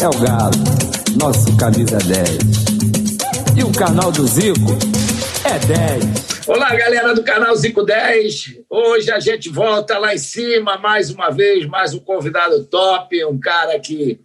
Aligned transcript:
é 0.00 0.08
o 0.08 0.20
Galo, 0.20 0.52
nosso 1.16 1.56
camisa 1.56 1.98
10. 1.98 2.38
E 3.56 3.62
o 3.62 3.72
canal 3.72 4.10
do 4.10 4.26
Zico 4.26 4.72
é 5.44 5.58
10. 5.58 6.48
Olá, 6.48 6.74
galera 6.74 7.14
do 7.14 7.22
canal 7.22 7.54
Zico 7.54 7.84
10. 7.84 8.60
Hoje 8.68 9.10
a 9.10 9.20
gente 9.20 9.48
volta 9.48 9.98
lá 9.98 10.14
em 10.14 10.18
cima 10.18 10.78
mais 10.78 11.10
uma 11.10 11.30
vez, 11.30 11.66
mais 11.66 11.94
um 11.94 12.00
convidado 12.00 12.64
top, 12.64 13.24
um 13.24 13.38
cara 13.38 13.78
que 13.78 14.20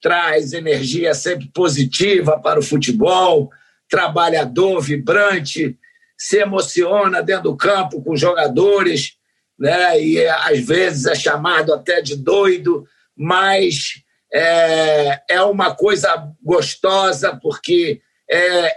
traz 0.00 0.52
energia 0.52 1.12
sempre 1.14 1.50
positiva 1.52 2.38
para 2.38 2.58
o 2.58 2.62
futebol, 2.62 3.50
trabalhador, 3.88 4.80
vibrante, 4.80 5.76
se 6.16 6.38
emociona 6.38 7.22
dentro 7.22 7.44
do 7.44 7.56
campo 7.56 8.02
com 8.02 8.12
os 8.12 8.20
jogadores, 8.20 9.12
né? 9.58 10.00
E 10.00 10.26
às 10.26 10.60
vezes 10.60 11.06
é 11.06 11.14
chamado 11.14 11.74
até 11.74 12.00
de 12.00 12.16
doido, 12.16 12.86
mas 13.16 14.02
é, 14.32 15.22
é 15.28 15.42
uma 15.42 15.74
coisa 15.74 16.30
gostosa 16.42 17.38
porque 17.40 18.00
é 18.30 18.70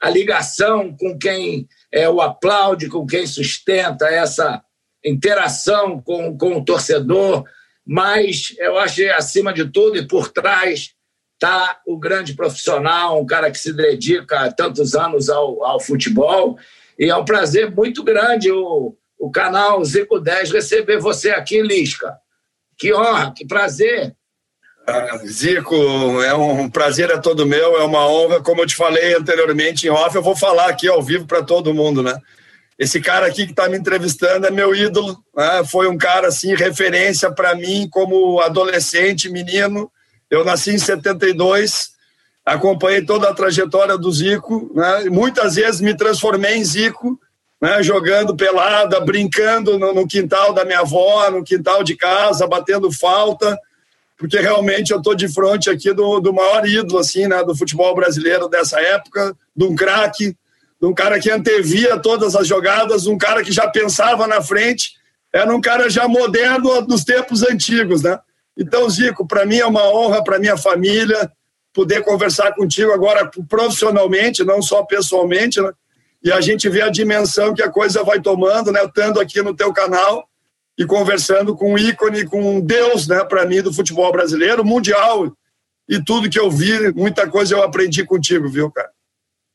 a 0.00 0.10
ligação 0.10 0.94
com 0.96 1.18
quem 1.18 1.66
é, 1.92 2.08
o 2.08 2.20
aplaude, 2.20 2.88
com 2.88 3.06
quem 3.06 3.26
sustenta 3.26 4.06
essa 4.06 4.62
interação 5.04 6.00
com, 6.00 6.36
com 6.36 6.58
o 6.58 6.64
torcedor, 6.64 7.44
mas 7.84 8.54
eu 8.58 8.78
acho 8.78 8.96
que 8.96 9.08
acima 9.08 9.52
de 9.52 9.64
tudo 9.70 9.96
e 9.96 10.06
por 10.06 10.28
trás 10.28 10.94
está 11.34 11.80
o 11.86 11.96
grande 11.96 12.34
profissional, 12.34 13.20
um 13.20 13.26
cara 13.26 13.50
que 13.50 13.58
se 13.58 13.72
dedica 13.72 14.40
há 14.40 14.52
tantos 14.52 14.94
anos 14.94 15.30
ao, 15.30 15.64
ao 15.64 15.80
futebol. 15.80 16.58
E 16.98 17.08
é 17.08 17.16
um 17.16 17.24
prazer 17.24 17.70
muito 17.70 18.02
grande 18.02 18.50
o, 18.50 18.96
o 19.18 19.30
canal 19.30 19.82
Zico 19.84 20.18
10 20.18 20.50
receber 20.50 20.98
você 20.98 21.30
aqui, 21.30 21.62
Lisca. 21.62 22.18
Que 22.76 22.92
honra, 22.92 23.32
que 23.34 23.46
prazer. 23.46 24.14
Zico, 25.26 25.74
é 26.22 26.34
um 26.34 26.68
prazer 26.68 27.10
é 27.10 27.18
todo 27.18 27.46
meu, 27.46 27.76
é 27.76 27.84
uma 27.84 28.06
honra. 28.08 28.40
Como 28.40 28.62
eu 28.62 28.66
te 28.66 28.76
falei 28.76 29.14
anteriormente 29.14 29.86
em 29.86 29.90
off, 29.90 30.14
eu 30.14 30.22
vou 30.22 30.36
falar 30.36 30.68
aqui 30.68 30.88
ao 30.88 31.02
vivo 31.02 31.26
para 31.26 31.42
todo 31.42 31.74
mundo, 31.74 32.02
né? 32.02 32.18
Esse 32.78 33.00
cara 33.00 33.26
aqui 33.26 33.44
que 33.44 33.50
está 33.50 33.68
me 33.68 33.76
entrevistando 33.76 34.46
é 34.46 34.50
meu 34.52 34.72
ídolo, 34.72 35.18
né? 35.36 35.64
foi 35.68 35.88
um 35.88 35.98
cara 35.98 36.28
assim 36.28 36.54
referência 36.54 37.28
para 37.28 37.56
mim 37.56 37.88
como 37.90 38.40
adolescente, 38.40 39.28
menino. 39.28 39.90
Eu 40.30 40.44
nasci 40.44 40.70
em 40.70 40.78
72, 40.78 41.90
acompanhei 42.46 43.04
toda 43.04 43.28
a 43.28 43.34
trajetória 43.34 43.98
do 43.98 44.12
Zico, 44.12 44.70
né? 44.74 45.06
muitas 45.10 45.56
vezes 45.56 45.80
me 45.80 45.96
transformei 45.96 46.54
em 46.54 46.64
Zico, 46.64 47.18
né? 47.60 47.82
jogando 47.82 48.36
pelada, 48.36 49.00
brincando 49.00 49.76
no, 49.76 49.92
no, 49.92 50.06
quintal 50.06 50.52
da 50.52 50.64
minha 50.64 50.80
avó, 50.80 51.28
no 51.32 51.42
quintal 51.42 51.82
de 51.82 51.96
casa, 51.96 52.46
batendo 52.46 52.92
falta, 52.92 53.58
porque 54.18 54.38
realmente 54.38 54.90
eu 54.90 54.98
estou 54.98 55.14
de 55.14 55.28
frente 55.28 55.70
aqui 55.70 55.94
do, 55.94 56.20
do 56.20 56.34
maior 56.34 56.66
ídolo 56.66 56.98
assim, 56.98 57.26
né? 57.26 57.42
do 57.44 57.56
futebol 57.56 57.94
brasileiro 57.94 58.48
dessa 58.48 58.80
época, 58.80 59.34
de 59.56 59.64
um 59.64 59.74
craque 59.74 60.36
de 60.80 60.86
um 60.86 60.94
cara 60.94 61.18
que 61.18 61.30
antevia 61.30 61.98
todas 61.98 62.36
as 62.36 62.46
jogadas, 62.46 63.06
um 63.06 63.18
cara 63.18 63.42
que 63.42 63.50
já 63.50 63.68
pensava 63.68 64.26
na 64.26 64.40
frente, 64.40 64.92
era 65.32 65.52
um 65.54 65.60
cara 65.60 65.90
já 65.90 66.06
moderno 66.06 66.82
dos 66.82 67.04
tempos 67.04 67.42
antigos, 67.42 68.02
né? 68.02 68.18
Então, 68.56 68.88
Zico, 68.88 69.26
para 69.26 69.44
mim 69.44 69.58
é 69.58 69.66
uma 69.66 69.84
honra, 69.92 70.22
para 70.22 70.38
minha 70.38 70.56
família, 70.56 71.30
poder 71.72 72.02
conversar 72.02 72.54
contigo 72.54 72.92
agora 72.92 73.28
profissionalmente, 73.48 74.44
não 74.44 74.62
só 74.62 74.84
pessoalmente, 74.84 75.60
né? 75.60 75.70
E 76.22 76.32
a 76.32 76.40
gente 76.40 76.68
vê 76.68 76.82
a 76.82 76.90
dimensão 76.90 77.54
que 77.54 77.62
a 77.62 77.70
coisa 77.70 78.02
vai 78.02 78.20
tomando, 78.20 78.72
né? 78.72 78.84
Estando 78.84 79.20
aqui 79.20 79.42
no 79.42 79.54
teu 79.54 79.72
canal 79.72 80.28
e 80.78 80.86
conversando 80.86 81.56
com 81.56 81.72
um 81.72 81.78
ícone, 81.78 82.24
com 82.24 82.56
um 82.56 82.60
deus, 82.60 83.08
né? 83.08 83.24
Para 83.24 83.44
mim 83.44 83.60
do 83.60 83.72
futebol 83.72 84.12
brasileiro, 84.12 84.64
mundial 84.64 85.36
e 85.88 86.02
tudo 86.02 86.30
que 86.30 86.38
eu 86.38 86.50
vi, 86.50 86.92
muita 86.92 87.28
coisa 87.28 87.54
eu 87.54 87.62
aprendi 87.62 88.04
contigo, 88.04 88.48
viu, 88.48 88.70
cara? 88.70 88.90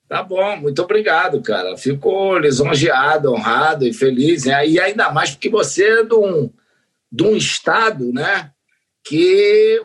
Tá 0.09 0.21
bom, 0.21 0.57
muito 0.57 0.81
obrigado, 0.81 1.41
cara. 1.41 1.77
Fico 1.77 2.37
lisonjeado, 2.37 3.31
honrado 3.31 3.87
e 3.87 3.93
feliz. 3.93 4.43
Né? 4.45 4.67
E 4.67 4.79
ainda 4.79 5.11
mais 5.11 5.31
porque 5.31 5.49
você 5.49 6.01
é 6.01 6.03
de 6.03 6.13
um, 6.13 6.49
de 7.11 7.23
um 7.23 7.37
estado 7.37 8.11
né, 8.11 8.51
que 9.03 9.81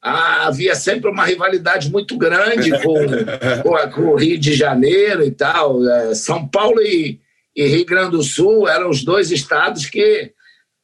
havia 0.00 0.74
sempre 0.74 1.10
uma 1.10 1.24
rivalidade 1.24 1.90
muito 1.90 2.16
grande 2.16 2.70
com, 2.82 2.94
com, 3.62 3.90
com, 3.90 4.00
o 4.12 4.16
Rio 4.16 4.38
de 4.38 4.54
Janeiro 4.54 5.22
e 5.22 5.30
tal. 5.30 5.86
É, 5.86 6.14
São 6.14 6.48
Paulo 6.48 6.80
e, 6.80 7.20
e 7.54 7.66
Rio 7.66 7.84
Grande 7.84 8.12
do 8.12 8.22
Sul 8.22 8.66
eram 8.66 8.88
os 8.88 9.04
dois 9.04 9.30
estados 9.30 9.86
que 9.86 10.32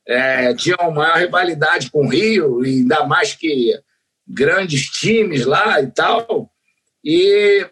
é, 0.06 0.54
tinham 0.54 0.90
maior 0.90 1.16
rivalidade 1.16 1.90
com 1.90 2.06
o 2.06 2.08
Rio, 2.08 2.64
e 2.64 2.80
ainda 2.80 3.06
mais 3.06 3.34
que 3.34 3.78
grandes 4.26 4.86
times 4.86 5.44
lá 5.44 5.80
e 5.80 5.86
tal. 5.88 6.50
E 7.04 7.66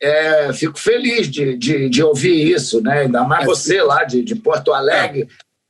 é, 0.00 0.52
fico 0.52 0.78
feliz 0.78 1.30
de, 1.30 1.56
de, 1.56 1.88
de, 1.88 2.02
ouvir 2.02 2.52
isso, 2.52 2.82
né? 2.82 3.00
Ainda 3.00 3.24
mais 3.24 3.46
você 3.46 3.82
lá 3.82 4.04
de, 4.04 4.22
de 4.22 4.34
Porto 4.34 4.72
Alegre. 4.72 5.22
É. 5.22 5.26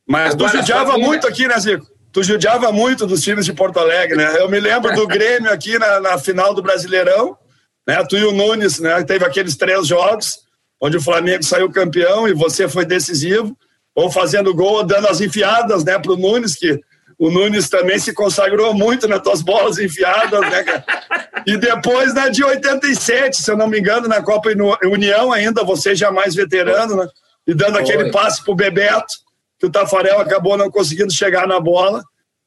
Mas 0.08 0.34
Agora, 0.34 0.50
tu 0.50 0.56
judiava 0.58 0.90
família... 0.92 1.06
muito 1.06 1.26
aqui, 1.26 1.46
né, 1.46 1.58
Zico? 1.58 1.86
Tu 2.12 2.22
judiava 2.22 2.72
muito 2.72 3.06
dos 3.06 3.22
times 3.22 3.44
de 3.44 3.52
Porto 3.52 3.78
Alegre, 3.78 4.16
né? 4.16 4.40
Eu 4.40 4.48
me 4.48 4.58
lembro 4.58 4.94
do 4.94 5.06
Grêmio 5.06 5.52
aqui 5.52 5.78
na, 5.78 6.00
na 6.00 6.18
final 6.18 6.54
do 6.54 6.62
Brasileirão, 6.62 7.36
né? 7.86 8.02
Tu 8.04 8.16
e 8.16 8.24
o 8.24 8.32
Nunes, 8.32 8.80
né? 8.80 9.02
Teve 9.04 9.24
aqueles 9.24 9.56
três 9.56 9.86
jogos 9.86 10.38
onde 10.80 10.96
o 10.96 11.00
Flamengo 11.00 11.42
saiu 11.42 11.70
campeão 11.70 12.28
e 12.28 12.32
você 12.32 12.68
foi 12.68 12.84
decisivo, 12.84 13.56
ou 13.96 14.10
fazendo 14.10 14.54
gol, 14.54 14.84
dando 14.84 15.08
as 15.08 15.22
enfiadas, 15.22 15.82
né, 15.82 15.98
pro 15.98 16.18
Nunes, 16.18 16.54
que 16.54 16.78
o 17.18 17.30
Nunes 17.30 17.70
também 17.70 17.98
se 17.98 18.12
consagrou 18.12 18.74
muito 18.74 19.08
nas 19.08 19.22
tuas 19.22 19.40
bolas 19.40 19.78
enfiadas, 19.78 20.38
né, 20.38 20.62
cara? 20.62 20.84
E 21.46 21.56
depois, 21.56 22.12
né, 22.12 22.28
de 22.28 22.44
87, 22.44 23.40
se 23.40 23.50
eu 23.50 23.56
não 23.56 23.66
me 23.66 23.78
engano, 23.78 24.06
na 24.06 24.22
Copa 24.22 24.50
União 24.84 25.32
ainda, 25.32 25.64
você 25.64 25.94
já 25.94 26.10
mais 26.10 26.34
veterano, 26.34 26.94
né? 26.96 27.08
E 27.46 27.54
dando 27.54 27.78
aquele 27.78 28.10
passe 28.10 28.44
pro 28.44 28.54
Bebeto, 28.54 29.14
que 29.58 29.64
o 29.64 29.70
Tafarel 29.70 30.20
acabou 30.20 30.58
não 30.58 30.70
conseguindo 30.70 31.12
chegar 31.12 31.46
na 31.46 31.58
bola. 31.58 32.02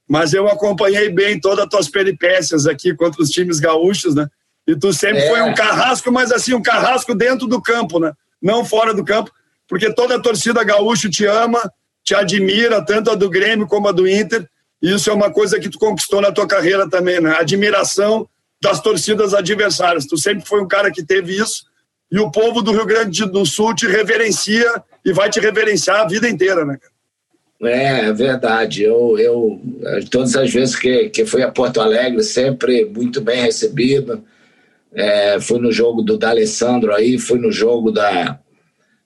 Mas 0.07 0.33
eu 0.33 0.47
acompanhei 0.47 1.09
bem 1.09 1.39
todas 1.39 1.65
as 1.65 1.69
tuas 1.69 1.87
peripécias 1.87 2.67
aqui 2.67 2.95
contra 2.95 3.21
os 3.21 3.29
times 3.29 3.59
gaúchos, 3.59 4.13
né? 4.13 4.27
E 4.67 4.75
tu 4.75 4.91
sempre 4.91 5.21
é. 5.21 5.29
foi 5.29 5.41
um 5.41 5.53
carrasco, 5.53 6.11
mas 6.11 6.31
assim, 6.31 6.53
um 6.53 6.61
carrasco 6.61 7.15
dentro 7.15 7.47
do 7.47 7.61
campo, 7.61 7.99
né? 7.99 8.11
Não 8.41 8.65
fora 8.65 8.93
do 8.93 9.03
campo, 9.03 9.31
porque 9.69 9.93
toda 9.93 10.15
a 10.15 10.19
torcida 10.19 10.63
gaúcha 10.63 11.07
te 11.07 11.25
ama, 11.25 11.61
te 12.03 12.15
admira, 12.15 12.83
tanto 12.83 13.11
a 13.11 13.15
do 13.15 13.29
Grêmio 13.29 13.67
como 13.67 13.87
a 13.87 13.91
do 13.91 14.07
Inter. 14.07 14.49
E 14.81 14.95
isso 14.95 15.09
é 15.09 15.13
uma 15.13 15.31
coisa 15.31 15.59
que 15.59 15.69
tu 15.69 15.77
conquistou 15.77 16.19
na 16.19 16.31
tua 16.31 16.47
carreira 16.47 16.89
também, 16.89 17.21
né? 17.21 17.35
Admiração 17.39 18.27
das 18.61 18.81
torcidas 18.81 19.33
adversárias. 19.33 20.07
Tu 20.07 20.17
sempre 20.17 20.45
foi 20.45 20.61
um 20.61 20.67
cara 20.67 20.91
que 20.91 21.03
teve 21.03 21.37
isso 21.37 21.69
e 22.11 22.19
o 22.19 22.31
povo 22.31 22.61
do 22.61 22.71
Rio 22.71 22.85
Grande 22.85 23.25
do 23.25 23.45
Sul 23.45 23.75
te 23.75 23.85
reverencia 23.85 24.83
e 25.05 25.13
vai 25.13 25.29
te 25.29 25.39
reverenciar 25.39 26.01
a 26.01 26.07
vida 26.07 26.27
inteira, 26.27 26.65
né? 26.65 26.79
É, 27.61 28.07
é 28.07 28.13
verdade. 28.13 28.83
Eu, 28.83 29.19
eu 29.19 29.61
todas 30.09 30.35
as 30.35 30.51
vezes 30.51 30.75
que, 30.75 31.09
que 31.09 31.25
fui 31.25 31.43
a 31.43 31.51
Porto 31.51 31.79
Alegre, 31.79 32.23
sempre 32.23 32.85
muito 32.85 33.21
bem 33.21 33.41
recebido. 33.41 34.23
É, 34.91 35.39
fui 35.39 35.59
no 35.59 35.71
jogo 35.71 36.01
do 36.01 36.17
D'Alessandro 36.17 36.95
aí, 36.95 37.19
fui 37.19 37.37
no 37.37 37.51
jogo 37.51 37.91
da 37.91 38.39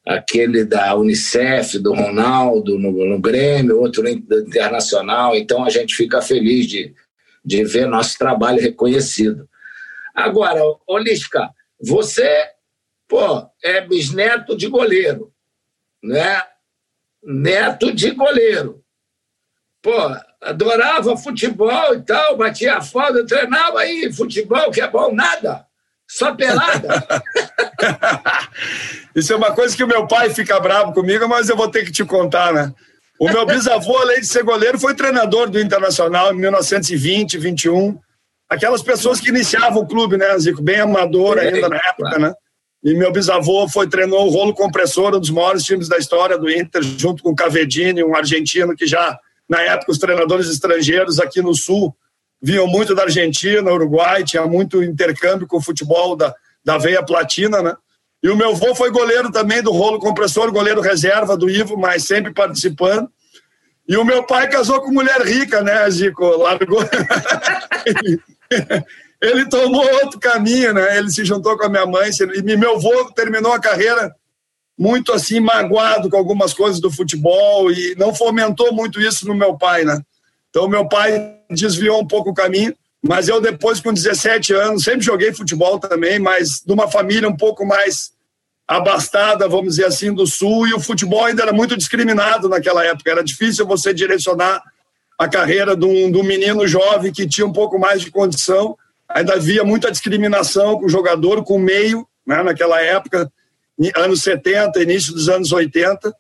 aquele 0.06 0.66
da 0.66 0.96
Unicef, 0.96 1.80
do 1.80 1.94
Ronaldo 1.94 2.78
no, 2.78 2.92
no 2.92 3.20
Grêmio, 3.20 3.80
outro 3.80 4.08
internacional. 4.08 5.36
Então 5.36 5.64
a 5.64 5.70
gente 5.70 5.96
fica 5.96 6.22
feliz 6.22 6.68
de, 6.68 6.94
de 7.44 7.64
ver 7.64 7.88
nosso 7.88 8.18
trabalho 8.18 8.62
reconhecido. 8.62 9.48
Agora, 10.14 10.62
Olisca, 10.88 11.50
você 11.82 12.50
pô, 13.08 13.48
é 13.64 13.82
bisneto 13.82 14.58
de 14.58 14.68
goleiro, 14.68 15.32
né? 16.04 16.42
Neto 17.24 17.94
de 17.94 18.12
goleiro. 18.12 18.84
Pô, 19.82 19.92
adorava 20.42 21.16
futebol 21.16 21.96
e 21.96 22.02
tal, 22.02 22.38
batia 22.38 22.78
a 22.78 22.82
falta, 22.82 23.26
treinava 23.26 23.80
aí, 23.80 24.12
futebol 24.12 24.72
que 24.72 24.82
é 24.82 24.88
bom, 24.88 25.14
nada. 25.14 25.66
Só 26.08 26.36
pelada. 26.36 27.06
Isso 29.16 29.32
é 29.32 29.36
uma 29.36 29.52
coisa 29.52 29.76
que 29.76 29.84
o 29.84 29.88
meu 29.88 30.08
pai 30.08 30.30
fica 30.32 30.60
bravo 30.60 30.94
comigo, 30.94 31.28
mas 31.28 31.50
eu 31.50 31.56
vou 31.56 31.70
ter 31.70 31.86
que 31.86 31.92
te 31.92 32.04
contar, 32.04 32.54
né? 32.54 32.74
O 33.20 33.30
meu 33.30 33.46
bisavô, 33.46 33.98
além 33.98 34.20
de 34.20 34.28
ser 34.28 34.44
goleiro, 34.44 34.80
foi 34.80 34.96
treinador 34.96 35.50
do 35.50 35.60
Internacional 35.60 36.34
em 36.34 36.38
1920, 36.38 37.38
21. 37.38 37.98
Aquelas 38.50 38.82
pessoas 38.82 39.20
que 39.20 39.30
iniciavam 39.30 39.84
o 39.84 39.88
clube, 39.88 40.18
né, 40.18 40.38
Zico? 40.40 40.62
Bem 40.62 40.80
amador 40.80 41.38
ainda 41.38 41.70
na 41.70 41.78
época, 41.78 42.20
né? 42.20 42.34
E 42.84 42.94
meu 42.96 43.12
bisavô 43.12 43.68
foi 43.70 43.88
treinou 43.88 44.28
o 44.28 44.30
rolo 44.30 44.54
compressor, 44.54 45.16
um 45.16 45.20
dos 45.20 45.30
maiores 45.30 45.64
times 45.64 45.88
da 45.88 45.98
história 45.98 46.38
do 46.38 46.50
Inter, 46.50 46.84
junto 46.84 47.24
com 47.24 47.30
o 47.30 47.36
Cavedini, 47.36 48.04
um 48.04 48.16
argentino 48.16 48.76
que 48.76 48.86
já, 48.86 49.18
na 49.48 49.62
época, 49.62 49.92
os 49.92 49.98
treinadores 49.98 50.50
estrangeiros 50.50 51.20
aqui 51.20 51.42
no 51.42 51.56
Sul 51.56 51.96
vinham 52.42 52.68
muito 52.68 52.94
da 52.94 53.04
Argentina, 53.04 53.72
Uruguai, 53.72 54.26
tinha 54.26 54.46
muito 54.46 54.84
intercâmbio 54.84 55.48
com 55.48 55.58
o 55.58 55.62
futebol 55.62 56.18
da, 56.18 56.36
da 56.64 56.78
veia 56.78 57.02
platina, 57.02 57.62
né? 57.62 57.74
E 58.24 58.30
o 58.30 58.38
meu 58.38 58.52
avô 58.52 58.74
foi 58.74 58.90
goleiro 58.90 59.30
também 59.30 59.62
do 59.62 59.72
rolo 59.72 60.00
compressor, 60.00 60.50
goleiro 60.50 60.80
reserva 60.80 61.36
do 61.36 61.50
Ivo, 61.50 61.78
mas 61.78 62.06
sempre 62.06 62.34
participando. 62.34 63.10
E 63.86 63.98
o 63.98 64.06
meu 64.06 64.24
pai 64.24 64.50
casou 64.50 64.80
com 64.80 64.94
mulher 64.94 65.22
rica, 65.22 65.62
né, 65.62 65.90
Zico? 65.92 66.26
Largou. 66.38 66.80
ele 69.22 69.46
tomou 69.50 69.86
outro 69.96 70.22
caminho, 70.22 70.74
né? 70.74 70.98
Ele 70.98 71.12
se 71.12 71.26
juntou 71.26 71.58
com 71.58 71.66
a 71.66 71.70
minha 71.70 71.86
mãe 71.86 72.10
e 72.34 72.56
meu 72.56 72.76
avô 72.76 73.12
terminou 73.12 73.52
a 73.52 73.60
carreira 73.60 74.16
muito 74.80 75.12
assim 75.12 75.42
magoado 75.42 76.10
com 76.10 76.16
algumas 76.16 76.54
coisas 76.54 76.80
do 76.80 76.90
futebol 76.90 77.70
e 77.72 77.94
não 77.98 78.16
fomentou 78.16 78.74
muito 78.74 79.02
isso 79.02 79.28
no 79.28 79.36
meu 79.36 79.58
pai, 79.58 79.84
né? 79.84 80.02
Então 80.50 80.68
meu 80.68 80.88
pai 80.88 81.40
desviou 81.50 82.02
um 82.02 82.08
pouco 82.08 82.30
o 82.30 82.34
caminho, 82.34 82.74
mas 83.04 83.28
eu 83.28 83.42
depois 83.42 83.82
com 83.82 83.94
17 83.94 84.54
anos 84.54 84.84
sempre 84.86 85.02
joguei 85.02 85.34
futebol 85.34 85.78
também, 85.78 86.20
mas 86.20 86.62
de 86.66 86.72
uma 86.72 86.90
família 86.90 87.28
um 87.28 87.36
pouco 87.36 87.66
mais 87.66 88.14
abastada, 88.66 89.48
vamos 89.48 89.76
dizer 89.76 89.86
assim, 89.86 90.14
do 90.14 90.26
sul 90.26 90.68
e 90.68 90.74
o 90.74 90.80
futebol 90.80 91.26
ainda 91.26 91.44
era 91.44 91.52
muito 91.52 91.76
discriminado 91.76 92.48
naquela 92.48 92.84
época. 92.86 93.12
Era 93.12 93.24
difícil 93.24 93.68
você 93.68 93.94
direcionar 93.94 94.64
a 95.20 95.28
carreira 95.28 95.76
de 95.76 95.86
um, 95.86 96.10
de 96.10 96.18
um 96.18 96.24
menino 96.24 96.66
jovem 96.66 97.12
que 97.12 97.28
tinha 97.28 97.46
um 97.46 97.52
pouco 97.52 97.78
mais 97.78 98.02
de 98.02 98.10
condição. 98.10 98.78
Ainda 99.10 99.34
havia 99.34 99.66
muita 99.66 99.92
discriminação 99.92 100.80
com 100.80 100.86
o 100.86 100.90
jogador, 100.90 101.44
com 101.44 101.58
o 101.58 101.60
meio, 101.60 102.08
né, 102.26 102.42
naquela 102.42 102.82
época 102.82 103.30
anos 103.98 104.22
70, 104.22 104.82
início 104.82 105.14
dos 105.14 105.28
anos 105.28 105.52
80, 105.52 106.14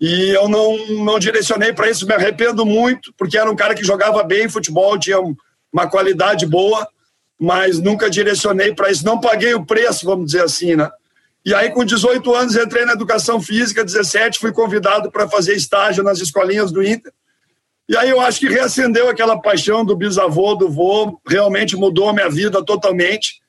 e 0.00 0.30
eu 0.30 0.48
não, 0.48 0.76
não 1.04 1.18
direcionei 1.18 1.72
para 1.72 1.90
isso, 1.90 2.06
me 2.06 2.14
arrependo 2.14 2.64
muito, 2.64 3.12
porque 3.16 3.36
era 3.36 3.50
um 3.50 3.56
cara 3.56 3.74
que 3.74 3.84
jogava 3.84 4.22
bem 4.22 4.48
futebol, 4.48 4.98
tinha 4.98 5.18
uma 5.72 5.88
qualidade 5.88 6.46
boa, 6.46 6.86
mas 7.38 7.78
nunca 7.78 8.10
direcionei 8.10 8.74
para 8.74 8.90
isso, 8.90 9.04
não 9.04 9.20
paguei 9.20 9.54
o 9.54 9.64
preço, 9.64 10.04
vamos 10.04 10.26
dizer 10.26 10.42
assim, 10.42 10.76
né? 10.76 10.90
E 11.44 11.54
aí, 11.54 11.70
com 11.70 11.84
18 11.84 12.34
anos, 12.34 12.54
entrei 12.54 12.84
na 12.84 12.92
educação 12.92 13.40
física, 13.40 13.84
17, 13.84 14.38
fui 14.38 14.52
convidado 14.52 15.10
para 15.10 15.26
fazer 15.26 15.54
estágio 15.54 16.04
nas 16.04 16.20
escolinhas 16.20 16.70
do 16.70 16.82
Inter. 16.82 17.12
E 17.88 17.96
aí 17.96 18.10
eu 18.10 18.20
acho 18.20 18.38
que 18.38 18.48
reacendeu 18.48 19.08
aquela 19.08 19.40
paixão 19.40 19.84
do 19.84 19.96
bisavô, 19.96 20.54
do 20.54 20.68
vô, 20.68 21.18
realmente 21.26 21.76
mudou 21.76 22.10
a 22.10 22.12
minha 22.12 22.28
vida 22.28 22.62
totalmente 22.62 23.40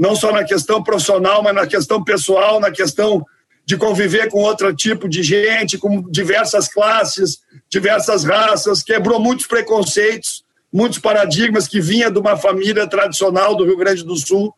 não 0.00 0.16
só 0.16 0.32
na 0.32 0.42
questão 0.42 0.82
profissional, 0.82 1.42
mas 1.42 1.54
na 1.54 1.66
questão 1.66 2.02
pessoal, 2.02 2.58
na 2.58 2.70
questão 2.70 3.22
de 3.66 3.76
conviver 3.76 4.30
com 4.30 4.38
outro 4.38 4.74
tipo 4.74 5.06
de 5.06 5.22
gente, 5.22 5.76
com 5.76 6.00
diversas 6.10 6.68
classes, 6.68 7.40
diversas 7.68 8.24
raças, 8.24 8.82
quebrou 8.82 9.20
muitos 9.20 9.46
preconceitos, 9.46 10.42
muitos 10.72 10.98
paradigmas 10.98 11.66
que 11.66 11.80
vinha 11.80 12.10
de 12.10 12.18
uma 12.18 12.36
família 12.36 12.86
tradicional 12.86 13.56
do 13.56 13.64
Rio 13.64 13.76
Grande 13.76 14.04
do 14.04 14.16
Sul, 14.16 14.54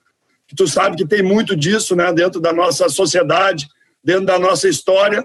que 0.47 0.55
tu 0.55 0.67
sabe 0.67 0.97
que 0.97 1.06
tem 1.06 1.23
muito 1.23 1.56
disso, 1.56 1.97
né, 1.97 2.12
dentro 2.12 2.41
da 2.41 2.53
nossa 2.53 2.88
sociedade, 2.88 3.67
dentro 4.05 4.26
da 4.26 4.38
nossa 4.38 4.69
história. 4.69 5.25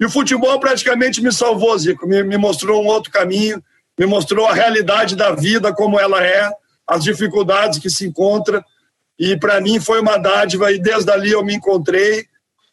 E 0.00 0.04
o 0.04 0.10
futebol 0.10 0.58
praticamente 0.58 1.20
me 1.22 1.32
salvou, 1.32 1.78
Zico, 1.78 2.06
me, 2.06 2.22
me 2.22 2.38
mostrou 2.38 2.82
um 2.82 2.86
outro 2.86 3.10
caminho, 3.10 3.62
me 3.98 4.06
mostrou 4.06 4.46
a 4.46 4.54
realidade 4.54 5.14
da 5.14 5.32
vida 5.32 5.72
como 5.74 6.00
ela 6.00 6.24
é, 6.24 6.50
as 6.86 7.04
dificuldades 7.04 7.78
que 7.78 7.90
se 7.90 8.06
encontra. 8.06 8.64
E 9.18 9.36
para 9.36 9.60
mim 9.60 9.78
foi 9.78 10.00
uma 10.00 10.16
dádiva 10.16 10.72
e 10.72 10.78
desde 10.78 11.10
ali 11.10 11.30
eu 11.30 11.44
me 11.44 11.54
encontrei 11.54 12.24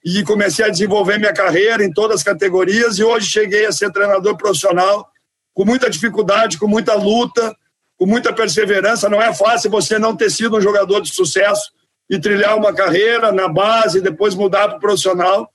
e 0.03 0.23
comecei 0.23 0.63
a 0.65 0.69
desenvolver 0.69 1.19
minha 1.19 1.33
carreira 1.33 1.83
em 1.83 1.91
todas 1.91 2.17
as 2.17 2.23
categorias. 2.23 2.97
E 2.97 3.03
hoje 3.03 3.29
cheguei 3.29 3.65
a 3.65 3.71
ser 3.71 3.91
treinador 3.91 4.37
profissional 4.37 5.07
com 5.53 5.65
muita 5.65 5.89
dificuldade, 5.89 6.57
com 6.57 6.67
muita 6.67 6.93
luta, 6.93 7.55
com 7.97 8.05
muita 8.05 8.33
perseverança. 8.33 9.09
Não 9.09 9.21
é 9.21 9.33
fácil 9.33 9.69
você 9.69 9.99
não 9.99 10.15
ter 10.15 10.29
sido 10.29 10.57
um 10.57 10.61
jogador 10.61 11.01
de 11.01 11.13
sucesso 11.13 11.71
e 12.09 12.19
trilhar 12.19 12.57
uma 12.57 12.73
carreira 12.73 13.31
na 13.31 13.47
base 13.47 14.01
depois 14.01 14.33
mudar 14.33 14.67
para 14.67 14.77
o 14.77 14.81
profissional. 14.81 15.51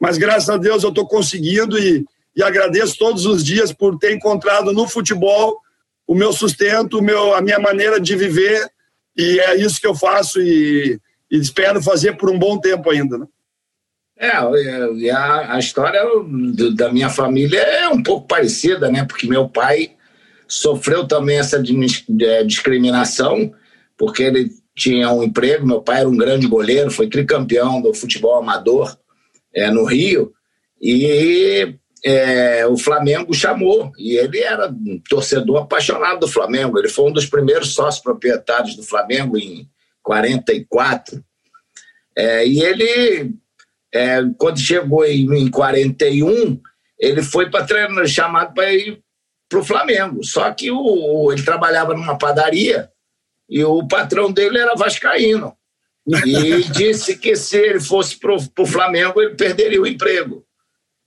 Mas 0.00 0.16
graças 0.16 0.48
a 0.48 0.56
Deus 0.56 0.82
eu 0.82 0.90
estou 0.90 1.06
conseguindo 1.08 1.78
e, 1.78 2.04
e 2.36 2.42
agradeço 2.42 2.96
todos 2.98 3.26
os 3.26 3.44
dias 3.44 3.72
por 3.72 3.98
ter 3.98 4.14
encontrado 4.14 4.72
no 4.72 4.86
futebol 4.86 5.58
o 6.06 6.14
meu 6.14 6.32
sustento, 6.32 6.98
o 6.98 7.02
meu, 7.02 7.34
a 7.34 7.40
minha 7.40 7.58
maneira 7.58 8.00
de 8.00 8.14
viver 8.16 8.70
e 9.16 9.40
é 9.40 9.56
isso 9.56 9.80
que 9.80 9.86
eu 9.86 9.94
faço 9.94 10.40
e, 10.40 11.00
e 11.30 11.38
espero 11.38 11.82
fazer 11.82 12.16
por 12.16 12.30
um 12.30 12.38
bom 12.38 12.58
tempo 12.58 12.88
ainda. 12.88 13.18
Né? 13.18 13.26
É, 14.18 14.30
a, 15.12 15.54
a 15.54 15.58
história 15.58 16.00
da 16.74 16.92
minha 16.92 17.08
família 17.08 17.60
é 17.60 17.88
um 17.88 18.02
pouco 18.02 18.26
parecida, 18.26 18.90
né? 18.90 19.04
Porque 19.04 19.28
meu 19.28 19.48
pai 19.48 19.92
sofreu 20.46 21.06
também 21.06 21.38
essa 21.38 21.62
é, 22.22 22.42
discriminação, 22.42 23.52
porque 23.96 24.22
ele 24.22 24.50
tinha 24.74 25.10
um 25.12 25.22
emprego, 25.22 25.66
meu 25.66 25.82
pai 25.82 26.00
era 26.00 26.08
um 26.08 26.16
grande 26.16 26.46
goleiro, 26.46 26.90
foi 26.90 27.08
tricampeão 27.08 27.80
do 27.80 27.92
futebol 27.94 28.36
amador 28.36 28.96
é, 29.54 29.70
no 29.70 29.84
Rio, 29.84 30.32
e 30.80 31.74
é, 32.04 32.66
o 32.66 32.76
Flamengo 32.76 33.34
chamou, 33.34 33.92
e 33.98 34.16
ele 34.16 34.38
era 34.38 34.68
um 34.68 35.00
torcedor 35.08 35.62
apaixonado 35.62 36.20
do 36.20 36.28
Flamengo. 36.28 36.78
Ele 36.78 36.88
foi 36.88 37.10
um 37.10 37.12
dos 37.12 37.26
primeiros 37.26 37.74
sócios 37.74 38.02
proprietários 38.02 38.76
do 38.76 38.82
Flamengo 38.82 39.36
em 39.36 39.68
44. 40.02 41.22
É, 42.16 42.46
e 42.46 42.62
ele, 42.62 43.32
é, 43.92 44.20
quando 44.38 44.58
chegou 44.58 45.04
em, 45.04 45.26
em 45.34 45.50
41, 45.50 46.60
ele 46.98 47.22
foi 47.22 47.50
para 47.50 47.64
treinar, 47.64 48.06
chamado 48.06 48.54
para 48.54 48.72
ir 48.72 49.02
para 49.48 49.58
o 49.58 49.64
Flamengo. 49.64 50.24
Só 50.24 50.50
que 50.52 50.70
o, 50.70 51.32
ele 51.32 51.42
trabalhava 51.42 51.94
numa 51.94 52.18
padaria 52.18 52.90
e 53.48 53.64
o 53.64 53.86
patrão 53.86 54.30
dele 54.30 54.58
era 54.58 54.74
vascaíno. 54.74 55.54
E 56.26 56.64
disse 56.72 57.16
que 57.16 57.34
se 57.36 57.56
ele 57.56 57.80
fosse 57.80 58.18
para 58.18 58.34
o 58.34 58.66
Flamengo, 58.66 59.20
ele 59.20 59.34
perderia 59.34 59.80
o 59.80 59.86
emprego. 59.86 60.44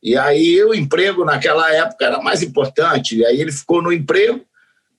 E 0.02 0.18
aí 0.18 0.64
o 0.64 0.74
emprego 0.74 1.24
naquela 1.24 1.72
época 1.72 2.06
era 2.06 2.22
mais 2.22 2.42
importante. 2.42 3.18
E 3.18 3.26
aí 3.26 3.40
ele 3.40 3.52
ficou 3.52 3.82
no 3.82 3.94
emprego, 3.94 4.44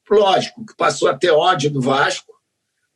lógico, 0.09 0.65
que 0.65 0.77
passou 0.77 1.09
a 1.09 1.17
ter 1.17 1.31
ódio 1.31 1.71
do 1.71 1.81
Vasco, 1.81 2.33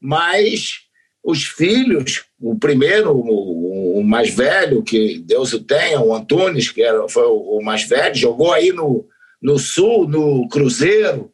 mas 0.00 0.86
os 1.26 1.43
filhos, 1.43 2.25
o 2.40 2.56
primeiro, 2.56 3.11
o, 3.12 3.99
o 3.99 4.05
mais 4.05 4.32
velho, 4.32 4.84
que 4.84 5.19
Deus 5.19 5.52
o 5.52 5.61
tenha, 5.61 6.00
o 6.00 6.14
Antunes, 6.14 6.70
que 6.70 6.81
era, 6.81 7.08
foi 7.08 7.25
o, 7.25 7.61
mais 7.61 7.82
velho, 7.82 8.14
jogou 8.14 8.52
aí 8.52 8.73
no, 8.73 9.05
no 9.43 9.58
Sul, 9.58 10.06
no 10.06 10.49
Cruzeiro, 10.49 11.32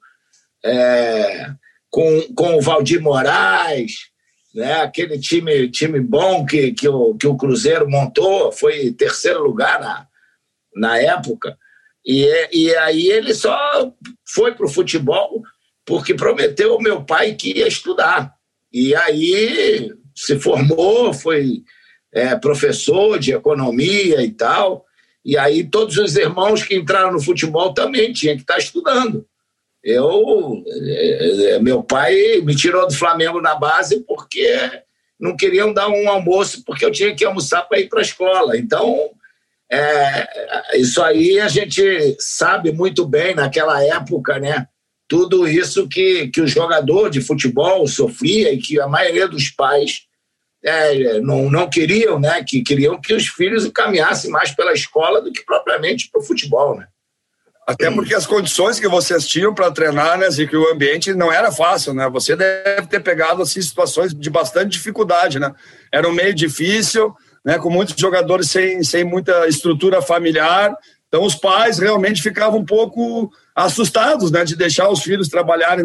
é, 0.64 1.50
com, 1.90 2.22
com 2.34 2.56
o 2.56 2.60
Valdir 2.62 3.02
Moraes, 3.02 4.10
né, 4.54 4.80
aquele 4.80 5.18
time, 5.18 5.68
time 5.68 6.00
bom 6.00 6.46
que, 6.46 6.72
que, 6.72 6.88
o, 6.88 7.14
que 7.14 7.26
o 7.26 7.36
Cruzeiro 7.36 7.86
montou, 7.86 8.50
foi 8.50 8.92
terceiro 8.92 9.42
lugar 9.42 9.78
na, 9.78 10.06
na 10.74 10.98
época, 10.98 11.54
e, 12.02 12.48
e 12.50 12.74
aí 12.76 13.08
ele 13.08 13.34
só 13.34 13.92
foi 14.26 14.54
para 14.54 14.64
o 14.64 14.70
futebol 14.70 15.42
porque 15.84 16.14
prometeu 16.14 16.72
ao 16.72 16.80
meu 16.80 17.04
pai 17.04 17.34
que 17.34 17.58
ia 17.58 17.68
estudar. 17.68 18.34
E 18.72 18.94
aí 18.94 19.92
se 20.14 20.38
formou, 20.38 21.12
foi 21.12 21.62
é, 22.12 22.36
professor 22.36 23.18
de 23.18 23.32
economia 23.32 24.22
e 24.22 24.30
tal. 24.30 24.84
E 25.24 25.36
aí 25.38 25.64
todos 25.64 25.96
os 25.98 26.16
irmãos 26.16 26.62
que 26.62 26.74
entraram 26.74 27.12
no 27.12 27.22
futebol 27.22 27.72
também 27.72 28.12
tinham 28.12 28.36
que 28.36 28.42
estar 28.42 28.58
estudando. 28.58 29.26
Eu, 29.82 30.62
é, 30.66 31.54
é, 31.54 31.58
meu 31.58 31.82
pai 31.82 32.40
me 32.44 32.54
tirou 32.54 32.86
do 32.86 32.94
Flamengo 32.94 33.40
na 33.40 33.54
base 33.54 34.00
porque 34.06 34.70
não 35.18 35.36
queriam 35.36 35.72
dar 35.72 35.88
um 35.88 36.08
almoço 36.08 36.62
porque 36.64 36.84
eu 36.84 36.90
tinha 36.90 37.14
que 37.14 37.24
almoçar 37.24 37.62
para 37.62 37.80
ir 37.80 37.88
para 37.88 38.00
a 38.00 38.02
escola. 38.02 38.56
Então 38.56 39.10
é, 39.70 40.78
isso 40.78 41.02
aí 41.02 41.40
a 41.40 41.48
gente 41.48 42.16
sabe 42.18 42.70
muito 42.72 43.06
bem 43.06 43.34
naquela 43.34 43.82
época, 43.82 44.38
né? 44.38 44.68
Tudo 45.12 45.46
isso 45.46 45.86
que, 45.86 46.28
que 46.28 46.40
o 46.40 46.46
jogador 46.46 47.10
de 47.10 47.20
futebol 47.20 47.86
sofria 47.86 48.50
e 48.50 48.56
que 48.56 48.80
a 48.80 48.88
maioria 48.88 49.28
dos 49.28 49.50
pais 49.50 50.06
é, 50.64 51.20
não, 51.20 51.50
não 51.50 51.68
queriam, 51.68 52.18
né? 52.18 52.42
Que 52.42 52.62
queriam 52.62 52.98
que 52.98 53.12
os 53.12 53.26
filhos 53.26 53.70
caminhassem 53.74 54.30
mais 54.30 54.52
pela 54.52 54.72
escola 54.72 55.20
do 55.20 55.30
que 55.30 55.44
propriamente 55.44 56.08
para 56.10 56.22
o 56.22 56.24
futebol, 56.24 56.78
né? 56.78 56.86
Até 57.66 57.90
porque 57.90 58.14
as 58.14 58.26
condições 58.26 58.80
que 58.80 58.88
vocês 58.88 59.26
tinham 59.26 59.52
para 59.52 59.70
treinar, 59.70 60.16
né, 60.16 60.28
e 60.30 60.48
que 60.48 60.56
o 60.56 60.72
ambiente 60.72 61.12
não 61.12 61.30
era 61.30 61.52
fácil, 61.52 61.92
né? 61.92 62.08
Você 62.08 62.34
deve 62.34 62.86
ter 62.86 63.00
pegado 63.00 63.42
assim 63.42 63.60
situações 63.60 64.14
de 64.14 64.30
bastante 64.30 64.70
dificuldade, 64.70 65.38
né? 65.38 65.52
Era 65.92 66.08
um 66.08 66.12
meio 66.12 66.34
difícil, 66.34 67.14
né, 67.44 67.58
com 67.58 67.68
muitos 67.68 67.94
jogadores 67.98 68.50
sem, 68.50 68.82
sem 68.82 69.04
muita 69.04 69.46
estrutura 69.46 70.00
familiar. 70.00 70.74
Então, 71.12 71.26
os 71.26 71.34
pais 71.34 71.78
realmente 71.78 72.22
ficavam 72.22 72.60
um 72.60 72.64
pouco 72.64 73.30
assustados 73.54 74.30
né, 74.30 74.46
de 74.46 74.56
deixar 74.56 74.88
os 74.88 75.02
filhos 75.02 75.28
trabalharem 75.28 75.84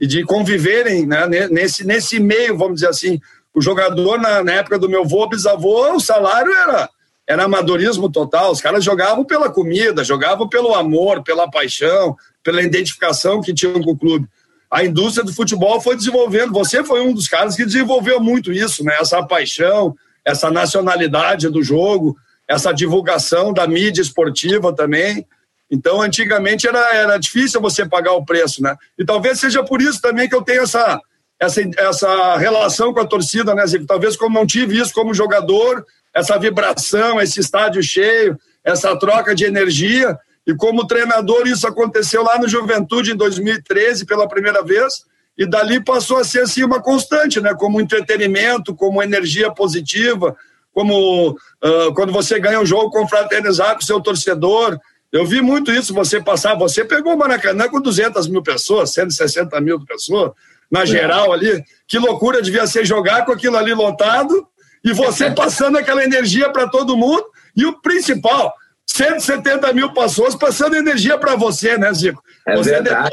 e 0.00 0.06
de 0.06 0.24
conviverem 0.24 1.04
né, 1.06 1.26
nesse, 1.50 1.86
nesse 1.86 2.18
meio, 2.18 2.56
vamos 2.56 2.76
dizer 2.76 2.88
assim. 2.88 3.20
O 3.54 3.60
jogador, 3.60 4.18
na, 4.18 4.42
na 4.42 4.52
época 4.54 4.78
do 4.78 4.88
meu 4.88 5.02
avô, 5.02 5.28
bisavô, 5.28 5.92
o 5.94 6.00
salário 6.00 6.50
era, 6.50 6.88
era 7.28 7.44
amadorismo 7.44 8.10
total. 8.10 8.50
Os 8.50 8.62
caras 8.62 8.82
jogavam 8.82 9.26
pela 9.26 9.50
comida, 9.50 10.02
jogavam 10.02 10.48
pelo 10.48 10.74
amor, 10.74 11.22
pela 11.22 11.50
paixão, 11.50 12.16
pela 12.42 12.62
identificação 12.62 13.42
que 13.42 13.52
tinham 13.52 13.82
com 13.82 13.90
o 13.90 13.98
clube. 13.98 14.26
A 14.70 14.82
indústria 14.82 15.22
do 15.22 15.34
futebol 15.34 15.82
foi 15.82 15.96
desenvolvendo. 15.96 16.50
Você 16.54 16.82
foi 16.82 17.02
um 17.02 17.12
dos 17.12 17.28
caras 17.28 17.54
que 17.54 17.66
desenvolveu 17.66 18.18
muito 18.20 18.50
isso, 18.50 18.82
né? 18.82 18.96
Essa 18.98 19.22
paixão, 19.22 19.94
essa 20.24 20.50
nacionalidade 20.50 21.50
do 21.50 21.62
jogo, 21.62 22.16
essa 22.52 22.72
divulgação 22.72 23.50
da 23.52 23.66
mídia 23.66 24.02
esportiva 24.02 24.74
também. 24.74 25.26
Então, 25.70 26.02
antigamente 26.02 26.68
era, 26.68 26.94
era 26.94 27.16
difícil 27.18 27.62
você 27.62 27.88
pagar 27.88 28.12
o 28.12 28.24
preço, 28.26 28.62
né? 28.62 28.76
E 28.98 29.04
talvez 29.06 29.40
seja 29.40 29.64
por 29.64 29.80
isso 29.80 30.02
também 30.02 30.28
que 30.28 30.34
eu 30.34 30.42
tenho 30.42 30.62
essa, 30.62 31.00
essa, 31.40 31.62
essa 31.78 32.36
relação 32.36 32.92
com 32.92 33.00
a 33.00 33.06
torcida, 33.06 33.54
né, 33.54 33.66
Zico? 33.66 33.86
Talvez 33.86 34.16
como 34.16 34.38
não 34.38 34.46
tive 34.46 34.78
isso 34.78 34.92
como 34.92 35.14
jogador, 35.14 35.82
essa 36.14 36.38
vibração, 36.38 37.18
esse 37.22 37.40
estádio 37.40 37.82
cheio, 37.82 38.38
essa 38.62 38.94
troca 38.98 39.34
de 39.34 39.46
energia. 39.46 40.18
E 40.46 40.54
como 40.54 40.86
treinador, 40.86 41.46
isso 41.46 41.66
aconteceu 41.66 42.22
lá 42.22 42.38
no 42.38 42.46
Juventude 42.46 43.12
em 43.12 43.16
2013 43.16 44.04
pela 44.04 44.28
primeira 44.28 44.62
vez. 44.62 45.04
E 45.38 45.46
dali 45.46 45.82
passou 45.82 46.18
a 46.18 46.24
ser 46.24 46.42
assim 46.42 46.64
uma 46.64 46.82
constante, 46.82 47.40
né? 47.40 47.54
Como 47.54 47.80
entretenimento, 47.80 48.74
como 48.74 49.02
energia 49.02 49.50
positiva, 49.50 50.36
como 50.72 51.30
uh, 51.30 51.94
quando 51.94 52.12
você 52.12 52.38
ganha 52.40 52.60
um 52.60 52.66
jogo, 52.66 52.90
confraternizar 52.90 53.74
com 53.74 53.80
o 53.80 53.84
seu 53.84 54.00
torcedor. 54.00 54.78
Eu 55.12 55.26
vi 55.26 55.42
muito 55.42 55.70
isso 55.70 55.92
você 55.92 56.20
passar. 56.20 56.54
Você 56.54 56.84
pegou 56.84 57.14
o 57.14 57.18
Maracanã 57.18 57.68
com 57.68 57.80
200 57.80 58.26
mil 58.28 58.42
pessoas, 58.42 58.92
160 58.92 59.60
mil 59.60 59.84
pessoas, 59.84 60.32
na 60.70 60.84
geral 60.84 61.32
ali. 61.32 61.62
Que 61.86 61.98
loucura 61.98 62.40
devia 62.40 62.66
ser 62.66 62.86
jogar 62.86 63.26
com 63.26 63.32
aquilo 63.32 63.56
ali 63.56 63.74
lotado 63.74 64.46
e 64.82 64.92
você 64.92 65.30
passando 65.36 65.76
aquela 65.76 66.02
energia 66.02 66.48
para 66.50 66.66
todo 66.66 66.96
mundo. 66.96 67.24
E 67.54 67.66
o 67.66 67.78
principal, 67.80 68.54
170 68.86 69.70
mil 69.74 69.92
pessoas 69.92 70.34
passando 70.34 70.76
energia 70.76 71.18
para 71.18 71.36
você, 71.36 71.76
né, 71.76 71.92
Zico? 71.92 72.22
É 72.48 72.56
você, 72.56 72.80
devia, 72.80 73.10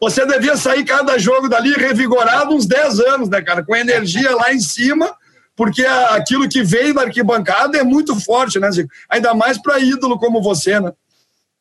você 0.00 0.26
devia 0.26 0.56
sair 0.58 0.84
cada 0.84 1.16
jogo 1.18 1.48
dali 1.48 1.72
revigorado 1.72 2.54
uns 2.54 2.66
10 2.66 3.00
anos, 3.00 3.28
né, 3.30 3.40
cara? 3.40 3.64
Com 3.64 3.74
energia 3.74 4.36
lá 4.36 4.52
em 4.52 4.60
cima, 4.60 5.10
porque 5.60 5.84
aquilo 5.84 6.48
que 6.48 6.62
veio 6.62 6.94
da 6.94 7.02
arquibancada 7.02 7.76
é 7.76 7.82
muito 7.82 8.18
forte, 8.18 8.58
né, 8.58 8.72
Zico? 8.72 8.88
Ainda 9.10 9.34
mais 9.34 9.60
para 9.60 9.78
ídolo 9.78 10.18
como 10.18 10.40
você, 10.40 10.80
né? 10.80 10.90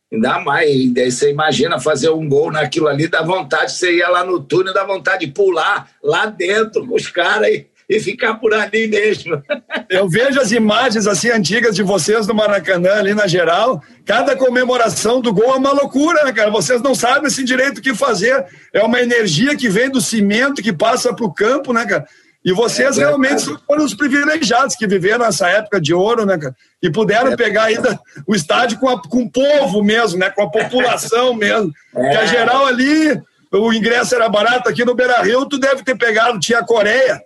Ainda 0.09 0.39
mais, 0.39 0.93
daí 0.93 1.11
você 1.11 1.29
imagina 1.29 1.81
fazer 1.81 2.09
um 2.09 2.29
gol 2.29 2.49
naquilo 2.49 2.87
ali, 2.87 3.09
dá 3.09 3.21
vontade, 3.21 3.73
você 3.73 3.97
ia 3.97 4.07
lá 4.07 4.23
no 4.23 4.39
túnel, 4.39 4.73
dá 4.73 4.85
vontade 4.85 5.25
de 5.25 5.33
pular 5.33 5.89
lá 6.01 6.27
dentro 6.27 6.87
com 6.87 6.95
os 6.95 7.09
caras 7.09 7.49
e 7.49 7.67
e 7.89 7.99
ficar 7.99 8.35
por 8.35 8.53
ali 8.53 8.85
mesmo. 8.85 9.41
Eu 9.89 10.07
vejo 10.07 10.39
as 10.39 10.51
imagens 10.51 11.07
assim 11.07 11.31
antigas 11.31 11.75
de 11.75 11.81
vocês 11.81 12.27
no 12.27 12.35
Maracanã, 12.35 12.93
ali 12.93 13.15
na 13.15 13.25
geral. 13.25 13.83
Cada 14.05 14.35
comemoração 14.35 15.19
do 15.19 15.33
gol 15.33 15.55
é 15.55 15.57
uma 15.57 15.71
loucura, 15.71 16.23
né, 16.23 16.31
cara? 16.31 16.51
Vocês 16.51 16.83
não 16.83 16.93
sabem 16.93 17.25
assim 17.25 17.43
direito 17.43 17.79
o 17.79 17.81
que 17.81 17.95
fazer. 17.95 18.45
É 18.71 18.83
uma 18.83 19.01
energia 19.01 19.57
que 19.57 19.67
vem 19.67 19.89
do 19.89 19.99
cimento, 19.99 20.61
que 20.61 20.71
passa 20.71 21.11
para 21.15 21.25
o 21.25 21.33
campo, 21.33 21.73
né, 21.73 21.83
cara? 21.83 22.05
E 22.43 22.53
vocês 22.53 22.97
é 22.97 23.01
realmente 23.01 23.45
foram 23.67 23.83
os 23.83 23.93
privilegiados 23.93 24.75
que 24.75 24.87
viveram 24.87 25.25
essa 25.25 25.49
época 25.49 25.79
de 25.79 25.93
ouro, 25.93 26.25
né, 26.25 26.37
cara? 26.37 26.55
E 26.81 26.89
puderam 26.89 27.33
é. 27.33 27.35
pegar 27.35 27.63
ainda 27.65 27.99
o 28.25 28.33
estádio 28.33 28.79
com, 28.79 28.87
a, 28.87 29.01
com 29.01 29.23
o 29.23 29.31
povo 29.31 29.83
mesmo, 29.83 30.19
né? 30.19 30.29
Com 30.29 30.43
a 30.43 30.49
população 30.49 31.33
mesmo. 31.35 31.71
É. 31.95 32.09
Que 32.09 32.17
a 32.17 32.25
geral 32.25 32.65
ali, 32.65 33.21
o 33.51 33.73
ingresso 33.73 34.15
era 34.15 34.29
barato. 34.29 34.69
Aqui 34.69 34.85
no 34.85 34.95
Beira 34.95 35.21
Rio, 35.21 35.45
tu 35.45 35.57
deve 35.59 35.83
ter 35.83 35.97
pegado, 35.97 36.39
tinha 36.39 36.59
a 36.59 36.65
Coreia 36.65 37.21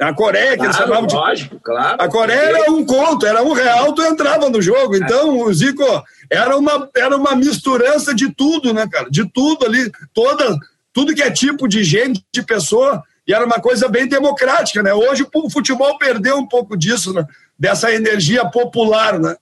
a 0.00 0.12
Coreia, 0.12 0.50
que 0.50 0.56
claro, 0.56 0.70
eles 0.70 0.76
chamavam 0.76 1.06
de. 1.06 1.14
Lógico, 1.14 1.60
claro. 1.60 2.02
A 2.02 2.08
Coreia 2.08 2.58
era 2.58 2.70
um 2.70 2.84
conto, 2.84 3.26
era 3.26 3.42
um 3.42 3.52
real, 3.52 3.92
tu 3.92 4.02
entrava 4.02 4.50
no 4.50 4.60
jogo. 4.60 4.94
É. 4.94 4.98
Então, 4.98 5.38
o 5.38 5.52
Zico 5.52 5.82
era 6.30 6.56
uma, 6.56 6.88
era 6.94 7.16
uma 7.16 7.34
misturança 7.34 8.14
de 8.14 8.32
tudo, 8.32 8.74
né, 8.74 8.86
cara? 8.90 9.10
De 9.10 9.30
tudo 9.30 9.64
ali, 9.64 9.90
toda, 10.12 10.56
tudo 10.92 11.14
que 11.14 11.22
é 11.22 11.30
tipo 11.30 11.66
de 11.66 11.82
gente, 11.82 12.22
de 12.32 12.42
pessoa, 12.42 13.02
e 13.26 13.34
era 13.34 13.44
uma 13.44 13.60
coisa 13.60 13.88
bem 13.88 14.06
democrática, 14.06 14.82
né? 14.82 14.94
Hoje 14.94 15.26
o 15.34 15.50
futebol 15.50 15.98
perdeu 15.98 16.36
um 16.36 16.46
pouco 16.46 16.76
disso, 16.76 17.12
né? 17.12 17.26
dessa 17.58 17.92
energia 17.92 18.44
popular, 18.44 19.18
né? 19.18 19.36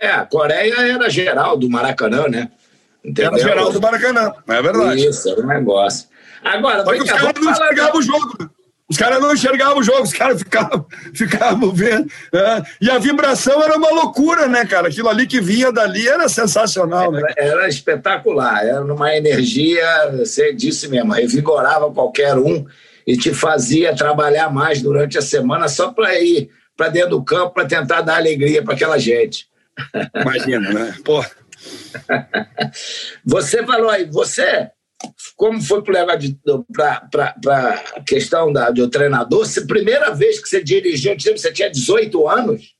É, 0.00 0.10
a 0.10 0.26
Coreia 0.26 0.74
era 0.74 1.08
geral 1.08 1.56
do 1.56 1.70
Maracanã, 1.70 2.26
né? 2.28 2.50
Entendeu? 3.04 3.32
Era 3.32 3.42
geral 3.42 3.72
do 3.72 3.80
Maracanã, 3.80 4.32
é 4.48 4.62
verdade. 4.62 5.06
Isso, 5.06 5.28
era 5.28 5.40
um 5.40 5.46
negócio. 5.46 6.08
Agora, 6.44 6.84
Só 6.84 6.92
que 6.92 7.02
os 7.02 7.10
caras 7.10 7.34
não 7.40 7.50
enxergavam 7.50 7.98
o 7.98 8.02
jogo. 8.02 8.36
Né? 8.38 8.48
Os 8.90 8.96
caras 8.96 9.20
não 9.20 9.32
enxergavam 9.32 9.78
o 9.78 9.82
jogo, 9.82 10.02
os 10.02 10.12
caras 10.12 10.38
ficavam, 10.40 10.86
ficavam 11.14 11.72
vendo. 11.72 12.10
Né? 12.32 12.62
E 12.80 12.90
a 12.90 12.98
vibração 12.98 13.62
era 13.62 13.76
uma 13.76 13.90
loucura, 13.90 14.48
né, 14.48 14.66
cara? 14.66 14.88
Aquilo 14.88 15.08
ali 15.08 15.26
que 15.26 15.40
vinha 15.40 15.72
dali 15.72 16.06
era 16.06 16.28
sensacional, 16.28 17.10
né? 17.10 17.22
Era, 17.36 17.48
era 17.52 17.68
espetacular, 17.68 18.66
era 18.66 18.82
uma 18.82 19.16
energia, 19.16 20.10
você 20.10 20.52
disse 20.52 20.88
mesmo, 20.88 21.12
revigorava 21.12 21.90
qualquer 21.92 22.36
um 22.36 22.66
e 23.06 23.16
te 23.16 23.34
fazia 23.34 23.94
trabalhar 23.94 24.52
mais 24.52 24.82
durante 24.82 25.18
a 25.18 25.22
semana 25.22 25.68
só 25.68 25.92
para 25.92 26.18
ir 26.20 26.50
para 26.76 26.88
dentro 26.88 27.10
do 27.10 27.24
campo 27.24 27.54
para 27.54 27.66
tentar 27.66 28.00
dar 28.00 28.16
alegria 28.16 28.62
para 28.62 28.74
aquela 28.74 28.98
gente. 28.98 29.46
Imagina, 30.14 30.72
né? 30.72 30.94
Pô. 31.04 31.22
Você 33.24 33.64
falou 33.64 33.88
aí, 33.88 34.04
você 34.04 34.68
como 35.36 35.60
foi 35.60 35.82
para 35.82 36.14
a 36.14 38.00
questão 38.06 38.52
da, 38.52 38.70
do 38.70 38.88
treinador? 38.88 39.46
Se 39.46 39.66
primeira 39.66 40.14
vez 40.14 40.40
que 40.40 40.48
você 40.48 40.62
dirigiu, 40.62 41.16
você 41.18 41.52
tinha 41.52 41.70
18 41.70 42.28
anos? 42.28 42.74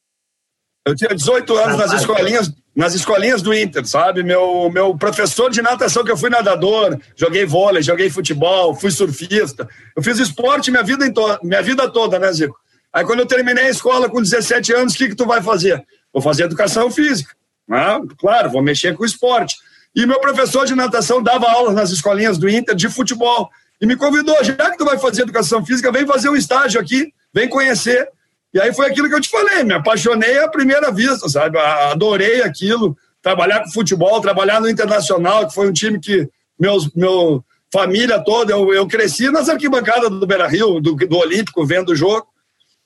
Eu 0.86 0.94
tinha 0.94 1.14
18 1.14 1.56
anos 1.56 1.78
nas 1.78 1.92
escolinhas, 1.92 2.52
nas 2.74 2.94
escolinhas 2.94 3.42
do 3.42 3.52
Inter, 3.52 3.86
sabe? 3.86 4.22
Meu, 4.22 4.70
meu 4.70 4.96
professor 4.96 5.50
de 5.50 5.60
natação, 5.60 6.04
que 6.04 6.10
eu 6.10 6.16
fui 6.16 6.30
nadador, 6.30 6.98
joguei 7.14 7.44
vôlei, 7.44 7.82
joguei 7.82 8.08
futebol, 8.08 8.74
fui 8.74 8.90
surfista. 8.90 9.68
Eu 9.94 10.02
fiz 10.02 10.18
esporte 10.18 10.70
minha 10.70 10.82
vida, 10.82 11.04
minha 11.42 11.62
vida 11.62 11.90
toda, 11.90 12.18
né, 12.18 12.32
Zico? 12.32 12.58
Aí 12.92 13.04
quando 13.04 13.20
eu 13.20 13.26
terminei 13.26 13.64
a 13.64 13.70
escola 13.70 14.08
com 14.08 14.20
17 14.20 14.72
anos, 14.74 14.94
o 14.94 14.96
que, 14.96 15.08
que 15.10 15.14
tu 15.14 15.26
vai 15.26 15.42
fazer? 15.42 15.82
Vou 16.12 16.22
fazer 16.22 16.44
educação 16.44 16.90
física. 16.90 17.34
Ah, 17.70 18.00
claro, 18.18 18.50
vou 18.50 18.62
mexer 18.62 18.94
com 18.94 19.04
esporte. 19.04 19.56
E 19.94 20.06
meu 20.06 20.20
professor 20.20 20.66
de 20.66 20.74
natação 20.74 21.22
dava 21.22 21.50
aulas 21.50 21.74
nas 21.74 21.90
escolinhas 21.90 22.38
do 22.38 22.48
Inter 22.48 22.74
de 22.74 22.88
futebol. 22.88 23.50
E 23.80 23.86
me 23.86 23.96
convidou, 23.96 24.36
já 24.44 24.70
que 24.70 24.78
tu 24.78 24.84
vai 24.84 24.98
fazer 24.98 25.22
educação 25.22 25.64
física, 25.64 25.90
vem 25.90 26.06
fazer 26.06 26.28
um 26.28 26.36
estágio 26.36 26.80
aqui, 26.80 27.12
vem 27.32 27.48
conhecer. 27.48 28.08
E 28.52 28.60
aí 28.60 28.74
foi 28.74 28.86
aquilo 28.86 29.08
que 29.08 29.14
eu 29.14 29.20
te 29.20 29.30
falei, 29.30 29.64
me 29.64 29.74
apaixonei 29.74 30.38
à 30.38 30.48
primeira 30.48 30.92
vista, 30.92 31.28
sabe? 31.28 31.58
Adorei 31.58 32.42
aquilo, 32.42 32.96
trabalhar 33.22 33.60
com 33.60 33.70
futebol, 33.70 34.20
trabalhar 34.20 34.60
no 34.60 34.68
Internacional, 34.68 35.48
que 35.48 35.54
foi 35.54 35.68
um 35.68 35.72
time 35.72 35.98
que 35.98 36.28
meus, 36.58 36.92
meu 36.94 37.42
família 37.72 38.22
toda, 38.22 38.52
eu, 38.52 38.72
eu 38.74 38.86
cresci 38.86 39.30
nas 39.30 39.48
arquibancadas 39.48 40.10
do 40.10 40.26
Beira-Rio, 40.26 40.78
do, 40.78 40.94
do 40.94 41.16
Olímpico, 41.16 41.64
vendo 41.64 41.92
o 41.92 41.96
jogo. 41.96 42.26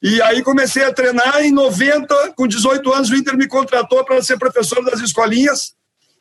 E 0.00 0.22
aí 0.22 0.42
comecei 0.42 0.84
a 0.84 0.92
treinar 0.92 1.42
em 1.42 1.50
90, 1.50 2.34
com 2.36 2.46
18 2.46 2.92
anos 2.92 3.10
o 3.10 3.16
Inter 3.16 3.36
me 3.36 3.48
contratou 3.48 4.04
para 4.04 4.22
ser 4.22 4.38
professor 4.38 4.84
das 4.84 5.00
escolinhas 5.00 5.74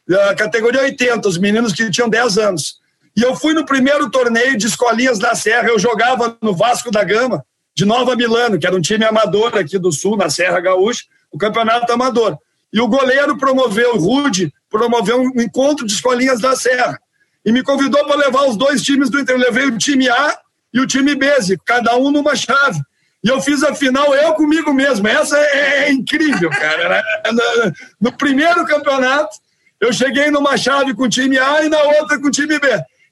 da 0.08 0.34
categoria 0.34 0.82
80, 0.82 1.28
os 1.28 1.38
meninos 1.38 1.74
que 1.74 1.90
tinham 1.92 2.10
10 2.10 2.38
anos. 2.40 2.78
E 3.16 3.22
eu 3.22 3.36
fui 3.36 3.54
no 3.54 3.66
primeiro 3.66 4.10
torneio 4.10 4.58
de 4.58 4.66
escolinhas 4.66 5.20
da 5.20 5.36
Serra, 5.36 5.70
eu 5.70 5.80
jogava 5.80 6.38
no 6.42 6.56
Vasco 6.56 6.90
da 6.90 7.04
Gama, 7.04 7.46
de 7.76 7.84
Nova 7.84 8.16
Milano, 8.16 8.58
que 8.58 8.66
era 8.66 8.76
um 8.76 8.82
time 8.82 9.04
amador 9.04 9.56
aqui 9.58 9.78
do 9.78 9.92
Sul, 9.92 10.16
na 10.16 10.30
Serra 10.30 10.62
Gaúcha, 10.62 11.04
o 11.30 11.38
campeonato 11.38 11.92
amador. 11.92 12.38
E 12.72 12.80
o 12.80 12.88
goleiro 12.88 13.38
promoveu, 13.38 13.96
o 13.96 14.00
Rude, 14.00 14.54
promoveu 14.70 15.22
um 15.22 15.42
encontro 15.42 15.86
de 15.86 15.94
escolinhas 15.94 16.40
da 16.40 16.56
Serra. 16.56 17.00
E 17.46 17.52
me 17.52 17.62
convidou 17.62 18.06
para 18.06 18.16
levar 18.16 18.48
os 18.48 18.56
dois 18.56 18.82
times 18.82 19.10
do 19.10 19.20
Inter. 19.20 19.36
Eu 19.36 19.40
levei 19.40 19.66
o 19.66 19.78
time 19.78 20.10
A 20.10 20.38
e 20.74 20.80
o 20.80 20.88
time 20.88 21.16
B, 21.16 21.28
cada 21.66 21.96
um 21.98 22.10
numa 22.10 22.36
chave. 22.36 22.80
E 23.24 23.28
eu 23.28 23.42
fiz 23.42 23.64
a 23.64 23.74
final 23.76 24.14
eu 24.16 24.34
comigo 24.34 24.74
mesmo. 24.74 25.08
Essa 25.08 25.38
é, 25.38 25.86
é 25.86 25.92
incrível, 25.92 26.50
cara. 26.50 27.04
No, 27.32 27.74
no 28.10 28.18
primeiro 28.18 28.64
campeonato, 28.66 29.38
eu 29.82 29.92
cheguei 29.92 30.30
numa 30.30 30.56
chave 30.58 30.94
com 30.94 31.04
o 31.04 31.10
time 31.10 31.38
A 31.40 31.64
e 31.64 31.70
na 31.70 31.82
outra 31.82 32.20
com 32.20 32.28
o 32.28 32.32
time 32.32 32.60
B. 32.60 32.68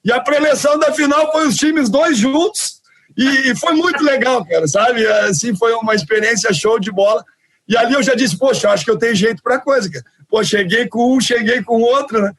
E 0.06 0.12
a 0.12 0.20
preleção 0.20 0.78
da 0.78 0.92
final 0.94 1.32
foi 1.32 1.48
os 1.48 1.56
times 1.56 1.90
dois 1.90 2.18
juntos. 2.18 2.73
E 3.18 3.56
foi 3.56 3.74
muito 3.74 4.04
legal, 4.04 4.46
cara, 4.46 4.68
sabe? 4.68 5.06
Assim, 5.06 5.56
foi 5.56 5.74
uma 5.74 5.94
experiência 5.94 6.54
show 6.54 6.80
de 6.80 6.92
bola. 6.92 7.24
E 7.68 7.78
ali 7.78 7.94
eu 7.94 8.04
já 8.04 8.16
disse, 8.16 8.38
poxa, 8.38 8.70
acho 8.70 8.84
que 8.84 8.92
eu 8.92 8.98
tenho 8.98 9.16
jeito 9.16 9.42
para 9.42 9.60
coisa, 9.60 9.90
cara. 9.90 10.06
Pô, 10.30 10.44
cheguei 10.44 10.88
com 10.88 11.16
um, 11.16 11.22
cheguei 11.22 11.62
com 11.62 11.82
outro, 11.82 12.22
né? 12.22 12.32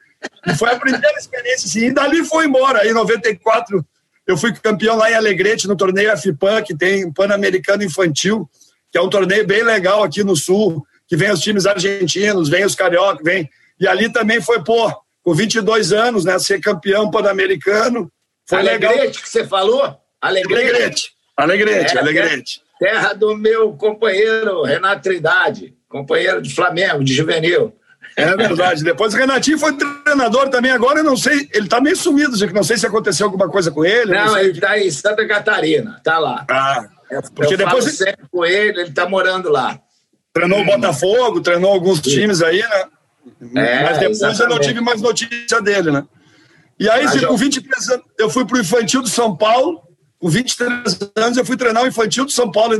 E 0.47 0.55
foi 0.55 0.69
a 0.69 0.79
primeira 0.79 1.17
experiência, 1.17 1.67
assim. 1.67 1.87
E 1.87 1.93
dali 1.93 2.23
foi 2.23 2.45
embora. 2.45 2.81
Aí, 2.81 2.89
em 2.89 2.93
94, 2.93 3.85
eu 4.27 4.37
fui 4.37 4.53
campeão 4.53 4.97
lá 4.97 5.09
em 5.09 5.15
Alegrete, 5.15 5.67
no 5.67 5.75
torneio 5.75 6.15
FPAN, 6.17 6.61
que 6.61 6.75
tem 6.75 7.11
Pan-Americano 7.11 7.83
Infantil, 7.83 8.49
que 8.91 8.97
é 8.97 9.01
um 9.01 9.09
torneio 9.09 9.45
bem 9.47 9.63
legal 9.63 10.03
aqui 10.03 10.23
no 10.23 10.35
Sul, 10.35 10.85
que 11.07 11.15
vem 11.15 11.31
os 11.31 11.39
times 11.39 11.65
argentinos, 11.65 12.49
vem 12.49 12.65
os 12.65 12.75
cariocas, 12.75 13.23
vem 13.23 13.49
e 13.79 13.87
ali 13.87 14.11
também 14.11 14.41
foi, 14.41 14.63
pô, 14.63 14.91
com 15.21 15.33
22 15.33 15.91
anos, 15.91 16.25
né? 16.25 16.37
Ser 16.39 16.59
campeão 16.59 17.11
pan-americano. 17.11 18.11
Foi 18.47 18.59
Alegrete, 18.59 18.97
legal. 18.97 19.11
que 19.11 19.29
você 19.29 19.45
falou? 19.45 19.97
Alegrete. 20.27 21.11
Alegrete, 21.37 21.95
é, 21.95 21.99
Alegrete. 21.99 22.61
Terra 22.79 23.13
do 23.13 23.35
meu 23.35 23.73
companheiro 23.73 24.63
Renato 24.63 25.03
Trindade, 25.03 25.73
companheiro 25.87 26.41
de 26.41 26.53
Flamengo, 26.53 27.03
de 27.03 27.13
juvenil. 27.13 27.73
É 28.15 28.35
verdade. 28.35 28.83
Depois 28.83 29.13
o 29.13 29.17
Renatinho 29.17 29.59
foi 29.59 29.73
treinador 29.77 30.49
também. 30.49 30.71
Agora 30.71 30.99
eu 30.99 31.03
não 31.03 31.17
sei, 31.17 31.49
ele 31.53 31.67
tá 31.67 31.81
meio 31.81 31.95
sumido, 31.95 32.37
que 32.37 32.53
não 32.53 32.63
sei 32.63 32.77
se 32.77 32.87
aconteceu 32.87 33.25
alguma 33.25 33.49
coisa 33.49 33.71
com 33.71 33.83
ele. 33.83 34.13
Não, 34.13 34.25
não 34.27 34.37
ele 34.37 34.53
que... 34.53 34.61
tá 34.61 34.79
em 34.79 34.89
Santa 34.89 35.27
Catarina, 35.27 35.99
tá 36.03 36.17
lá. 36.17 36.45
Ah, 36.49 36.85
porque 37.33 37.53
eu 37.53 37.57
depois 37.57 37.85
falo 37.85 37.95
sempre 37.95 38.25
com 38.31 38.45
ele, 38.45 38.81
ele 38.81 38.91
tá 38.91 39.07
morando 39.07 39.49
lá. 39.49 39.79
Treinou 40.33 40.61
o 40.61 40.65
Botafogo, 40.65 41.41
treinou 41.41 41.71
alguns 41.71 41.99
Sim. 41.99 42.09
times 42.09 42.41
aí, 42.41 42.61
né? 42.61 42.85
É, 43.55 43.83
Mas 43.83 43.97
depois 43.97 44.21
exatamente. 44.21 44.41
eu 44.41 44.49
não 44.49 44.59
tive 44.59 44.81
mais 44.81 45.01
notícia 45.01 45.61
dele, 45.61 45.91
né? 45.91 46.05
E 46.79 46.89
aí, 46.89 47.05
ah, 47.05 47.27
com 47.27 47.37
23 47.37 47.89
anos, 47.89 48.05
eu 48.17 48.29
fui 48.29 48.45
pro 48.45 48.59
infantil 48.59 49.01
do 49.01 49.07
São 49.07 49.35
Paulo, 49.35 49.81
com 50.25 50.29
23 50.29 51.11
anos, 51.15 51.37
eu 51.37 51.45
fui 51.45 51.55
treinar 51.55 51.83
o 51.83 51.87
infantil 51.87 52.25
do 52.25 52.31
São 52.31 52.51
Paulo 52.51 52.73
em 52.73 52.79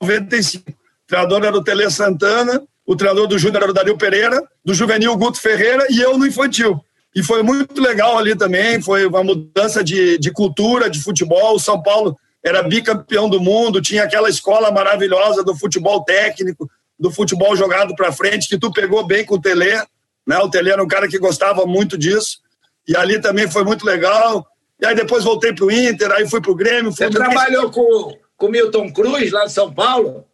95. 0.00 0.70
O 0.70 0.74
treinador 1.08 1.44
era 1.44 1.56
o 1.56 1.64
Tele 1.64 1.90
Santana, 1.90 2.62
o 2.86 2.94
treinador 2.94 3.26
do 3.26 3.36
Júnior 3.36 3.64
era 3.64 3.72
o 3.72 3.74
Dario 3.74 3.98
Pereira, 3.98 4.40
do 4.64 4.72
juvenil 4.72 5.16
Guto 5.16 5.40
Ferreira 5.40 5.84
e 5.90 6.00
eu 6.00 6.16
no 6.16 6.24
infantil. 6.24 6.80
E 7.12 7.24
foi 7.24 7.42
muito 7.42 7.80
legal 7.80 8.16
ali 8.16 8.36
também, 8.36 8.80
foi 8.80 9.04
uma 9.04 9.24
mudança 9.24 9.82
de, 9.82 10.16
de 10.18 10.30
cultura, 10.30 10.88
de 10.88 11.02
futebol. 11.02 11.56
O 11.56 11.58
São 11.58 11.82
Paulo 11.82 12.16
era 12.40 12.62
bicampeão 12.62 13.28
do 13.28 13.40
mundo, 13.40 13.82
tinha 13.82 14.04
aquela 14.04 14.30
escola 14.30 14.70
maravilhosa 14.70 15.42
do 15.42 15.56
futebol 15.56 16.04
técnico, 16.04 16.70
do 16.96 17.10
futebol 17.10 17.56
jogado 17.56 17.96
para 17.96 18.12
frente, 18.12 18.48
que 18.48 18.58
tu 18.58 18.70
pegou 18.70 19.04
bem 19.04 19.24
com 19.24 19.34
o 19.34 19.40
Tele. 19.40 19.82
Né? 20.24 20.38
O 20.38 20.48
Tele 20.48 20.70
era 20.70 20.84
um 20.84 20.88
cara 20.88 21.08
que 21.08 21.18
gostava 21.18 21.66
muito 21.66 21.98
disso. 21.98 22.38
E 22.86 22.96
ali 22.96 23.20
também 23.20 23.50
foi 23.50 23.64
muito 23.64 23.84
legal. 23.84 24.46
E 24.80 24.86
aí 24.86 24.94
depois 24.94 25.24
voltei 25.24 25.52
para 25.52 25.64
o 25.64 25.70
Inter, 25.70 26.12
aí 26.12 26.28
fui 26.28 26.40
para 26.40 26.50
o 26.50 26.54
Grêmio. 26.54 26.92
Você 26.92 27.08
trabalhou 27.08 27.70
com, 27.70 28.14
com 28.36 28.46
o 28.46 28.50
Milton 28.50 28.92
Cruz 28.92 29.32
lá 29.32 29.46
de 29.46 29.52
São 29.52 29.72
Paulo? 29.72 30.24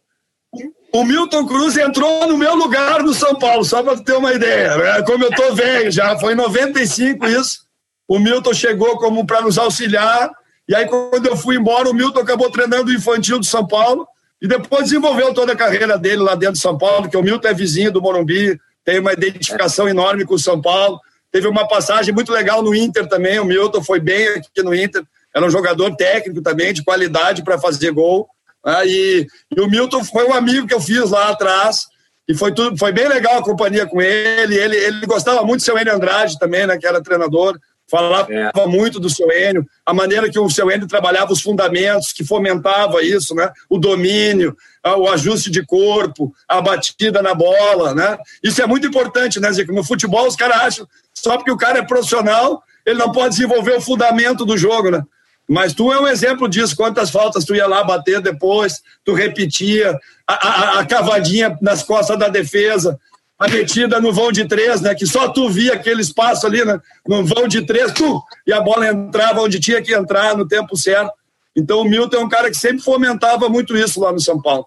O 0.91 1.03
Milton 1.03 1.47
Cruz 1.47 1.75
entrou 1.75 2.27
no 2.27 2.37
meu 2.37 2.53
lugar 2.55 3.01
no 3.01 3.13
São 3.13 3.35
Paulo, 3.35 3.63
só 3.63 3.81
para 3.81 3.97
ter 3.97 4.13
uma 4.13 4.33
ideia. 4.33 4.77
Né? 4.77 5.01
Como 5.03 5.23
eu 5.23 5.31
tô 5.31 5.55
velho 5.55 5.89
já, 5.89 6.17
foi 6.19 6.33
em 6.33 6.35
95 6.35 7.25
isso. 7.25 7.63
O 8.07 8.19
Milton 8.19 8.53
chegou 8.53 8.97
como 8.97 9.25
para 9.25 9.41
nos 9.41 9.57
auxiliar. 9.57 10.29
E 10.67 10.75
aí, 10.75 10.85
quando 10.87 11.25
eu 11.25 11.35
fui 11.35 11.55
embora, 11.55 11.89
o 11.89 11.93
Milton 11.93 12.19
acabou 12.19 12.51
treinando 12.51 12.91
o 12.91 12.93
infantil 12.93 13.39
do 13.39 13.45
São 13.45 13.65
Paulo 13.65 14.07
e 14.41 14.47
depois 14.47 14.83
desenvolveu 14.83 15.33
toda 15.33 15.53
a 15.53 15.55
carreira 15.55 15.97
dele 15.97 16.21
lá 16.21 16.35
dentro 16.35 16.55
de 16.55 16.59
São 16.59 16.77
Paulo, 16.77 17.09
que 17.09 17.17
o 17.17 17.23
Milton 17.23 17.47
é 17.47 17.53
vizinho 17.53 17.91
do 17.91 18.01
Morumbi, 18.01 18.59
tem 18.83 18.99
uma 18.99 19.13
identificação 19.13 19.87
enorme 19.87 20.25
com 20.25 20.35
o 20.35 20.39
São 20.39 20.61
Paulo. 20.61 20.99
Teve 21.33 21.47
uma 21.47 21.67
passagem 21.67 22.13
muito 22.13 22.31
legal 22.31 22.61
no 22.61 22.75
Inter 22.75 23.07
também. 23.07 23.39
O 23.39 23.45
Milton 23.45 23.83
foi 23.83 23.99
bem 23.99 24.27
aqui 24.27 24.61
no 24.61 24.73
Inter. 24.73 25.03
Era 25.35 25.43
um 25.43 25.49
jogador 25.49 25.95
técnico 25.95 26.43
também, 26.43 26.71
de 26.71 26.83
qualidade 26.83 27.43
para 27.43 27.57
fazer 27.57 27.89
gol. 27.89 28.29
Ah, 28.63 28.85
e, 28.85 29.25
e, 29.57 29.59
o 29.59 29.67
Milton 29.67 30.03
foi 30.03 30.27
um 30.27 30.33
amigo 30.33 30.67
que 30.67 30.75
eu 30.75 30.79
fiz 30.79 31.09
lá 31.09 31.29
atrás. 31.29 31.87
E 32.27 32.35
foi, 32.35 32.53
tudo, 32.53 32.77
foi 32.77 32.91
bem 32.91 33.07
legal 33.07 33.39
a 33.39 33.43
companhia 33.43 33.87
com 33.87 33.99
ele. 33.99 34.55
Ele, 34.55 34.77
ele 34.77 35.07
gostava 35.07 35.43
muito 35.43 35.61
do 35.61 35.65
seu 35.65 35.75
Enio 35.75 35.95
Andrade 35.95 36.37
também, 36.37 36.67
né, 36.67 36.77
que 36.77 36.85
era 36.85 37.01
treinador. 37.01 37.57
Falava 37.89 38.31
é. 38.31 38.51
muito 38.67 38.99
do 38.99 39.09
seu 39.09 39.29
Enio, 39.31 39.65
a 39.85 39.93
maneira 39.93 40.29
que 40.29 40.39
o 40.39 40.49
seu 40.51 40.69
Enio 40.69 40.87
trabalhava 40.87 41.33
os 41.33 41.41
fundamentos, 41.41 42.13
que 42.13 42.23
fomentava 42.23 43.03
isso, 43.03 43.35
né? 43.35 43.51
O 43.69 43.77
domínio, 43.77 44.55
o 44.97 45.09
ajuste 45.09 45.51
de 45.51 45.65
corpo, 45.65 46.33
a 46.47 46.61
batida 46.61 47.21
na 47.21 47.33
bola, 47.33 47.93
né? 47.93 48.17
Isso 48.41 48.61
é 48.61 48.67
muito 48.67 48.87
importante, 48.87 49.39
né, 49.39 49.51
Zico? 49.51 49.73
No 49.73 49.83
futebol, 49.83 50.27
os 50.27 50.35
caras 50.35 50.57
acham 50.57 50.87
só 51.23 51.37
porque 51.37 51.51
o 51.51 51.57
cara 51.57 51.79
é 51.79 51.83
profissional, 51.83 52.61
ele 52.85 52.99
não 52.99 53.11
pode 53.11 53.35
desenvolver 53.35 53.77
o 53.77 53.81
fundamento 53.81 54.45
do 54.45 54.57
jogo, 54.57 54.91
né? 54.91 55.01
Mas 55.47 55.73
tu 55.73 55.91
é 55.91 55.99
um 55.99 56.07
exemplo 56.07 56.47
disso. 56.47 56.75
Quantas 56.75 57.09
faltas 57.09 57.45
tu 57.45 57.55
ia 57.55 57.67
lá 57.67 57.83
bater 57.83 58.21
depois, 58.21 58.81
tu 59.03 59.13
repetia, 59.13 59.97
a, 60.27 60.47
a, 60.47 60.79
a 60.79 60.85
cavadinha 60.85 61.57
nas 61.61 61.83
costas 61.83 62.17
da 62.17 62.27
defesa, 62.27 62.99
a 63.37 63.47
metida 63.47 63.99
no 63.99 64.11
vão 64.11 64.31
de 64.31 64.45
três, 64.45 64.81
né? 64.81 64.95
Que 64.95 65.05
só 65.05 65.29
tu 65.29 65.49
via 65.49 65.73
aquele 65.73 66.01
espaço 66.01 66.45
ali, 66.45 66.63
né? 66.63 66.79
No 67.07 67.25
vão 67.25 67.47
de 67.47 67.65
três, 67.65 67.91
tu, 67.91 68.21
e 68.47 68.53
a 68.53 68.61
bola 68.61 68.87
entrava 68.87 69.41
onde 69.41 69.59
tinha 69.59 69.81
que 69.81 69.93
entrar 69.93 70.35
no 70.35 70.47
tempo 70.47 70.77
certo. 70.77 71.11
Então 71.55 71.81
o 71.81 71.85
Milton 71.85 72.17
é 72.17 72.19
um 72.19 72.29
cara 72.29 72.49
que 72.49 72.57
sempre 72.57 72.83
fomentava 72.83 73.47
muito 73.47 73.77
isso 73.77 73.99
lá 73.99 74.11
no 74.11 74.19
São 74.19 74.41
Paulo. 74.41 74.65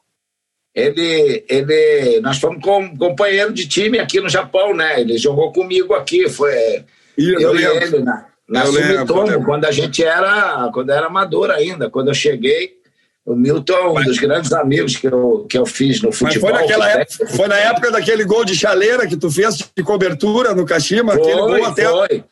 Ele, 0.76 1.42
ele, 1.48 2.20
nós 2.20 2.36
fomos 2.36 2.62
com, 2.62 2.94
companheiro 2.98 3.50
de 3.50 3.66
time 3.66 3.98
aqui 3.98 4.20
no 4.20 4.28
Japão, 4.28 4.76
né? 4.76 5.00
Ele 5.00 5.16
jogou 5.16 5.50
comigo 5.50 5.94
aqui, 5.94 6.28
foi 6.28 6.84
eu, 7.16 7.40
eu 7.40 7.56
e 7.58 7.64
ele 7.64 8.00
na, 8.00 8.26
na 8.46 8.66
Sumitomo, 8.66 9.42
quando 9.42 9.64
a 9.64 9.70
gente 9.70 10.04
era, 10.04 10.70
quando 10.74 10.90
era 10.90 11.06
amador 11.06 11.50
ainda, 11.50 11.88
quando 11.88 12.08
eu 12.08 12.14
cheguei, 12.14 12.76
o 13.24 13.34
Milton 13.34 13.72
é 13.72 13.88
um 13.88 14.04
dos 14.04 14.18
grandes 14.18 14.52
amigos 14.52 14.96
que 14.96 15.06
eu, 15.06 15.46
que 15.48 15.56
eu 15.56 15.64
fiz 15.64 16.02
no 16.02 16.12
futebol. 16.12 16.50
Mas 16.50 16.60
foi, 16.60 16.76
naquela 16.76 16.90
época, 16.90 17.26
foi 17.28 17.48
na 17.48 17.56
época 17.56 17.90
daquele 17.90 18.24
gol 18.24 18.44
de 18.44 18.54
chaleira 18.54 19.06
que 19.06 19.16
tu 19.16 19.30
fez 19.30 19.56
de 19.74 19.82
cobertura 19.82 20.54
no 20.54 20.66
Kashima, 20.66 21.14
foi, 21.14 21.22
aquele 21.22 21.40
gol 21.40 21.64
até. 21.64 21.88
Foi. 21.88 22.24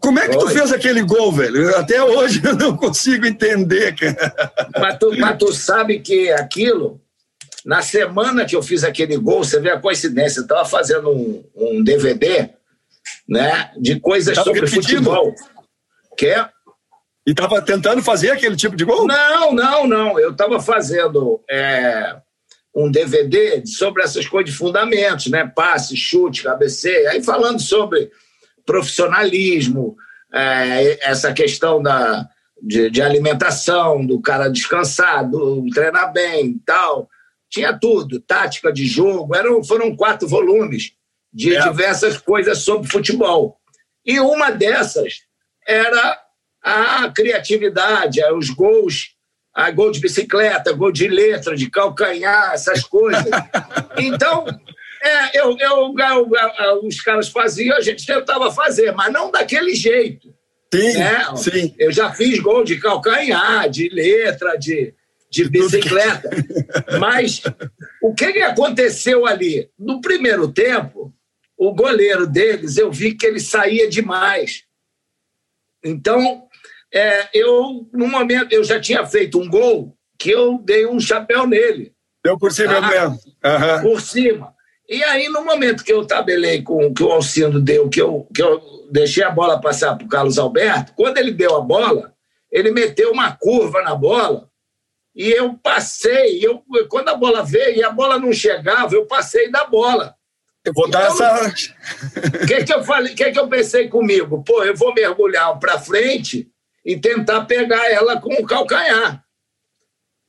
Como 0.00 0.18
é 0.20 0.28
que 0.28 0.38
tu 0.38 0.48
fez 0.48 0.72
aquele 0.72 1.02
gol, 1.02 1.32
velho? 1.32 1.76
Até 1.76 2.02
hoje 2.02 2.40
eu 2.46 2.54
não 2.54 2.76
consigo 2.76 3.26
entender, 3.26 3.96
cara. 3.96 4.32
Mas 4.78 4.98
tu, 4.98 5.18
mas 5.18 5.36
tu 5.36 5.52
sabe 5.52 5.98
que 5.98 6.30
aquilo, 6.30 7.00
na 7.64 7.82
semana 7.82 8.44
que 8.44 8.56
eu 8.56 8.62
fiz 8.62 8.84
aquele 8.84 9.16
gol, 9.16 9.44
você 9.44 9.60
vê 9.60 9.70
a 9.70 9.80
coincidência, 9.80 10.40
eu 10.40 10.44
estava 10.44 10.64
fazendo 10.64 11.10
um, 11.10 11.44
um, 11.54 11.82
DVD 11.82 12.50
né, 13.28 13.72
de 13.78 13.98
coisas 14.00 14.36
sobre 14.36 14.60
repetindo. 14.60 15.04
futebol. 15.04 15.34
Que 16.16 16.34
e 17.26 17.32
estava 17.32 17.60
tentando 17.62 18.02
fazer 18.02 18.30
aquele 18.30 18.56
tipo 18.56 18.74
de 18.74 18.84
gol? 18.84 19.06
Não, 19.06 19.52
não, 19.52 19.86
não. 19.86 20.18
Eu 20.18 20.32
estava 20.32 20.58
fazendo 20.60 21.40
é, 21.48 22.16
um 22.74 22.90
DVD 22.90 23.64
sobre 23.66 24.02
essas 24.02 24.26
coisas 24.26 24.50
de 24.50 24.56
fundamentos, 24.56 25.26
né? 25.26 25.50
Passe, 25.54 25.96
chute, 25.96 26.42
cabeceio. 26.42 27.08
Aí 27.10 27.22
falando 27.22 27.60
sobre 27.60 28.10
profissionalismo, 28.64 29.96
é, 30.32 31.08
essa 31.08 31.32
questão 31.32 31.82
da, 31.82 32.26
de, 32.62 32.90
de, 32.90 33.02
alimentação, 33.02 34.04
do 34.04 34.20
cara 34.20 34.48
descansar, 34.48 35.28
do 35.28 35.66
treinar 35.70 36.12
bem 36.12 36.46
e 36.46 36.58
tal. 36.64 37.08
Tinha 37.50 37.76
tudo, 37.76 38.20
tática 38.20 38.72
de 38.72 38.86
jogo. 38.86 39.34
Eram, 39.34 39.62
foram 39.64 39.94
quatro 39.96 40.28
volumes 40.28 40.92
de 41.32 41.54
é. 41.54 41.60
diversas 41.62 42.16
coisas 42.16 42.58
sobre 42.58 42.88
futebol. 42.88 43.58
E 44.06 44.20
uma 44.20 44.50
dessas 44.50 45.22
era 45.66 46.20
a 46.62 47.10
criatividade, 47.14 48.22
os 48.32 48.50
gols, 48.50 49.14
a 49.54 49.70
gol 49.70 49.90
de 49.90 50.00
bicicleta, 50.00 50.72
gol 50.72 50.92
de 50.92 51.08
letra, 51.08 51.56
de 51.56 51.68
calcanhar, 51.70 52.52
essas 52.54 52.82
coisas. 52.84 53.24
Então, 53.98 54.46
é, 55.02 55.38
eu, 55.38 55.56
eu, 55.58 55.94
eu, 55.98 56.86
os 56.86 57.00
caras 57.02 57.28
faziam, 57.28 57.76
a 57.76 57.80
gente 57.82 58.06
tentava 58.06 58.50
fazer, 58.50 58.92
mas 58.92 59.12
não 59.12 59.30
daquele 59.30 59.74
jeito. 59.74 60.32
Sim, 60.72 60.92
né? 60.94 61.24
sim. 61.36 61.74
Eu 61.78 61.92
já 61.92 62.12
fiz 62.12 62.38
gol 62.38 62.64
de 62.64 62.78
calcanhar, 62.78 63.68
de 63.68 63.88
letra, 63.88 64.56
de, 64.56 64.94
de 65.30 65.48
bicicleta. 65.48 66.28
Mas 66.98 67.42
o 68.02 68.12
que, 68.12 68.32
que 68.32 68.42
aconteceu 68.42 69.26
ali? 69.26 69.70
No 69.78 70.00
primeiro 70.00 70.48
tempo, 70.48 71.14
o 71.56 71.72
goleiro 71.72 72.26
deles, 72.26 72.76
eu 72.76 72.90
vi 72.90 73.14
que 73.14 73.26
ele 73.26 73.38
saía 73.38 73.88
demais. 73.88 74.64
Então, 75.84 76.44
é, 76.92 77.28
eu, 77.32 77.88
no 77.92 78.08
momento, 78.08 78.52
eu 78.52 78.64
já 78.64 78.80
tinha 78.80 79.06
feito 79.06 79.38
um 79.38 79.48
gol 79.48 79.96
que 80.18 80.30
eu 80.30 80.58
dei 80.58 80.86
um 80.86 80.98
chapéu 80.98 81.46
nele. 81.46 81.92
Deu 82.24 82.36
por 82.36 82.52
cima 82.52 82.78
ah, 82.78 82.88
mesmo. 82.88 83.18
Uhum. 83.44 83.82
Por 83.82 84.00
cima. 84.00 84.54
E 84.88 85.02
aí, 85.04 85.28
no 85.28 85.44
momento 85.44 85.84
que 85.84 85.92
eu 85.92 86.04
tabelei 86.04 86.62
com 86.62 86.86
o 86.86 86.92
que 86.92 87.02
o 87.02 87.12
Alcindo 87.12 87.60
deu, 87.60 87.88
que 87.88 88.02
eu, 88.02 88.26
que 88.34 88.42
eu 88.42 88.60
deixei 88.90 89.22
a 89.22 89.30
bola 89.30 89.60
passar 89.60 89.96
para 89.96 90.04
o 90.04 90.08
Carlos 90.08 90.38
Alberto, 90.38 90.92
quando 90.96 91.16
ele 91.16 91.30
deu 91.30 91.56
a 91.56 91.60
bola, 91.60 92.12
ele 92.50 92.72
meteu 92.72 93.12
uma 93.12 93.32
curva 93.32 93.82
na 93.82 93.94
bola 93.94 94.49
e 95.20 95.32
eu 95.32 95.52
passei. 95.52 96.40
Eu, 96.42 96.64
quando 96.88 97.10
a 97.10 97.14
bola 97.14 97.44
veio 97.44 97.76
e 97.76 97.84
a 97.84 97.90
bola 97.90 98.18
não 98.18 98.32
chegava, 98.32 98.94
eu 98.94 99.04
passei 99.04 99.50
da 99.50 99.66
bola. 99.66 100.14
Eu 100.64 100.72
vou 100.72 100.88
dar 100.88 101.12
então, 101.12 101.26
essa. 101.26 101.48
O 102.42 102.46
que, 102.46 102.64
que 102.64 102.72
eu 102.72 102.82
falei? 102.82 103.12
O 103.12 103.16
que, 103.16 103.30
que 103.30 103.38
eu 103.38 103.46
pensei 103.46 103.86
comigo? 103.86 104.42
Pô, 104.42 104.64
eu 104.64 104.74
vou 104.74 104.94
mergulhar 104.94 105.58
para 105.58 105.78
frente 105.78 106.48
e 106.82 106.96
tentar 106.96 107.44
pegar 107.44 107.92
ela 107.92 108.18
com 108.18 108.32
o 108.32 108.46
calcanhar. 108.46 109.22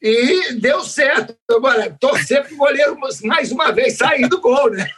E 0.01 0.55
deu 0.55 0.83
certo. 0.83 1.37
Agora, 1.49 1.95
torcer 1.97 2.43
para 2.43 2.53
o 2.53 2.57
goleiro 2.57 2.97
mais 3.23 3.49
uma 3.49 3.71
vez 3.71 3.95
sair 3.95 4.27
do 4.27 4.41
gol, 4.41 4.71
né? 4.71 4.89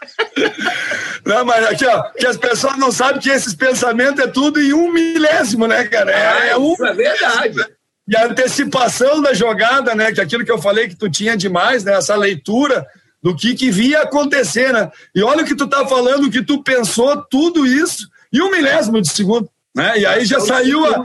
Não, 1.24 1.46
mas 1.46 1.66
aqui, 1.66 1.86
ó, 1.86 2.02
que 2.14 2.26
as 2.26 2.38
pessoas 2.38 2.80
não 2.80 2.92
sabem 2.92 3.22
que 3.22 3.30
esses 3.30 3.54
pensamentos 3.54 4.26
é 4.26 4.28
tudo 4.28 4.60
em 4.60 4.74
um 4.74 4.92
milésimo, 4.92 5.68
né, 5.68 5.88
cara? 5.88 6.12
É, 6.12 6.28
ah, 6.28 6.46
é, 6.48 6.58
um... 6.58 6.74
é 6.84 6.94
verdade. 6.94 7.60
E 8.08 8.16
a 8.18 8.26
antecipação 8.26 9.22
da 9.22 9.34
jogada, 9.34 9.96
né? 9.96 10.12
Que 10.12 10.22
aquilo 10.22 10.44
que 10.44 10.52
eu 10.52 10.62
falei 10.62 10.88
que 10.88 10.96
tu 10.96 11.10
tinha 11.10 11.38
demais, 11.38 11.84
né? 11.84 11.94
Essa 11.94 12.16
leitura 12.16 12.86
do 13.22 13.36
que, 13.36 13.56
que 13.56 13.72
via 13.72 14.02
acontecer, 14.02 14.74
né? 14.74 14.92
E 15.16 15.24
olha 15.24 15.44
o 15.44 15.46
que 15.46 15.56
tu 15.56 15.68
tá 15.68 15.88
falando, 15.88 16.30
que 16.30 16.44
tu 16.44 16.62
pensou 16.62 17.22
tudo 17.24 17.66
isso 17.66 18.08
em 18.32 18.42
um 18.42 18.52
milésimo 18.52 19.02
de 19.02 19.10
segundo, 19.10 19.50
né? 19.76 19.98
E 19.98 20.06
aí 20.06 20.26
já 20.26 20.40
saiu 20.42 20.86
a, 20.86 21.04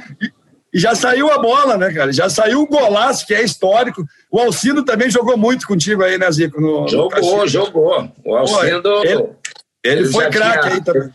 e 0.75 0.79
já 0.79 0.95
saiu 0.95 1.31
a 1.31 1.39
bola, 1.39 1.77
né, 1.79 1.93
cara? 1.93 2.13
Já 2.13 2.29
saiu 2.29 2.63
o 2.63 2.67
golaço, 2.67 3.27
que 3.27 3.35
é 3.35 3.43
histórico. 3.43 4.05
O 4.31 4.39
Alcindo 4.39 4.85
também 4.85 5.09
jogou 5.09 5.37
muito 5.37 5.67
contigo 5.67 6.03
aí, 6.03 6.19
né, 6.19 6.31
Zico? 6.31 6.61
No, 6.61 6.89
jogou, 6.89 7.39
no 7.39 7.47
jogou. 7.47 8.13
O 8.25 8.37
Alcindo. 8.37 8.89
Ele, 9.05 9.13
ele, 9.13 10.01
ele 10.01 10.09
foi 10.09 10.29
craque 10.29 10.69
aí 10.69 10.83
também. 10.83 11.11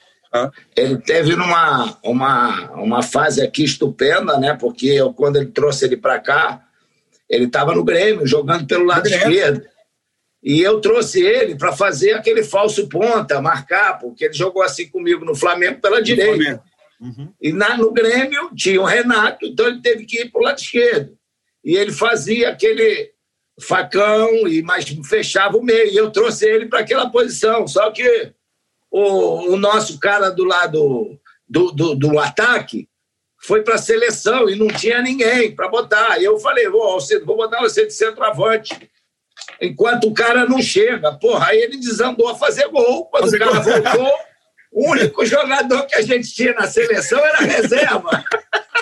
Ele 0.76 0.98
teve 0.98 1.36
numa, 1.36 1.98
uma, 2.04 2.72
uma 2.72 3.04
fase 3.04 3.42
aqui 3.42 3.64
estupenda, 3.64 4.38
né? 4.40 4.58
Porque 4.60 4.88
eu, 4.88 5.14
quando 5.14 5.36
ele 5.38 5.52
trouxe 5.52 5.86
ele 5.86 5.98
para 5.98 6.20
cá, 6.20 6.66
ele 7.30 7.46
estava 7.46 7.76
no 7.76 7.84
Grêmio, 7.84 8.26
jogando 8.26 8.66
pelo 8.66 8.86
lado 8.86 9.08
esquerdo. 9.08 9.64
E 10.42 10.60
eu 10.62 10.82
trouxe 10.82 11.22
ele 11.22 11.56
para 11.56 11.72
fazer 11.72 12.14
aquele 12.14 12.44
falso 12.44 12.90
ponta, 12.90 13.42
marcar, 13.42 13.98
porque 14.00 14.26
ele 14.26 14.34
jogou 14.34 14.62
assim 14.62 14.90
comigo 14.90 15.24
no 15.24 15.36
Flamengo 15.36 15.80
pela 15.80 15.98
no 15.98 16.04
direita. 16.04 16.36
Flamengo. 16.36 16.64
Uhum. 17.00 17.34
E 17.42 17.54
na, 17.54 17.78
no 17.78 17.92
Grêmio 17.92 18.50
tinha 18.56 18.82
o 18.82 18.86
Renato, 18.86 19.46
então 19.46 19.68
ele 19.68 19.82
teve 19.82 20.06
que 20.06 20.22
ir 20.22 20.32
para 20.32 20.42
o 20.42 20.44
lado 20.44 20.60
esquerdo. 20.60 21.18
e 21.64 21.76
ele 21.76 21.92
fazia 21.92 22.50
aquele 22.50 23.12
facão, 23.62 24.48
e 24.48 24.62
mas 24.62 24.86
fechava 25.06 25.58
o 25.58 25.64
meio. 25.64 25.92
E 25.92 25.98
eu 25.98 26.12
trouxe 26.12 26.46
ele 26.46 26.66
para 26.68 26.80
aquela 26.80 27.10
posição. 27.10 27.68
Só 27.68 27.92
que 27.92 28.34
o, 28.94 29.54
o 29.54 29.58
nosso 29.58 30.00
cara 30.00 30.30
do 30.30 30.44
lado 30.44 31.20
do, 31.50 31.72
do, 31.72 31.96
do 31.96 32.20
ataque 32.20 32.88
foi 33.42 33.64
para 33.64 33.74
a 33.74 33.80
seleção 33.80 34.48
e 34.48 34.56
não 34.56 34.68
tinha 34.68 35.02
ninguém 35.02 35.54
para 35.54 35.68
botar. 35.68 36.20
E 36.20 36.24
eu 36.24 36.38
falei, 36.38 36.70
vou, 36.70 37.00
vou 37.26 37.36
botar 37.36 37.60
você 37.60 37.88
de 37.88 37.94
centroavante 37.94 38.90
enquanto 39.60 40.08
o 40.08 40.14
cara 40.14 40.46
não 40.46 40.62
chega. 40.62 41.12
Porra, 41.14 41.48
aí 41.48 41.58
ele 41.58 41.78
desandou 41.78 42.30
a 42.30 42.36
fazer 42.36 42.68
gol. 42.70 43.06
Quando 43.08 43.34
o 43.34 43.40
cara 43.40 43.60
voltou, 43.60 44.14
o 44.72 44.92
único 44.92 45.26
jogador 45.26 45.88
que 45.88 45.96
a 45.96 46.02
gente 46.02 46.32
tinha 46.32 46.54
na 46.54 46.68
seleção 46.68 47.20
era 47.20 47.40
reserva. 47.40 48.24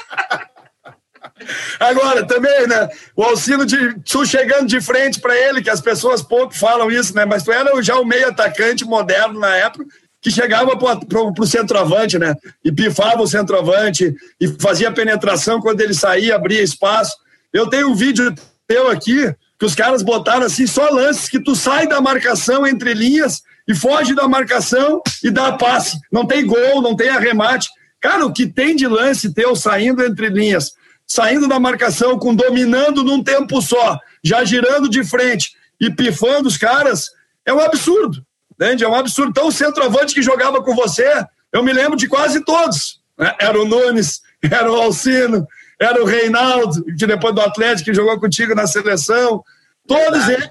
Agora, 1.80 2.26
também, 2.26 2.68
né? 2.68 2.90
O 3.16 3.24
Alcino 3.24 3.66
de 3.66 3.96
tu 4.02 4.26
chegando 4.26 4.68
de 4.68 4.80
frente 4.82 5.20
para 5.20 5.36
ele, 5.36 5.62
que 5.62 5.70
as 5.70 5.82
pessoas 5.82 6.22
pouco 6.22 6.56
falam 6.56 6.92
isso, 6.92 7.16
né? 7.16 7.26
Mas 7.26 7.44
tu 7.44 7.52
era 7.52 7.82
já 7.82 7.96
o 7.98 8.06
meio 8.06 8.30
atacante 8.30 8.86
moderno 8.86 9.40
na 9.40 9.56
época, 9.56 9.86
que 10.22 10.30
chegava 10.30 10.78
para 10.78 11.00
o 11.40 11.48
centroavante, 11.48 12.20
né? 12.20 12.36
E 12.64 12.72
pifava 12.72 13.22
o 13.22 13.28
centroavante 13.28 14.14
e 14.40 14.48
fazia 14.60 14.92
penetração 14.92 15.60
quando 15.60 15.82
ele 15.82 15.94
saía, 15.94 16.36
abria 16.36 16.62
espaço. 16.62 17.16
Eu 17.52 17.68
tenho 17.68 17.90
um 17.90 17.96
vídeo 17.96 18.34
teu 18.68 18.90
aqui 18.90 19.34
que 19.60 19.66
os 19.66 19.76
caras 19.76 20.02
botaram 20.02 20.46
assim 20.46 20.66
só 20.66 20.90
lances 20.90 21.30
que 21.30 21.40
tu 21.40 21.56
sai 21.56 21.88
da 21.88 22.00
marcação 22.00 22.66
entre 22.66 22.94
linhas 22.94 23.44
e 23.68 23.76
foge 23.76 24.16
da 24.16 24.28
marcação 24.28 25.02
e 25.24 25.30
dá 25.30 25.52
passe. 25.52 26.00
Não 26.12 26.26
tem 26.26 26.46
gol, 26.46 26.82
não 26.82 26.96
tem 26.96 27.10
arremate. 27.10 27.70
Cara, 28.00 28.26
o 28.26 28.34
que 28.34 28.48
tem 28.48 28.76
de 28.76 28.88
lance 28.88 29.34
teu 29.34 29.56
saindo 29.56 30.04
entre 30.04 30.30
linhas, 30.30 30.74
saindo 31.12 31.48
da 31.48 31.60
marcação, 31.60 32.18
com 32.18 32.34
dominando 32.34 33.04
num 33.04 33.22
tempo 33.22 33.62
só, 33.62 34.00
já 34.24 34.44
girando 34.46 34.90
de 34.90 35.04
frente 35.04 35.52
e 35.80 35.90
pifando 35.90 36.48
os 36.48 36.58
caras, 36.58 37.10
é 37.46 37.54
um 37.54 37.60
absurdo. 37.60 38.26
Entende? 38.54 38.84
É 38.84 38.88
um 38.88 38.96
absurdo. 38.96 39.32
Então, 39.32 39.48
o 39.48 39.52
centroavante 39.52 40.14
que 40.14 40.22
jogava 40.22 40.64
com 40.64 40.74
você, 40.74 41.26
eu 41.52 41.64
me 41.64 41.74
lembro 41.74 41.98
de 41.98 42.08
quase 42.08 42.46
todos. 42.46 43.02
Né? 43.18 43.36
Era 43.40 43.60
o 43.60 43.66
Nunes, 43.66 44.22
era 44.50 44.72
o 44.72 44.76
Alcino, 44.76 45.46
era 45.80 46.02
o 46.02 46.06
Reinaldo, 46.06 46.84
que 46.86 47.06
depois 47.06 47.36
do 47.36 47.42
Atlético 47.42 47.90
que 47.90 47.94
jogou 47.94 48.18
contigo 48.20 48.56
na 48.56 48.68
seleção. 48.68 49.44
Todos 49.86 50.30
eles 50.30 50.50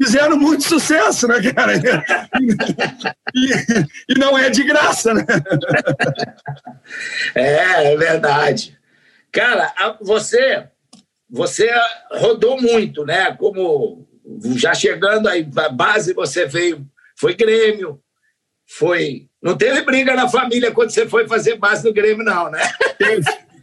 fizeram 0.00 0.38
muito 0.38 0.64
sucesso, 0.64 1.28
né, 1.28 1.40
cara? 1.52 1.74
E, 3.32 3.52
e, 4.08 4.18
não 4.18 4.36
é 4.36 4.50
de 4.50 4.64
graça, 4.64 5.14
né? 5.14 5.24
É, 7.34 7.92
é 7.92 7.96
verdade. 7.96 8.76
Cara, 9.32 9.72
você, 10.00 10.68
você 11.28 11.70
rodou 12.10 12.60
muito, 12.60 13.04
né? 13.04 13.34
Como 13.36 14.08
já 14.56 14.74
chegando 14.74 15.28
aí, 15.28 15.48
a 15.56 15.68
base 15.68 16.12
você 16.12 16.46
veio 16.46 16.86
foi 17.20 17.34
Grêmio, 17.34 18.00
foi. 18.66 19.26
Não 19.42 19.56
teve 19.56 19.82
briga 19.82 20.14
na 20.14 20.28
família 20.28 20.72
quando 20.72 20.90
você 20.90 21.06
foi 21.06 21.28
fazer 21.28 21.56
base 21.56 21.84
no 21.84 21.92
Grêmio, 21.92 22.24
não, 22.24 22.50
né? 22.50 22.62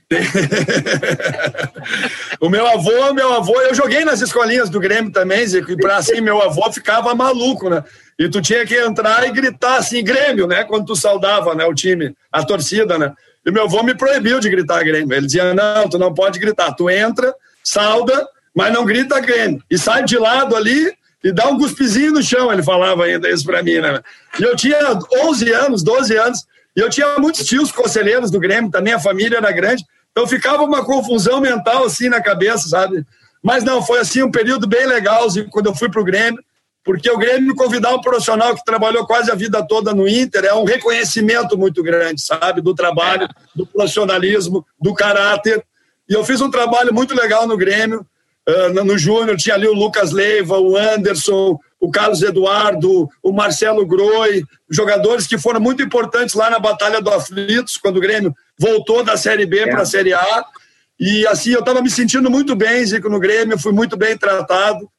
o 2.40 2.50
meu 2.50 2.68
avô, 2.68 3.14
meu 3.14 3.34
avô, 3.34 3.60
eu 3.62 3.76
joguei 3.76 4.06
nas 4.06 4.22
escolinhas 4.22 4.70
do 4.70 4.80
Grêmio 4.80 5.12
também, 5.12 5.46
Zico, 5.46 5.72
e 5.72 5.76
para 5.76 5.98
assim, 5.98 6.22
meu 6.22 6.42
avô 6.42 6.72
ficava 6.72 7.14
maluco, 7.16 7.70
né? 7.70 7.84
E 8.18 8.30
tu 8.30 8.42
tinha 8.42 8.66
que 8.66 8.76
entrar 8.76 9.28
e 9.28 9.32
gritar 9.32 9.78
assim, 9.78 10.04
Grêmio, 10.04 10.48
né? 10.48 10.64
Quando 10.64 10.86
tu 10.86 10.96
saudava, 10.96 11.54
né, 11.56 11.66
o 11.66 11.74
time, 11.74 12.16
a 12.32 12.46
torcida, 12.46 12.98
né? 12.98 13.14
E 13.48 13.52
meu 13.52 13.64
avô 13.64 13.82
me 13.82 13.96
proibiu 13.96 14.42
de 14.42 14.50
gritar 14.50 14.84
Grêmio. 14.84 15.16
Ele 15.16 15.26
dizia: 15.26 15.54
"Não, 15.54 15.88
tu 15.90 15.98
não 15.98 16.14
pode 16.14 16.38
gritar. 16.38 16.74
Tu 16.74 16.90
entra, 16.90 17.34
sauda, 17.64 18.28
mas 18.54 18.74
não 18.74 18.84
grita 18.84 19.22
Grêmio. 19.22 19.64
E 19.72 19.78
sai 19.78 20.04
de 20.04 20.18
lado 20.18 20.54
ali 20.54 20.94
e 21.24 21.32
dá 21.32 21.48
um 21.48 21.58
cuspizinho 21.58 22.12
no 22.14 22.22
chão, 22.22 22.52
ele 22.52 22.62
falava 22.62 23.06
ainda 23.06 23.30
isso 23.30 23.46
para 23.46 23.64
mim, 23.64 23.80
né? 23.80 24.02
E 24.40 24.44
eu 24.44 24.56
tinha 24.56 24.78
11 25.24 25.52
anos, 25.54 25.84
12 25.84 26.16
anos, 26.18 26.46
e 26.76 26.80
eu 26.80 26.90
tinha 26.90 27.18
muitos 27.18 27.46
tios 27.46 27.72
conselheiros 27.72 28.30
do 28.30 28.40
Grêmio, 28.40 28.70
também 28.70 28.94
a 28.94 29.00
família 29.00 29.38
era 29.38 29.52
grande, 29.52 29.84
então 30.12 30.28
ficava 30.28 30.64
uma 30.64 30.86
confusão 30.86 31.42
mental 31.42 31.86
assim 31.86 32.10
na 32.10 32.22
cabeça, 32.22 32.68
sabe? 32.68 33.06
Mas 33.42 33.64
não, 33.64 33.82
foi 33.82 34.00
assim 34.00 34.22
um 34.24 34.32
período 34.32 34.68
bem 34.68 34.86
legal 34.86 35.26
assim, 35.26 35.46
quando 35.50 35.68
eu 35.68 35.76
fui 35.76 35.90
pro 35.90 36.04
Grêmio, 36.04 36.42
porque 36.88 37.12
o 37.12 37.18
Grêmio 37.18 37.54
convidar 37.54 37.94
um 37.94 38.00
profissional 38.00 38.56
que 38.56 38.64
trabalhou 38.64 39.06
quase 39.06 39.30
a 39.30 39.36
vida 39.36 39.62
toda 39.68 39.94
no 39.94 40.08
Inter 40.08 40.46
é 40.46 40.54
um 40.54 40.64
reconhecimento 40.64 41.58
muito 41.58 41.84
grande, 41.84 42.22
sabe? 42.22 42.62
Do 42.62 42.74
trabalho, 42.74 43.28
do 43.54 43.68
profissionalismo, 43.68 44.66
do 44.82 44.94
caráter. 44.94 45.62
E 46.10 46.14
eu 46.14 46.24
fiz 46.24 46.40
um 46.40 46.50
trabalho 46.50 46.94
muito 46.94 47.14
legal 47.14 47.46
no 47.46 47.58
Grêmio, 47.58 48.06
Uh, 48.50 48.82
no 48.86 48.98
Júnior 48.98 49.36
tinha 49.36 49.56
ali 49.56 49.68
o 49.68 49.74
Lucas 49.74 50.14
Leiva, 50.14 50.58
o 50.58 50.78
Anderson, 50.78 51.60
o 51.82 51.92
Carlos 51.92 52.22
Eduardo, 52.22 53.10
o 53.22 53.34
Marcelo 53.34 53.86
Groi, 53.86 54.42
jogadores 54.70 55.28
que 55.28 55.38
foram 55.38 55.60
muito 55.60 55.84
importantes 55.84 56.34
lá 56.34 56.50
na 56.50 56.58
Batalha 56.58 57.02
do 57.02 57.10
Aflitos, 57.10 57.76
quando 57.76 57.98
o 57.98 58.00
Grêmio 58.00 58.34
voltou 58.58 59.04
da 59.04 59.18
Série 59.18 59.46
B 59.46 59.60
é. 59.60 59.70
para 59.70 59.82
a 59.82 59.86
Série 59.86 60.14
A. 60.14 60.46
E 60.98 61.28
assim, 61.28 61.50
eu 61.50 61.60
estava 61.60 61.82
me 61.82 61.90
sentindo 61.90 62.32
muito 62.32 62.56
bem, 62.56 62.86
Zico, 62.86 63.10
no 63.10 63.20
Grêmio, 63.20 63.60
fui 63.60 63.74
muito 63.74 63.98
bem 63.98 64.18
tratado. 64.18 64.90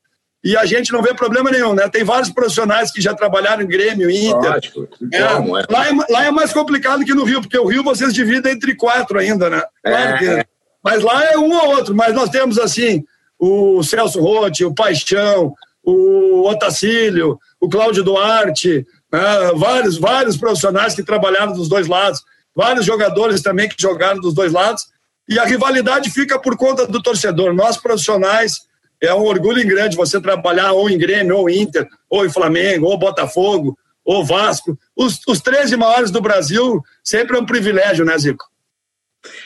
E 0.45 0.57
a 0.57 0.65
gente 0.65 0.93
não 0.93 1.03
vê 1.03 1.13
problema 1.15 1.51
nenhum, 1.51 1.75
né? 1.75 1.89
Tem 1.89 2.05
vários 2.05 2.31
profissionais 2.31 2.93
que 2.93 3.01
já 3.01 3.13
trabalharam 3.13 3.63
em 3.63 3.67
Grêmio, 3.67 4.09
Inter. 4.09 4.53
Lógico. 4.53 4.89
É, 5.13 5.19
é. 5.19 5.29
Lá, 5.69 5.89
é, 5.89 6.13
lá 6.13 6.25
é 6.27 6.31
mais 6.31 6.53
complicado 6.53 7.05
que 7.05 7.15
no 7.15 7.25
Rio, 7.25 7.41
porque 7.41 7.59
o 7.59 7.67
Rio 7.67 7.83
vocês 7.83 8.15
dividem 8.15 8.53
entre 8.53 8.75
quatro 8.77 9.19
ainda, 9.19 9.51
né? 9.51 9.63
Claro 9.83 10.11
é. 10.11 10.19
que, 10.19 10.47
mas 10.83 11.03
lá 11.03 11.25
é 11.25 11.37
um 11.37 11.53
ou 11.53 11.77
outro, 11.77 11.95
mas 11.95 12.15
nós 12.15 12.31
temos 12.31 12.59
assim 12.59 13.05
o 13.39 13.83
Celso 13.83 14.21
Rotti, 14.21 14.65
o 14.65 14.75
Paixão, 14.75 15.55
o 15.83 16.49
Otacílio, 16.49 17.39
o 17.61 17.69
Cláudio 17.69 18.03
Duarte, 18.03 18.87
né? 19.13 19.53
vários, 19.57 19.99
vários 19.99 20.37
profissionais 20.37 20.95
que 20.95 21.03
trabalharam 21.03 21.53
dos 21.53 21.69
dois 21.69 21.87
lados, 21.87 22.23
vários 22.55 22.85
jogadores 22.85 23.43
também 23.43 23.69
que 23.69 23.77
jogaram 23.79 24.21
dos 24.21 24.35
dois 24.35 24.53
lados, 24.53 24.87
e 25.29 25.39
a 25.39 25.45
rivalidade 25.45 26.11
fica 26.11 26.39
por 26.39 26.57
conta 26.57 26.87
do 26.87 27.03
torcedor. 27.03 27.53
Nós, 27.55 27.77
profissionais, 27.77 28.61
é 29.03 29.15
um 29.15 29.25
orgulho 29.25 29.67
grande 29.67 29.97
você 29.97 30.21
trabalhar 30.21 30.73
ou 30.73 30.91
em 30.91 30.99
Grêmio, 30.99 31.37
ou 31.37 31.51
Inter, 31.51 31.87
ou 32.09 32.25
em 32.25 32.31
Flamengo, 32.31 32.87
ou 32.87 32.99
Botafogo, 32.99 33.79
ou 34.05 34.25
Vasco. 34.25 34.79
Os, 34.97 35.21
os 35.27 35.41
13 35.41 35.77
maiores 35.77 36.11
do 36.11 36.21
Brasil 36.21 36.83
sempre 37.05 37.37
é 37.37 37.41
um 37.41 37.47
privilégio, 37.47 38.05
né, 38.05 38.17
Zico? 38.19 38.45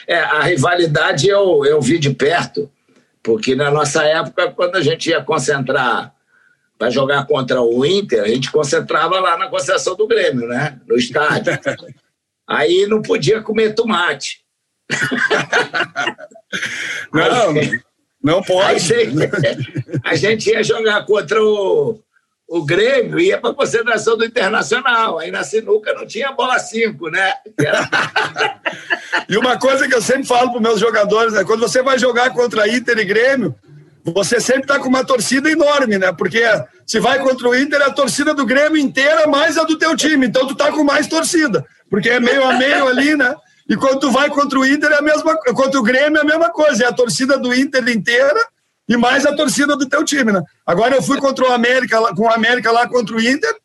É, 0.07 0.19
a 0.19 0.41
rivalidade 0.43 1.27
eu, 1.27 1.65
eu 1.65 1.81
vi 1.81 1.97
de 1.97 2.11
perto 2.11 2.69
porque 3.23 3.55
na 3.55 3.71
nossa 3.71 4.03
época, 4.03 4.51
quando 4.51 4.75
a 4.75 4.81
gente 4.81 5.09
ia 5.09 5.23
concentrar 5.23 6.13
para 6.77 6.89
jogar 6.89 7.25
contra 7.25 7.61
o 7.61 7.85
Inter, 7.85 8.21
a 8.21 8.27
gente 8.27 8.51
concentrava 8.51 9.17
lá 9.21 9.37
na 9.37 9.47
concentração 9.47 9.95
do 9.95 10.05
Grêmio, 10.05 10.45
né? 10.45 10.77
No 10.85 10.97
estádio. 10.97 11.53
Aí 12.45 12.85
não 12.85 13.01
podia 13.01 13.41
comer 13.41 13.73
tomate. 13.73 14.43
não, 17.13 17.53
não 18.23 18.41
pode. 18.41 18.71
A 18.71 18.77
gente, 18.77 19.29
a 20.03 20.15
gente 20.15 20.49
ia 20.49 20.63
jogar 20.63 21.05
contra 21.05 21.43
o, 21.43 21.99
o 22.47 22.63
Grêmio 22.63 23.19
ia 23.19 23.37
para 23.37 23.49
a 23.49 23.53
concentração 23.53 24.17
do 24.17 24.23
Internacional. 24.23 25.19
Aí 25.19 25.29
na 25.29 25.43
sinuca 25.43 25.93
não 25.93 26.07
tinha 26.07 26.31
bola 26.31 26.57
5, 26.57 27.09
né? 27.09 27.33
e 29.27 29.37
uma 29.37 29.59
coisa 29.59 29.87
que 29.87 29.93
eu 29.93 30.01
sempre 30.01 30.25
falo 30.25 30.51
para 30.51 30.61
meus 30.61 30.79
jogadores, 30.79 31.33
né? 31.33 31.43
Quando 31.43 31.59
você 31.59 31.81
vai 31.81 31.99
jogar 31.99 32.29
contra 32.29 32.67
Inter 32.67 32.97
e 32.97 33.05
Grêmio, 33.05 33.53
você 34.05 34.39
sempre 34.39 34.63
está 34.63 34.79
com 34.79 34.87
uma 34.87 35.05
torcida 35.05 35.49
enorme, 35.49 35.97
né? 35.97 36.13
Porque 36.13 36.43
se 36.85 36.99
vai 36.99 37.19
contra 37.19 37.49
o 37.49 37.55
Inter, 37.55 37.81
é 37.81 37.85
a 37.85 37.91
torcida 37.91 38.33
do 38.33 38.45
Grêmio 38.45 38.77
inteira 38.77 39.27
mais 39.27 39.57
a 39.57 39.63
do 39.63 39.77
teu 39.77 39.95
time. 39.95 40.27
Então 40.27 40.47
tu 40.47 40.55
tá 40.55 40.71
com 40.71 40.83
mais 40.83 41.07
torcida, 41.07 41.65
porque 41.89 42.09
é 42.09 42.19
meio 42.19 42.43
a 42.45 42.53
meio 42.53 42.87
ali, 42.87 43.15
né? 43.17 43.35
E 43.69 43.75
quando 43.75 43.99
tu 43.99 44.11
vai 44.11 44.29
contra 44.29 44.59
o 44.59 44.65
Inter, 44.65 44.91
é 44.91 44.97
a 44.97 45.01
mesma 45.01 45.37
contra 45.53 45.79
o 45.79 45.83
Grêmio 45.83 46.17
é 46.17 46.21
a 46.21 46.25
mesma 46.25 46.49
coisa, 46.49 46.83
é 46.83 46.87
a 46.87 46.93
torcida 46.93 47.37
do 47.37 47.53
Inter 47.53 47.87
inteira 47.87 48.39
e 48.87 48.97
mais 48.97 49.25
a 49.25 49.35
torcida 49.35 49.77
do 49.77 49.87
teu 49.87 50.03
time, 50.03 50.31
né? 50.31 50.41
Agora 50.65 50.95
eu 50.95 51.01
fui 51.01 51.17
contra 51.17 51.45
o 51.45 51.51
América, 51.51 51.99
com 52.15 52.23
o 52.23 52.31
América 52.31 52.71
lá 52.71 52.87
contra 52.87 53.15
o 53.15 53.21
Inter, 53.21 53.55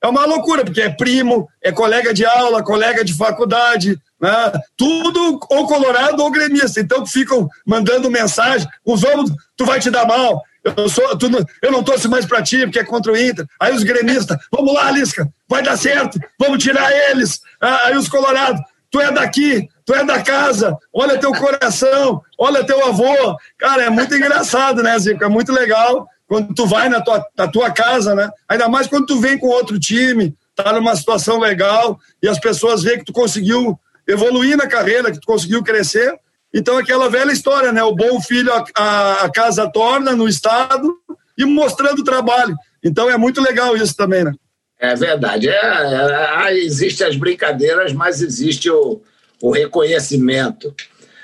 é 0.00 0.06
uma 0.06 0.24
loucura, 0.24 0.64
porque 0.64 0.80
é 0.80 0.88
primo, 0.88 1.48
é 1.60 1.72
colega 1.72 2.14
de 2.14 2.24
aula, 2.24 2.62
colega 2.62 3.04
de 3.04 3.12
faculdade, 3.14 3.98
né? 4.20 4.52
tudo 4.76 5.40
ou 5.50 5.66
colorado 5.66 6.22
ou 6.22 6.30
gremista. 6.30 6.80
Então 6.80 7.04
ficam 7.04 7.48
mandando 7.66 8.08
mensagem, 8.08 8.68
os 8.84 9.00
vamos, 9.00 9.32
tu 9.56 9.64
vai 9.64 9.80
te 9.80 9.90
dar 9.90 10.06
mal, 10.06 10.40
eu, 10.76 10.88
sou, 10.88 11.16
tu, 11.16 11.28
eu 11.62 11.72
não 11.72 11.82
torço 11.82 12.08
mais 12.08 12.24
para 12.24 12.42
ti, 12.42 12.58
porque 12.58 12.78
é 12.78 12.84
contra 12.84 13.12
o 13.12 13.16
Inter. 13.16 13.46
Aí 13.60 13.74
os 13.74 13.82
gremistas, 13.82 14.36
vamos 14.52 14.72
lá, 14.74 14.90
Lisca, 14.90 15.28
vai 15.48 15.62
dar 15.62 15.76
certo, 15.76 16.18
vamos 16.38 16.62
tirar 16.62 16.90
eles. 17.10 17.40
Ah, 17.60 17.86
aí 17.86 17.96
os 17.96 18.08
colorados, 18.08 18.60
tu 18.90 19.00
é 19.00 19.12
daqui, 19.12 19.68
tu 19.84 19.94
é 19.94 20.04
da 20.04 20.22
casa, 20.22 20.76
olha 20.92 21.18
teu 21.18 21.32
coração, 21.32 22.22
olha 22.38 22.64
teu 22.64 22.86
avô. 22.86 23.36
Cara, 23.58 23.84
é 23.84 23.90
muito 23.90 24.14
engraçado, 24.14 24.82
né, 24.82 24.98
Zico? 24.98 25.24
É 25.24 25.28
muito 25.28 25.52
legal 25.52 26.06
quando 26.26 26.54
tu 26.54 26.66
vai 26.66 26.88
na 26.88 27.00
tua, 27.00 27.24
na 27.36 27.48
tua 27.48 27.70
casa, 27.70 28.14
né? 28.14 28.30
Ainda 28.48 28.68
mais 28.68 28.86
quando 28.86 29.06
tu 29.06 29.18
vem 29.18 29.38
com 29.38 29.46
outro 29.46 29.78
time, 29.78 30.34
tá 30.54 30.72
numa 30.72 30.94
situação 30.94 31.38
legal 31.38 31.98
e 32.22 32.28
as 32.28 32.38
pessoas 32.38 32.82
veem 32.82 32.98
que 32.98 33.04
tu 33.04 33.12
conseguiu 33.12 33.78
evoluir 34.06 34.56
na 34.56 34.66
carreira, 34.66 35.10
que 35.10 35.20
tu 35.20 35.26
conseguiu 35.26 35.62
crescer. 35.62 36.14
Então, 36.52 36.78
aquela 36.78 37.10
velha 37.10 37.30
história, 37.30 37.72
né? 37.72 37.82
O 37.82 37.94
bom 37.94 38.20
filho 38.20 38.52
a, 38.52 38.64
a, 38.74 39.24
a 39.24 39.30
casa 39.30 39.70
torna 39.70 40.16
no 40.16 40.26
Estado 40.26 40.94
e 41.36 41.44
mostrando 41.44 42.00
o 42.00 42.04
trabalho. 42.04 42.56
Então, 42.82 43.10
é 43.10 43.16
muito 43.16 43.40
legal 43.40 43.76
isso 43.76 43.94
também, 43.94 44.24
né? 44.24 44.32
É 44.78 44.94
verdade. 44.94 45.48
É, 45.48 45.54
é, 45.54 46.56
existem 46.56 47.06
as 47.06 47.16
brincadeiras, 47.16 47.92
mas 47.92 48.22
existe 48.22 48.70
o, 48.70 49.02
o 49.42 49.50
reconhecimento. 49.50 50.74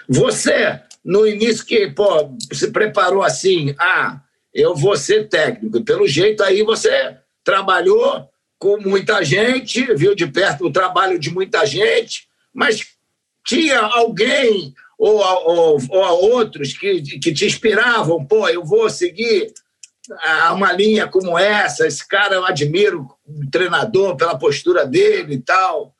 Você, 0.08 0.80
no 1.04 1.26
início 1.26 1.64
que 1.64 1.90
pô, 1.90 2.36
se 2.52 2.70
preparou 2.70 3.22
assim, 3.22 3.74
ah, 3.78 4.20
eu 4.52 4.74
vou 4.74 4.96
ser 4.96 5.28
técnico. 5.28 5.84
Pelo 5.84 6.06
jeito 6.06 6.42
aí 6.42 6.62
você 6.62 7.16
trabalhou 7.44 8.28
com 8.58 8.78
muita 8.78 9.22
gente, 9.22 9.94
viu 9.94 10.14
de 10.14 10.26
perto 10.26 10.66
o 10.66 10.72
trabalho 10.72 11.18
de 11.18 11.30
muita 11.30 11.66
gente, 11.66 12.26
mas 12.52 12.86
tinha 13.44 13.78
alguém 13.78 14.74
ou, 14.98 15.18
ou, 15.18 15.78
ou 15.90 16.30
outros 16.32 16.72
que, 16.72 17.02
que 17.02 17.32
te 17.32 17.44
inspiravam, 17.44 18.24
pô, 18.24 18.48
eu 18.48 18.64
vou 18.64 18.88
seguir 18.88 19.52
uma 20.52 20.72
linha 20.72 21.08
como 21.08 21.38
essa, 21.38 21.86
esse 21.86 22.06
cara 22.06 22.34
eu 22.34 22.44
admiro 22.44 23.08
o 23.26 23.50
treinador 23.50 24.16
pela 24.16 24.38
postura 24.38 24.86
dele 24.86 25.34
e 25.34 25.40
tal. 25.40 25.94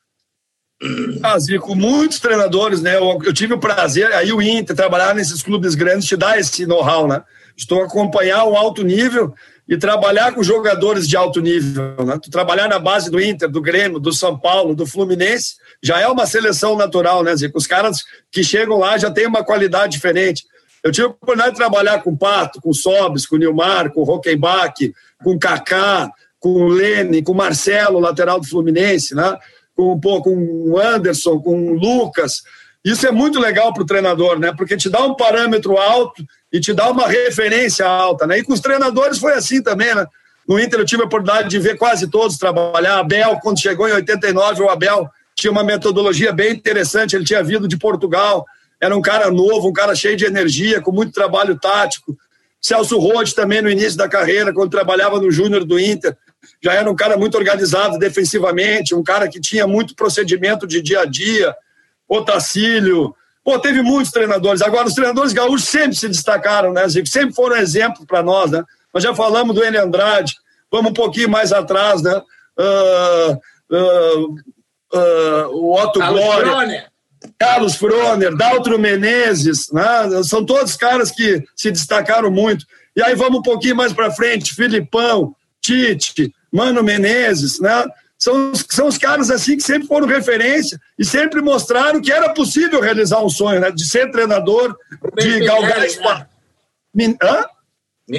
Ah, 1.23 1.39
Zico, 1.39 1.75
muitos 1.75 2.19
treinadores, 2.19 2.83
né? 2.83 2.97
Eu, 2.97 3.19
eu, 3.25 3.33
tive 3.33 3.55
o 3.55 3.61
prazer, 3.61 4.13
aí 4.13 4.33
o 4.33 4.43
Inter, 4.43 4.77
trabalhar 4.77 5.15
nesses 5.15 5.43
clubes 5.43 5.75
grandes 5.75 6.07
te 6.07 6.17
dá 6.17 6.39
esse 6.39 6.67
know-how, 6.67 7.09
né? 7.09 7.23
Estou 7.57 7.83
acompanhar 7.83 8.45
um 8.45 8.57
alto 8.57 8.83
nível 8.83 9.33
e 9.67 9.79
trabalhar 9.79 10.35
com 10.35 10.43
jogadores 10.43 11.09
de 11.09 11.17
alto 11.17 11.41
nível, 11.41 11.97
né? 12.05 12.19
Tu 12.23 12.31
trabalhar 12.31 12.69
na 12.69 12.79
base 12.79 13.11
do 13.11 13.21
Inter, 13.21 13.49
do 13.49 13.63
Grêmio, 13.63 13.99
do 13.99 14.13
São 14.13 14.39
Paulo, 14.39 14.75
do 14.75 14.85
Fluminense, 14.85 15.55
já 15.83 16.01
é 16.01 16.07
uma 16.07 16.27
seleção 16.27 16.77
natural, 16.77 17.23
né, 17.23 17.35
Zico? 17.35 17.57
Os 17.57 17.67
caras 17.67 18.03
que 18.31 18.45
chegam 18.45 18.79
lá 18.79 18.99
já 18.99 19.11
têm 19.11 19.27
uma 19.27 19.45
qualidade 19.45 19.93
diferente. 19.93 20.45
Eu 20.85 20.93
tive 20.93 21.07
a 21.07 21.11
oportunidade 21.11 21.53
de 21.53 21.57
trabalhar 21.57 22.03
com 22.03 22.17
Pato, 22.17 22.61
com 22.61 22.71
o 22.71 22.75
Sobis, 22.75 23.27
com 23.27 23.37
Nilmar, 23.37 23.91
com 23.91 24.05
Rockenbach, 24.05 24.95
com 25.25 25.39
Kaká, 25.39 26.13
com 26.39 26.67
Lene, 26.69 27.23
com 27.23 27.33
Marcelo, 27.33 27.99
lateral 27.99 28.39
do 28.39 28.47
Fluminense, 28.47 29.15
né? 29.15 29.39
com, 29.75 29.99
pô, 29.99 30.23
com 30.23 30.79
Anderson, 30.79 31.41
com 31.41 31.73
Lucas. 31.73 32.43
Isso 32.85 33.07
é 33.07 33.11
muito 33.11 33.41
legal 33.41 33.73
para 33.73 33.83
o 33.83 33.87
treinador, 33.87 34.39
né? 34.39 34.53
Porque 34.57 34.77
te 34.77 34.89
dá 34.89 35.05
um 35.05 35.15
parâmetro 35.15 35.77
alto 35.77 36.25
e 36.53 36.61
te 36.61 36.73
dá 36.73 36.91
uma 36.91 37.09
referência 37.09 37.87
alta, 37.87 38.27
né? 38.27 38.39
E 38.39 38.45
com 38.45 38.53
os 38.53 38.61
treinadores 38.61 39.19
foi 39.19 39.33
assim 39.33 39.63
também, 39.63 39.95
né? 39.95 40.07
No 40.47 40.61
Inter 40.61 40.81
eu 40.81 40.85
tive 40.85 41.03
a 41.03 41.07
oportunidade 41.07 41.49
de 41.49 41.59
ver 41.59 41.79
quase 41.79 42.09
todos 42.09 42.37
trabalhar. 42.37 42.99
Abel, 42.99 43.39
quando 43.43 43.61
chegou 43.61 43.89
em 43.89 43.93
89, 43.93 44.63
o 44.63 44.69
Abel 44.69 45.09
tinha 45.35 45.51
uma 45.51 45.65
metodologia 45.65 46.33
bem 46.33 46.53
interessante. 46.53 47.17
Ele 47.17 47.25
tinha 47.25 47.43
vindo 47.43 47.67
de 47.67 47.79
Portugal, 47.79 48.45
era 48.81 48.97
um 48.97 49.03
cara 49.03 49.31
novo, 49.31 49.69
um 49.69 49.73
cara 49.73 49.95
cheio 49.95 50.17
de 50.17 50.25
energia, 50.25 50.81
com 50.81 50.93
muito 50.93 51.13
trabalho 51.13 51.59
tático. 51.59 52.17
Celso 52.61 52.99
Rode 52.99 53.35
também 53.35 53.61
no 53.61 53.71
início 53.71 53.97
da 53.97 54.09
carreira, 54.09 54.53
quando 54.53 54.71
trabalhava 54.71 55.21
no 55.21 55.31
Júnior 55.31 55.65
do 55.65 55.79
Inter, 55.79 56.17
já 56.63 56.73
era 56.73 56.91
um 56.91 56.97
cara 56.97 57.17
muito 57.17 57.37
organizado 57.37 57.99
defensivamente, 57.99 58.95
um 58.95 59.03
cara 59.03 59.29
que 59.29 59.41
tinha 59.41 59.67
muito 59.67 59.95
procedimento 59.95 60.67
de 60.67 60.81
dia 60.81 61.01
a 61.01 61.05
dia. 61.05 61.55
Otacílio, 62.09 63.15
pô, 63.43 63.59
teve 63.59 63.83
muitos 63.83 64.13
treinadores. 64.13 64.63
Agora, 64.63 64.87
os 64.87 64.95
treinadores 64.95 65.33
gaúchos 65.33 65.69
sempre 65.69 65.97
se 65.97 66.09
destacaram, 66.09 66.73
né, 66.73 66.89
Zico? 66.89 67.07
Sempre 67.07 67.35
foram 67.35 67.57
exemplo 67.57 68.07
para 68.07 68.23
nós, 68.23 68.51
né? 68.51 68.63
Nós 68.93 69.03
já 69.03 69.15
falamos 69.15 69.55
do 69.55 69.65
N. 69.65 69.77
Andrade, 69.77 70.35
vamos 70.71 70.91
um 70.91 70.95
pouquinho 70.95 71.29
mais 71.29 71.53
atrás, 71.53 72.03
né? 72.03 72.23
Uh, 72.59 73.33
uh, 73.75 74.35
uh, 74.95 75.49
o 75.51 75.75
Otto 75.75 75.99
Glória. 75.99 76.91
Carlos 77.39 77.77
Froner, 77.77 78.35
Daltro 78.37 78.79
Menezes, 78.79 79.71
né? 79.73 79.83
são 80.23 80.45
todos 80.45 80.77
caras 80.77 81.11
que 81.11 81.43
se 81.55 81.71
destacaram 81.71 82.31
muito. 82.31 82.67
E 82.97 83.03
aí 83.03 83.15
vamos 83.15 83.41
um 83.41 83.43
pouquinho 83.43 83.77
mais 83.77 83.93
para 83.93 84.11
frente, 84.11 84.55
Filipão, 84.55 85.35
Tite, 85.61 86.33
Mano 86.53 86.83
Menezes, 86.83 87.59
né? 87.59 87.85
São, 88.17 88.53
são 88.55 88.87
os 88.87 88.97
caras 88.97 89.31
assim 89.31 89.57
que 89.57 89.63
sempre 89.63 89.89
foram 89.89 90.07
referência 90.07 90.81
e 90.99 91.05
sempre 91.05 91.43
mostraram 91.43 92.01
que 92.01 92.13
era 92.13 92.33
possível 92.33 92.81
realizar 92.81 93.23
um 93.23 93.29
sonho, 93.29 93.61
né? 93.61 93.71
De 93.71 93.85
ser 93.85 94.11
treinador, 94.11 94.77
Rubens 95.03 95.35
de 95.35 95.45
galgar 95.45 95.85
espaço. 95.85 96.27
Né? 96.95 97.15
Hã? 97.21 97.45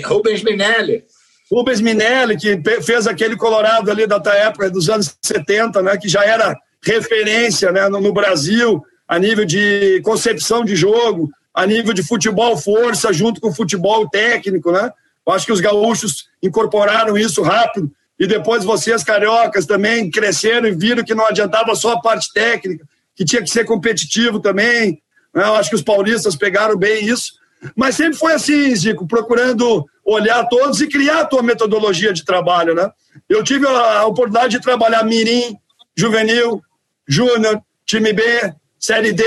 Rubens 0.06 0.44
Minelli. 0.44 1.06
Rubens 1.50 1.80
Minelli, 1.80 2.38
que 2.38 2.62
fez 2.84 3.08
aquele 3.08 3.38
Colorado 3.38 3.90
ali 3.90 4.06
da 4.06 4.20
época 4.36 4.70
dos 4.70 4.90
anos 4.90 5.16
70, 5.22 5.82
né? 5.82 5.98
Que 5.98 6.10
já 6.10 6.26
era 6.26 6.56
referência 6.84 7.72
né, 7.72 7.88
no, 7.90 8.00
no 8.00 8.14
Brasil, 8.14 8.84
a 9.08 9.20
nível 9.20 9.46
de 9.46 10.02
concepção 10.04 10.64
de 10.64 10.76
jogo, 10.76 11.30
a 11.54 11.66
nível 11.66 11.94
de 11.94 12.04
futebol 12.04 12.58
força, 12.58 13.14
junto 13.14 13.40
com 13.40 13.54
futebol 13.54 14.10
técnico, 14.10 14.72
né? 14.72 14.92
Eu 15.26 15.34
acho 15.34 15.46
que 15.46 15.52
os 15.52 15.62
gaúchos 15.62 16.28
incorporaram 16.42 17.18
isso 17.18 17.42
rápido 17.42 17.92
e 18.20 18.28
depois 18.28 18.64
vocês, 18.64 19.04
cariocas, 19.04 19.66
também 19.66 20.10
cresceram 20.10 20.68
e 20.68 20.72
viram 20.76 21.04
que 21.04 21.16
não 21.16 21.26
adiantava 21.26 21.76
só 21.76 21.94
a 21.94 22.02
parte 22.02 22.32
técnica, 22.34 22.86
que 23.16 23.26
tinha 23.26 23.42
que 23.42 23.50
ser 23.50 23.66
competitivo 23.66 24.40
também. 24.40 25.02
Né? 25.34 25.44
Eu 25.44 25.56
acho 25.56 25.70
que 25.70 25.76
os 25.76 25.82
paulistas 25.82 26.36
pegaram 26.36 26.78
bem 26.78 27.06
isso. 27.06 27.34
Mas 27.76 27.96
sempre 27.96 28.18
foi 28.18 28.34
assim, 28.34 28.76
Zico, 28.76 29.08
procurando 29.08 29.86
olhar 30.04 30.46
todos 30.46 30.82
e 30.82 30.88
criar 30.88 31.22
a 31.22 31.26
tua 31.26 31.42
metodologia 31.42 32.14
de 32.14 32.24
trabalho, 32.24 32.76
né? 32.76 32.90
Eu 33.28 33.44
tive 33.44 33.66
a 33.66 34.06
oportunidade 34.06 34.58
de 34.58 34.62
trabalhar 34.62 35.04
mirim, 35.04 35.58
juvenil, 35.96 36.62
júnior, 37.08 37.60
time 37.86 38.14
B, 38.14 38.54
série 38.86 39.14
D, 39.14 39.24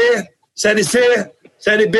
série 0.55 0.85
C, 0.85 1.31
série 1.59 1.87
B, 1.88 1.99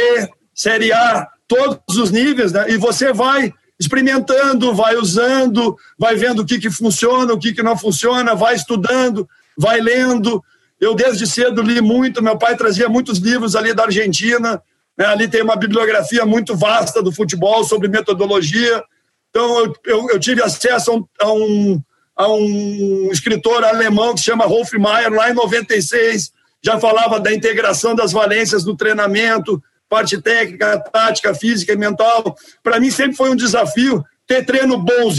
série 0.55 0.93
A, 0.93 1.27
todos 1.49 1.97
os 1.97 2.13
níveis, 2.13 2.53
né? 2.53 2.71
E 2.71 2.77
você 2.77 3.13
vai 3.13 3.53
experimentando, 3.81 4.73
vai 4.73 4.95
usando, 4.95 5.77
vai 5.99 6.15
vendo 6.15 6.43
o 6.43 6.47
que, 6.47 6.61
que 6.61 6.71
funciona, 6.71 7.33
o 7.33 7.39
que, 7.39 7.53
que 7.53 7.63
não 7.63 7.77
funciona, 7.77 8.35
vai 8.37 8.55
estudando, 8.55 9.29
vai 9.57 9.81
lendo. 9.81 10.41
Eu, 10.81 10.95
desde 10.95 11.27
cedo, 11.27 11.61
li 11.61 11.81
muito. 11.81 12.23
Meu 12.23 12.39
pai 12.39 12.57
trazia 12.57 12.89
muitos 12.89 13.19
livros 13.19 13.57
ali 13.57 13.75
da 13.75 13.85
Argentina. 13.85 14.63
Né? 14.97 15.07
Ali 15.07 15.27
tem 15.27 15.43
uma 15.43 15.57
bibliografia 15.57 16.25
muito 16.25 16.57
vasta 16.57 17.03
do 17.03 17.11
futebol 17.11 17.65
sobre 17.65 17.89
metodologia. 17.89 18.85
Então, 19.31 19.59
eu, 19.59 19.75
eu, 19.85 20.11
eu 20.11 20.21
tive 20.21 20.43
acesso 20.43 20.93
a 20.93 20.95
um, 20.95 21.05
a, 21.21 21.33
um, 21.33 21.83
a 22.17 22.33
um 22.33 23.09
escritor 23.11 23.65
alemão 23.65 24.15
que 24.15 24.21
se 24.21 24.27
chama 24.27 24.47
Rolf 24.47 24.73
Mayer, 24.75 25.13
lá 25.13 25.31
em 25.31 25.35
96. 25.35 26.38
Já 26.65 26.79
falava 26.79 27.21
da 27.21 27.33
integração 27.33 27.95
das 27.95 28.13
valências 28.13 28.65
do 28.65 28.77
treinamento, 28.77 29.63
parte 29.89 30.21
técnica, 30.21 30.79
tática, 30.93 31.35
física 31.35 31.73
e 31.73 31.77
mental. 31.77 32.37
Para 32.63 32.81
mim 32.81 32.91
sempre 32.91 33.17
foi 33.17 33.31
um 33.31 33.37
desafio 33.37 34.05
ter 34.27 34.45
treino 34.45 34.77
bom, 34.77 35.11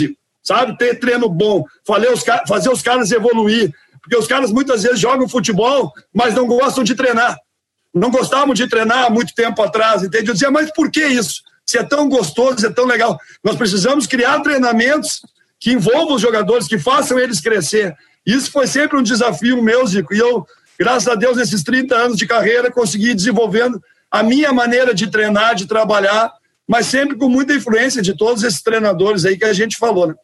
sabe? 0.44 0.78
Ter 0.78 1.00
treino 1.00 1.30
bom, 1.30 1.64
fazer 1.86 2.10
os, 2.70 2.82
caras 2.82 3.12
evoluir. 3.12 3.74
Porque 4.02 4.16
os 4.18 4.28
caras 4.28 4.52
muitas 4.52 4.84
vezes 4.84 5.00
jogam 5.00 5.28
futebol, 5.28 5.92
mas 6.14 6.34
não 6.34 6.48
gostam 6.48 6.84
de 6.84 6.96
treinar. 6.96 7.38
Não 7.94 8.12
gostavam 8.12 8.54
de 8.54 8.68
treinar 8.68 9.06
há 9.06 9.10
muito 9.10 9.34
tempo 9.34 9.62
atrás, 9.62 10.04
entende? 10.04 10.30
Eu 10.30 10.34
dizia, 10.34 10.52
mas 10.52 10.72
por 10.72 10.92
que 10.92 11.06
isso? 11.06 11.42
Se 11.66 11.78
é 11.78 11.84
tão 11.84 12.08
gostoso, 12.08 12.60
se 12.60 12.68
é 12.68 12.70
tão 12.70 12.86
legal. 12.86 13.20
Nós 13.44 13.56
precisamos 13.56 14.06
criar 14.06 14.42
treinamentos 14.42 15.22
que 15.60 15.72
envolvam 15.74 16.16
os 16.16 16.22
jogadores, 16.22 16.68
que 16.68 16.78
façam 16.78 17.20
eles 17.20 17.42
crescer. 17.42 17.96
Isso 18.26 18.52
foi 18.52 18.68
sempre 18.68 18.98
um 18.98 19.04
desafio 19.04 19.62
meu, 19.62 19.86
Zico. 19.86 20.14
E 20.14 20.20
eu, 20.20 20.46
graças 20.80 21.08
a 21.08 21.16
Deus, 21.16 21.38
nesses 21.38 21.62
30 21.62 21.96
anos 21.96 22.18
de 22.18 22.26
carreira, 22.26 22.72
consegui 22.72 23.12
ir 23.12 23.16
desenvolvendo 23.16 23.82
a 24.10 24.24
minha 24.24 24.54
maneira 24.54 24.94
de 24.94 25.08
treinar, 25.08 25.54
de 25.54 25.68
trabalhar, 25.68 26.32
mas 26.68 26.86
sempre 26.86 27.18
com 27.18 27.28
muita 27.28 27.54
influência 27.54 28.02
de 28.02 28.16
todos 28.16 28.44
esses 28.44 28.62
treinadores 28.62 29.26
aí 29.26 29.38
que 29.38 29.46
a 29.46 29.54
gente 29.54 29.78
falou, 29.78 30.08
né? 30.08 30.16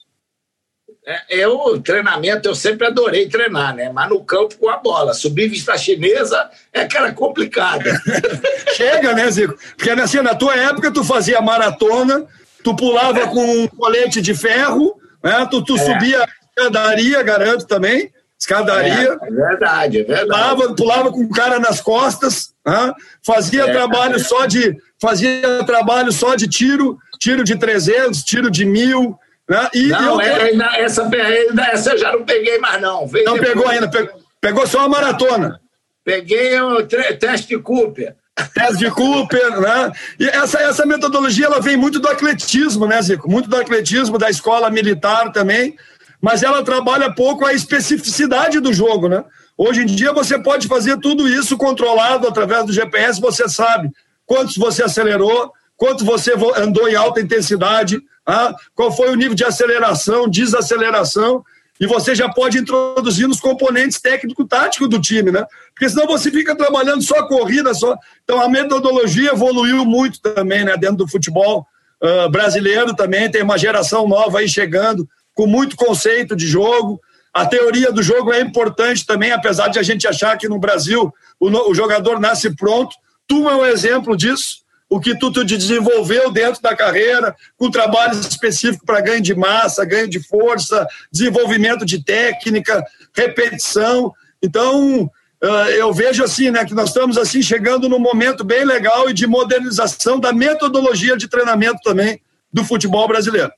É, 1.07 1.21
eu, 1.29 1.79
treinamento, 1.83 2.47
eu 2.47 2.55
sempre 2.55 2.87
adorei 2.87 3.29
treinar, 3.29 3.75
né? 3.75 3.91
Mas 3.93 4.09
no 4.09 4.23
campo 4.23 4.57
com 4.57 4.69
a 4.69 4.77
bola. 4.77 5.13
Subir 5.13 5.49
vista 5.49 5.77
chinesa 5.77 6.49
é 6.73 6.81
aquela 6.81 7.11
complicada. 7.11 8.01
Chega, 8.75 9.13
né, 9.13 9.29
Zico? 9.29 9.55
Porque 9.77 9.91
assim, 9.91 10.21
na 10.21 10.33
tua 10.33 10.55
época 10.55 10.91
tu 10.91 11.03
fazia 11.03 11.39
maratona, 11.41 12.25
tu 12.63 12.75
pulava 12.75 13.19
é. 13.19 13.27
com 13.27 13.43
um 13.43 13.67
colete 13.67 14.19
de 14.19 14.33
ferro, 14.33 14.99
né? 15.23 15.47
tu, 15.51 15.63
tu 15.63 15.75
é. 15.75 15.79
subia 15.79 16.27
escadaria, 16.57 17.21
garanto 17.21 17.67
também, 17.67 18.11
escadaria. 18.39 19.17
É, 19.21 19.27
é 19.27 19.31
verdade, 19.31 19.99
é 19.99 20.03
verdade. 20.03 20.27
Pulava, 20.27 20.75
pulava 20.75 21.11
com 21.11 21.21
o 21.21 21.29
cara 21.29 21.59
nas 21.59 21.81
costas, 21.81 22.53
né? 22.65 22.93
fazia 23.25 23.63
é, 23.63 23.71
trabalho 23.71 24.19
só 24.19 24.45
de 24.45 24.77
fazia 25.01 25.63
trabalho 25.65 26.11
só 26.11 26.35
de 26.35 26.47
tiro, 26.47 26.97
tiro 27.19 27.43
de 27.43 27.57
300, 27.57 28.23
tiro 28.23 28.49
de 28.49 28.65
mil, 28.65 29.17
né? 29.49 29.69
E 29.73 29.87
não, 29.87 30.21
eu... 30.21 30.37
É, 30.37 30.81
essa, 30.81 31.09
essa 31.71 31.91
eu 31.91 31.97
já 31.97 32.11
não 32.11 32.23
peguei 32.23 32.57
mais 32.59 32.81
não. 32.81 33.07
Veio 33.07 33.25
não 33.25 33.33
depois. 33.33 33.53
pegou 33.53 33.67
ainda, 33.67 33.89
pegou, 33.89 34.19
pegou 34.41 34.67
só 34.67 34.81
a 34.81 34.89
maratona. 34.89 35.59
Peguei 36.03 36.59
o 36.61 36.85
teste 36.85 37.47
de 37.47 37.57
Cooper. 37.59 38.15
Teste 38.53 38.77
de 38.77 38.91
Cooper, 38.91 39.61
né? 39.61 39.91
E 40.19 40.27
essa, 40.27 40.59
essa 40.59 40.85
metodologia 40.85 41.45
ela 41.45 41.61
vem 41.61 41.77
muito 41.77 41.99
do 41.99 42.07
atletismo, 42.07 42.85
né, 42.85 43.01
Zico? 43.01 43.29
Muito 43.29 43.49
do 43.49 43.55
atletismo, 43.55 44.17
da 44.17 44.29
escola 44.29 44.69
militar 44.69 45.31
também, 45.31 45.75
mas 46.21 46.43
ela 46.43 46.63
trabalha 46.63 47.13
pouco 47.13 47.45
a 47.45 47.53
especificidade 47.53 48.59
do 48.59 48.73
jogo, 48.73 49.07
né? 49.07 49.23
Hoje 49.57 49.81
em 49.81 49.85
dia 49.85 50.11
você 50.11 50.37
pode 50.37 50.67
fazer 50.67 50.99
tudo 50.99 51.27
isso 51.27 51.57
controlado 51.57 52.27
através 52.27 52.65
do 52.65 52.73
GPS, 52.73 53.21
você 53.21 53.47
sabe 53.47 53.89
quantos 54.25 54.57
você 54.57 54.83
acelerou, 54.83 55.51
quanto 55.77 56.03
você 56.03 56.33
andou 56.57 56.87
em 56.89 56.95
alta 56.95 57.21
intensidade, 57.21 58.01
ah, 58.25 58.53
qual 58.73 58.91
foi 58.91 59.11
o 59.11 59.15
nível 59.15 59.35
de 59.35 59.43
aceleração, 59.43 60.27
desaceleração, 60.27 61.43
e 61.79 61.85
você 61.85 62.15
já 62.15 62.29
pode 62.29 62.57
introduzir 62.57 63.27
nos 63.27 63.39
componentes 63.39 63.99
técnico-táticos 63.99 64.89
do 64.89 64.99
time, 64.99 65.29
né? 65.29 65.45
Porque 65.73 65.89
senão 65.89 66.07
você 66.07 66.31
fica 66.31 66.55
trabalhando 66.55 67.03
só 67.03 67.19
a 67.19 67.27
corrida, 67.27 67.73
só. 67.73 67.97
Então 68.23 68.41
a 68.41 68.47
metodologia 68.47 69.31
evoluiu 69.31 69.85
muito 69.85 70.21
também, 70.21 70.63
né? 70.63 70.77
Dentro 70.77 70.97
do 70.97 71.07
futebol 71.07 71.67
uh, 72.01 72.29
brasileiro 72.29 72.95
também, 72.95 73.29
tem 73.29 73.43
uma 73.43 73.57
geração 73.57 74.07
nova 74.07 74.39
aí 74.39 74.47
chegando, 74.47 75.07
com 75.35 75.45
muito 75.45 75.75
conceito 75.75 76.35
de 76.35 76.47
jogo. 76.47 76.99
A 77.31 77.45
teoria 77.45 77.91
do 77.91 78.01
jogo 78.01 78.33
é 78.33 78.41
importante 78.41 79.05
também, 79.05 79.31
apesar 79.31 79.67
de 79.67 79.77
a 79.77 79.83
gente 79.83 80.07
achar 80.07 80.35
que 80.37 80.47
no 80.47 80.57
Brasil 80.57 81.13
o, 81.39 81.49
o 81.69 81.75
jogador 81.75 82.19
nasce 82.19 82.55
pronto. 82.55 82.95
Tu 83.27 83.47
é 83.47 83.55
um 83.55 83.65
exemplo 83.65 84.17
disso 84.17 84.65
o 84.89 84.99
que 84.99 85.17
tu, 85.17 85.31
tu 85.31 85.43
desenvolveu 85.43 86.31
dentro 86.31 86.61
da 86.61 86.75
carreira, 86.75 87.35
com 87.57 87.71
trabalho 87.71 88.19
específico 88.19 88.85
para 88.85 89.01
ganho 89.01 89.21
de 89.21 89.33
massa, 89.33 89.83
ganho 89.83 90.07
de 90.07 90.19
força, 90.19 90.87
desenvolvimento 91.11 91.85
de 91.85 92.03
técnica, 92.03 92.85
repetição. 93.13 94.13
Então, 94.41 95.09
eu 95.77 95.91
vejo 95.93 96.23
assim, 96.23 96.51
né, 96.51 96.63
que 96.65 96.73
nós 96.73 96.89
estamos 96.89 97.17
assim 97.17 97.41
chegando 97.41 97.89
num 97.89 97.99
momento 97.99 98.43
bem 98.43 98.63
legal 98.63 99.09
e 99.09 99.13
de 99.13 99.27
modernização 99.27 100.19
da 100.19 100.31
metodologia 100.31 101.17
de 101.17 101.27
treinamento 101.27 101.79
também 101.83 102.21
do 102.53 102.63
futebol 102.63 103.07
brasileiro. 103.07 103.51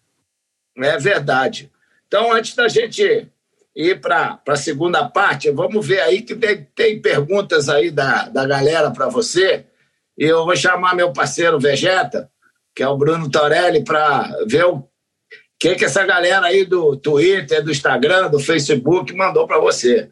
É 0.78 0.98
verdade. 0.98 1.72
Então, 2.08 2.32
antes 2.32 2.56
da 2.56 2.68
gente 2.68 3.28
ir 3.76 4.02
para 4.02 4.40
a 4.48 4.56
segunda 4.56 5.08
parte, 5.08 5.52
vamos 5.52 5.86
ver 5.86 6.00
aí 6.02 6.22
que 6.22 6.36
tem, 6.36 6.68
tem 6.76 7.02
perguntas 7.02 7.70
aí 7.70 7.92
da, 7.92 8.28
da 8.30 8.46
galera 8.46 8.92
para 8.92 9.08
você. 9.08 9.66
E 10.18 10.26
eu 10.26 10.46
vou 10.46 10.56
chamar 10.56 10.96
meu 10.96 11.14
parceiro 11.14 11.60
Vegeta, 11.60 12.30
que 12.74 12.82
é 12.82 12.88
o 12.88 12.98
Bruno 12.98 13.30
Torelli, 13.30 13.84
para 13.84 14.36
ver 14.48 14.66
o 14.66 14.84
que, 15.60 15.76
que 15.76 15.86
essa 15.86 16.06
galera 16.06 16.48
aí 16.48 16.66
do 16.66 16.96
Twitter, 16.98 17.64
do 17.64 17.72
Instagram, 17.72 18.30
do 18.30 18.40
Facebook 18.40 19.14
mandou 19.14 19.46
para 19.46 19.60
você. 19.60 20.10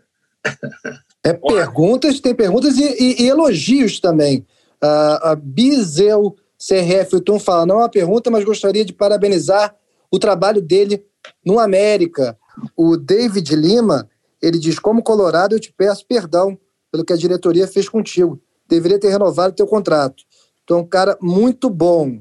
É 1.24 1.34
perguntas, 1.34 2.20
tem 2.20 2.36
perguntas 2.36 2.78
e, 2.78 2.84
e, 2.84 3.24
e 3.24 3.28
elogios 3.28 4.00
também. 4.00 4.46
Uh, 4.84 5.18
a 5.24 5.36
Bizel 5.36 6.36
CRF 6.58 7.20
Tom 7.22 7.40
fala, 7.40 7.66
não 7.66 7.78
é 7.78 7.80
uma 7.80 7.90
pergunta, 7.90 8.30
mas 8.30 8.44
gostaria 8.44 8.86
de 8.86 8.94
parabenizar 8.94 9.76
o 10.16 10.20
trabalho 10.20 10.62
dele 10.62 11.06
no 11.46 11.60
América. 11.60 12.38
O 12.76 12.98
David 12.98 13.56
Lima, 13.56 14.10
ele 14.42 14.58
diz, 14.58 14.80
como 14.80 15.04
Colorado, 15.04 15.56
eu 15.56 15.60
te 15.60 15.74
peço 15.74 16.06
perdão 16.08 16.58
pelo 16.92 17.04
que 17.04 17.14
a 17.14 17.18
diretoria 17.18 17.68
fez 17.68 17.90
contigo 17.90 18.42
deveria 18.68 19.00
ter 19.00 19.10
renovado 19.10 19.54
o 19.54 19.56
teu 19.56 19.68
contrato. 19.68 20.24
Então, 20.64 20.80
um 20.80 20.88
cara 20.88 21.18
muito 21.22 21.70
bom. 21.70 22.20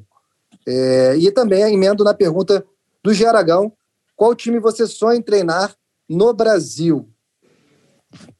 É, 0.66 1.16
e 1.18 1.30
também 1.30 1.62
emendo 1.62 2.04
na 2.04 2.14
pergunta 2.14 2.64
do 3.02 3.12
Geragão, 3.12 3.72
qual 4.16 4.34
time 4.34 4.58
você 4.60 4.86
sonha 4.86 5.18
em 5.18 5.22
treinar 5.22 5.74
no 6.08 6.32
Brasil? 6.32 7.08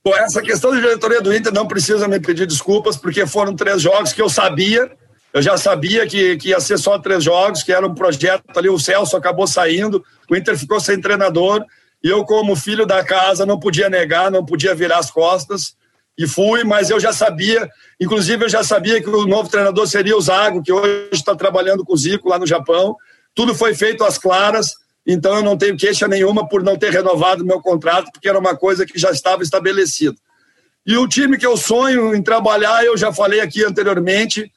Bom, 0.05 0.14
essa 0.17 0.40
questão 0.40 0.73
de 0.73 0.81
diretoria 0.81 1.21
do 1.21 1.35
Inter 1.35 1.53
não 1.53 1.67
precisa 1.67 2.07
me 2.07 2.21
pedir 2.21 2.47
desculpas, 2.47 2.97
porque 2.97 3.27
foram 3.27 3.57
três 3.57 3.83
jogos 3.83 4.12
que 4.12 4.23
eu 4.23 4.29
sabia, 4.29 4.97
eu 5.35 5.42
já 5.42 5.57
sabia 5.57 6.07
que, 6.07 6.37
que 6.37 6.51
ia 6.51 6.61
ser 6.61 6.79
só 6.79 6.97
três 6.97 7.25
jogos, 7.25 7.64
que 7.64 7.73
era 7.73 7.85
um 7.85 7.92
projeto 7.92 8.44
ali, 8.57 8.70
o 8.70 8.79
Celso 8.79 9.16
acabou 9.16 9.49
saindo, 9.49 10.03
o 10.31 10.37
Inter 10.37 10.57
ficou 10.57 10.79
sem 10.79 11.01
treinador, 11.01 11.64
e 12.03 12.09
eu, 12.09 12.25
como 12.25 12.55
filho 12.55 12.87
da 12.87 13.03
casa, 13.03 13.44
não 13.44 13.59
podia 13.59 13.90
negar, 13.90 14.31
não 14.31 14.44
podia 14.44 14.77
virar 14.77 14.99
as 14.99 15.11
costas, 15.11 15.75
e 16.16 16.29
fui, 16.29 16.62
mas 16.62 16.88
eu 16.88 17.01
já 17.01 17.12
sabia, 17.12 17.68
inclusive 18.01 18.44
eu 18.44 18.49
já 18.49 18.62
sabia 18.62 19.03
que 19.03 19.11
o 19.11 19.27
novo 19.27 19.49
treinador 19.49 19.88
seria 19.88 20.16
o 20.16 20.20
Zago, 20.20 20.62
que 20.62 20.73
hoje 20.73 21.09
está 21.11 21.35
trabalhando 21.35 21.85
com 21.85 21.94
o 21.94 21.97
Zico 21.97 22.29
lá 22.29 22.38
no 22.38 22.47
Japão. 22.47 22.94
Tudo 23.35 23.53
foi 23.53 23.75
feito 23.75 24.05
às 24.05 24.16
claras, 24.16 24.75
então 25.05 25.35
eu 25.35 25.42
não 25.42 25.59
tenho 25.59 25.77
queixa 25.77 26.07
nenhuma 26.07 26.49
por 26.49 26.62
não 26.62 26.77
ter 26.77 26.92
renovado 26.92 27.44
meu 27.44 27.61
contrato, 27.61 28.12
porque 28.12 28.29
era 28.29 28.38
uma 28.38 28.57
coisa 28.57 28.87
que 28.87 28.97
já 28.97 29.11
estava 29.11 29.42
estabelecida. 29.42 30.14
E 30.87 30.97
o 30.97 31.09
time 31.09 31.37
que 31.37 31.47
eu 31.47 31.57
sonho 31.57 32.14
em 32.14 32.23
trabalhar, 32.23 32.85
eu 32.85 32.97
já 32.97 33.12
falei 33.12 33.40
aqui 33.40 33.64
anteriormente, 33.64 34.49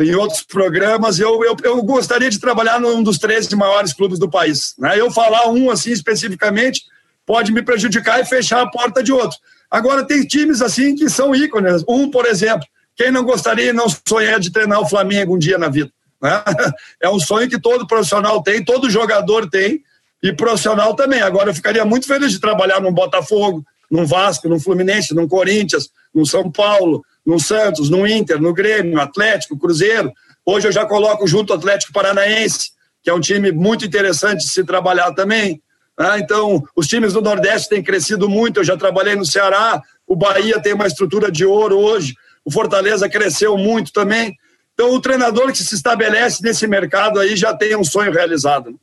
em 0.00 0.14
outros 0.14 0.42
programas, 0.42 1.20
eu, 1.20 1.44
eu, 1.44 1.56
eu 1.62 1.82
gostaria 1.82 2.28
de 2.28 2.40
trabalhar 2.40 2.80
num 2.80 3.02
dos 3.02 3.18
13 3.18 3.54
maiores 3.54 3.92
clubes 3.92 4.18
do 4.18 4.28
país. 4.28 4.74
Né? 4.78 4.98
Eu 4.98 5.10
falar 5.10 5.48
um 5.48 5.70
assim 5.70 5.92
especificamente 5.92 6.82
pode 7.24 7.52
me 7.52 7.62
prejudicar 7.62 8.20
e 8.20 8.24
fechar 8.24 8.62
a 8.62 8.70
porta 8.70 9.02
de 9.02 9.12
outro. 9.12 9.38
Agora, 9.70 10.04
tem 10.04 10.26
times 10.26 10.60
assim 10.60 10.94
que 10.94 11.08
são 11.08 11.34
ícones. 11.34 11.84
Um, 11.88 12.10
por 12.10 12.26
exemplo, 12.26 12.66
quem 12.96 13.10
não 13.10 13.24
gostaria 13.24 13.70
e 13.70 13.72
não 13.72 13.86
sonhar 14.06 14.38
de 14.40 14.52
treinar 14.52 14.80
o 14.80 14.88
Flamengo 14.88 15.34
um 15.34 15.38
dia 15.38 15.58
na 15.58 15.68
vida? 15.68 15.90
Né? 16.20 16.42
É 17.00 17.08
um 17.08 17.20
sonho 17.20 17.48
que 17.48 17.60
todo 17.60 17.86
profissional 17.86 18.42
tem, 18.42 18.64
todo 18.64 18.90
jogador 18.90 19.48
tem, 19.48 19.82
e 20.22 20.32
profissional 20.32 20.94
também. 20.94 21.20
Agora, 21.20 21.50
eu 21.50 21.54
ficaria 21.54 21.84
muito 21.84 22.06
feliz 22.06 22.32
de 22.32 22.40
trabalhar 22.40 22.80
num 22.80 22.92
Botafogo, 22.92 23.64
num 23.90 24.06
Vasco, 24.06 24.48
num 24.48 24.58
Fluminense, 24.58 25.14
num 25.14 25.28
Corinthians, 25.28 25.90
num 26.14 26.24
São 26.24 26.50
Paulo, 26.50 27.04
no 27.24 27.40
Santos, 27.40 27.88
no 27.88 28.06
Inter, 28.06 28.40
no 28.40 28.52
Grêmio, 28.52 29.00
Atlético, 29.00 29.58
Cruzeiro. 29.58 30.12
Hoje 30.44 30.68
eu 30.68 30.72
já 30.72 30.84
coloco 30.84 31.26
junto 31.26 31.52
o 31.52 31.56
Atlético 31.56 31.92
Paranaense, 31.92 32.72
que 33.02 33.08
é 33.08 33.14
um 33.14 33.20
time 33.20 33.50
muito 33.50 33.84
interessante 33.84 34.44
de 34.44 34.50
se 34.50 34.64
trabalhar 34.64 35.12
também. 35.12 35.62
Ah, 35.96 36.18
então, 36.18 36.62
os 36.74 36.86
times 36.86 37.12
do 37.12 37.22
Nordeste 37.22 37.68
têm 37.68 37.82
crescido 37.82 38.28
muito. 38.28 38.60
Eu 38.60 38.64
já 38.64 38.76
trabalhei 38.76 39.14
no 39.14 39.24
Ceará, 39.24 39.80
o 40.06 40.16
Bahia 40.16 40.60
tem 40.60 40.74
uma 40.74 40.86
estrutura 40.86 41.30
de 41.30 41.44
ouro 41.44 41.78
hoje, 41.78 42.14
o 42.44 42.50
Fortaleza 42.50 43.08
cresceu 43.08 43.56
muito 43.56 43.92
também. 43.92 44.36
Então, 44.74 44.92
o 44.92 45.00
treinador 45.00 45.52
que 45.52 45.62
se 45.62 45.74
estabelece 45.74 46.42
nesse 46.42 46.66
mercado 46.66 47.20
aí 47.20 47.36
já 47.36 47.54
tem 47.54 47.76
um 47.76 47.84
sonho 47.84 48.12
realizado. 48.12 48.78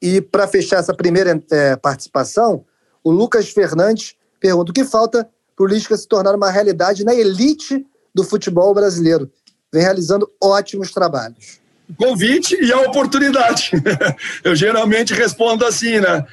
E 0.00 0.20
para 0.20 0.48
fechar 0.48 0.80
essa 0.80 0.92
primeira 0.92 1.40
é, 1.50 1.76
participação, 1.76 2.64
o 3.04 3.10
Lucas 3.12 3.50
Fernandes 3.50 4.16
pergunta: 4.40 4.72
o 4.72 4.74
que 4.74 4.84
falta 4.84 5.28
Lisca 5.66 5.96
se 5.96 6.06
tornar 6.06 6.34
uma 6.34 6.50
realidade 6.50 7.04
na 7.04 7.14
elite 7.14 7.86
do 8.14 8.24
futebol 8.24 8.74
brasileiro? 8.74 9.30
Vem 9.72 9.82
realizando 9.82 10.30
ótimos 10.40 10.90
trabalhos 10.90 11.62
convite 11.96 12.56
e 12.60 12.72
a 12.72 12.80
oportunidade. 12.80 13.70
Eu 14.42 14.54
geralmente 14.54 15.12
respondo 15.14 15.64
assim, 15.64 16.00
né? 16.00 16.24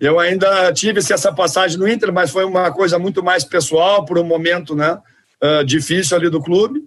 Eu 0.00 0.18
ainda 0.18 0.72
tive 0.72 1.00
essa 1.00 1.32
passagem 1.32 1.76
no 1.76 1.88
Inter, 1.88 2.12
mas 2.12 2.30
foi 2.30 2.44
uma 2.44 2.70
coisa 2.70 2.98
muito 2.98 3.22
mais 3.22 3.42
pessoal, 3.42 4.04
por 4.04 4.16
um 4.18 4.24
momento 4.24 4.76
né, 4.76 4.96
uh, 5.42 5.64
difícil 5.64 6.16
ali 6.16 6.30
do 6.30 6.40
clube. 6.40 6.80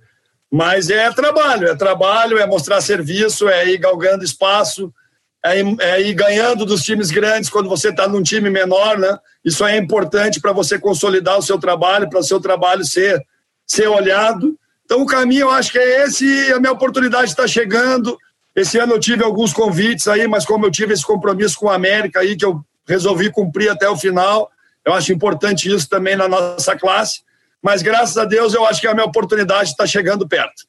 Mas 0.49 0.89
é 0.89 1.11
trabalho, 1.11 1.67
é 1.67 1.75
trabalho, 1.75 2.37
é 2.37 2.45
mostrar 2.45 2.79
serviço, 2.81 3.49
é 3.49 3.69
ir 3.69 3.77
galgando 3.77 4.23
espaço, 4.23 4.93
é 5.43 5.59
ir, 5.59 5.75
é 5.79 6.01
ir 6.01 6.13
ganhando 6.13 6.65
dos 6.65 6.83
times 6.83 7.11
grandes 7.11 7.49
quando 7.49 7.69
você 7.69 7.89
está 7.89 8.07
num 8.07 8.21
time 8.21 8.49
menor, 8.49 8.97
né? 8.97 9.17
Isso 9.43 9.65
é 9.65 9.77
importante 9.77 10.39
para 10.39 10.51
você 10.51 10.77
consolidar 10.77 11.37
o 11.37 11.41
seu 11.41 11.57
trabalho, 11.57 12.09
para 12.09 12.19
o 12.19 12.23
seu 12.23 12.39
trabalho 12.39 12.85
ser, 12.85 13.21
ser 13.65 13.87
olhado 13.87 14.57
então 14.91 15.03
o 15.03 15.05
caminho 15.05 15.43
eu 15.43 15.49
acho 15.49 15.71
que 15.71 15.79
é 15.79 16.03
esse 16.03 16.25
e 16.25 16.51
a 16.51 16.59
minha 16.59 16.73
oportunidade 16.73 17.29
está 17.29 17.47
chegando. 17.47 18.17
Esse 18.53 18.77
ano 18.77 18.91
eu 18.91 18.99
tive 18.99 19.23
alguns 19.23 19.53
convites 19.53 20.05
aí, 20.05 20.27
mas 20.27 20.45
como 20.45 20.65
eu 20.65 20.69
tive 20.69 20.93
esse 20.93 21.05
compromisso 21.05 21.57
com 21.57 21.69
a 21.69 21.75
América 21.75 22.19
aí 22.19 22.35
que 22.35 22.43
eu 22.43 22.61
resolvi 22.85 23.31
cumprir 23.31 23.69
até 23.69 23.87
o 23.87 23.95
final, 23.95 24.51
eu 24.85 24.93
acho 24.93 25.13
importante 25.13 25.73
isso 25.73 25.87
também 25.87 26.17
na 26.17 26.27
nossa 26.27 26.75
classe. 26.75 27.21
Mas 27.61 27.81
graças 27.81 28.17
a 28.17 28.25
Deus 28.25 28.53
eu 28.53 28.65
acho 28.65 28.81
que 28.81 28.87
a 28.87 28.93
minha 28.93 29.05
oportunidade 29.05 29.69
está 29.69 29.87
chegando 29.87 30.27
perto. 30.27 30.63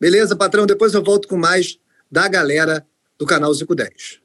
Beleza, 0.00 0.34
patrão. 0.34 0.66
Depois 0.66 0.92
eu 0.92 1.04
volto 1.04 1.28
com 1.28 1.36
mais 1.36 1.78
da 2.10 2.26
galera 2.26 2.84
do 3.22 3.26
canal 3.26 3.52
510. 3.52 4.20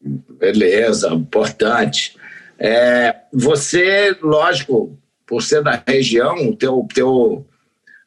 Beleza, 0.00 1.08
importante. 1.08 2.16
É, 2.58 3.14
você, 3.32 4.16
lógico, 4.20 4.98
por 5.24 5.42
ser 5.42 5.62
da 5.62 5.82
região, 5.86 6.48
o 6.48 6.56
teu, 6.56 6.86
teu 6.92 7.46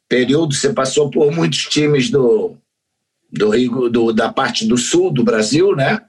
período 0.10 0.54
você 0.54 0.74
passou 0.74 1.10
por 1.10 1.32
muitos 1.32 1.66
times 1.66 2.10
do, 2.10 2.58
do 3.32 3.50
Rio, 3.50 3.90
do, 3.90 4.12
da 4.12 4.32
parte 4.32 4.68
do 4.68 4.78
sul 4.78 5.12
do 5.12 5.24
Brasil, 5.24 5.76
né? 5.76 6.02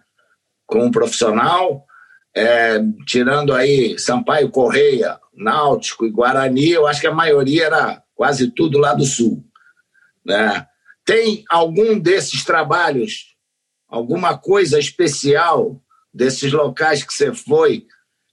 Como 0.67 0.91
profissional, 0.91 1.87
é, 2.35 2.81
tirando 3.07 3.53
aí 3.53 3.97
Sampaio 3.99 4.51
Correia, 4.51 5.21
Náutico 5.33 6.05
e 6.05 6.11
Guarani, 6.11 6.71
eu 6.71 6.87
acho 6.87 7.01
que 7.01 7.07
a 7.07 7.15
maioria 7.15 7.67
era 7.67 8.03
quase 8.15 8.51
tudo 8.51 8.79
lá 8.79 8.95
do 8.95 9.05
sul. 9.05 9.45
Né? 10.25 10.67
Tem 11.05 11.45
algum 11.49 11.99
desses 11.99 12.45
trabalhos, 12.45 13.32
alguma 13.93 14.39
coisa 14.39 14.79
especial 14.79 15.79
desses 16.13 16.51
locais 16.51 17.05
que 17.05 17.13
você 17.13 17.35
foi, 17.35 17.85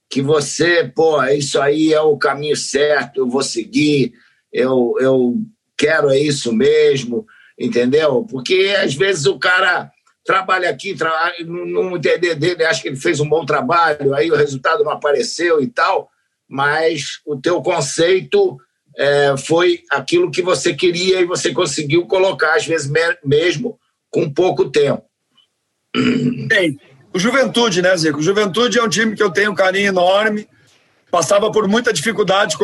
que 0.08 0.22
você, 0.22 0.84
pô, 0.84 1.22
isso 1.24 1.60
aí 1.60 1.92
é 1.92 2.00
o 2.00 2.16
caminho 2.16 2.56
certo, 2.56 3.18
eu 3.18 3.28
vou 3.28 3.42
seguir, 3.42 4.14
eu, 4.50 4.96
eu 4.98 5.36
quero 5.76 6.10
é 6.10 6.18
isso 6.18 6.50
mesmo, 6.50 7.26
entendeu? 7.58 8.26
Porque 8.28 8.74
às 8.82 8.94
vezes 8.94 9.26
o 9.26 9.38
cara 9.38 9.92
trabalha 10.24 10.70
aqui, 10.70 10.94
tra... 10.94 11.12
não 11.46 11.96
entender 11.96 12.34
dele, 12.34 12.64
acha 12.64 12.80
que 12.80 12.88
ele 12.88 12.96
fez 12.96 13.20
um 13.20 13.28
bom 13.28 13.44
trabalho, 13.44 14.14
aí 14.14 14.30
o 14.30 14.36
resultado 14.36 14.82
não 14.82 14.92
apareceu 14.92 15.60
e 15.60 15.66
tal, 15.66 16.10
mas 16.48 17.20
o 17.26 17.36
teu 17.36 17.60
conceito 17.60 18.58
é, 18.96 19.36
foi 19.36 19.82
aquilo 19.90 20.30
que 20.30 20.40
você 20.40 20.74
queria 20.74 21.20
e 21.20 21.26
você 21.26 21.52
conseguiu 21.52 22.06
colocar, 22.06 22.56
às 22.56 22.66
vezes 22.66 22.90
mesmo 23.22 23.78
com 24.10 24.32
pouco 24.32 24.70
tempo. 24.70 25.09
Bem, 26.46 26.78
o 27.12 27.18
Juventude, 27.18 27.82
né, 27.82 27.96
Zico? 27.96 28.18
O 28.18 28.22
Juventude 28.22 28.78
é 28.78 28.82
um 28.82 28.88
time 28.88 29.16
que 29.16 29.22
eu 29.22 29.30
tenho 29.30 29.50
um 29.50 29.54
carinho 29.54 29.88
enorme. 29.88 30.48
Passava 31.10 31.50
por 31.50 31.66
muita 31.66 31.92
dificuldade 31.92 32.56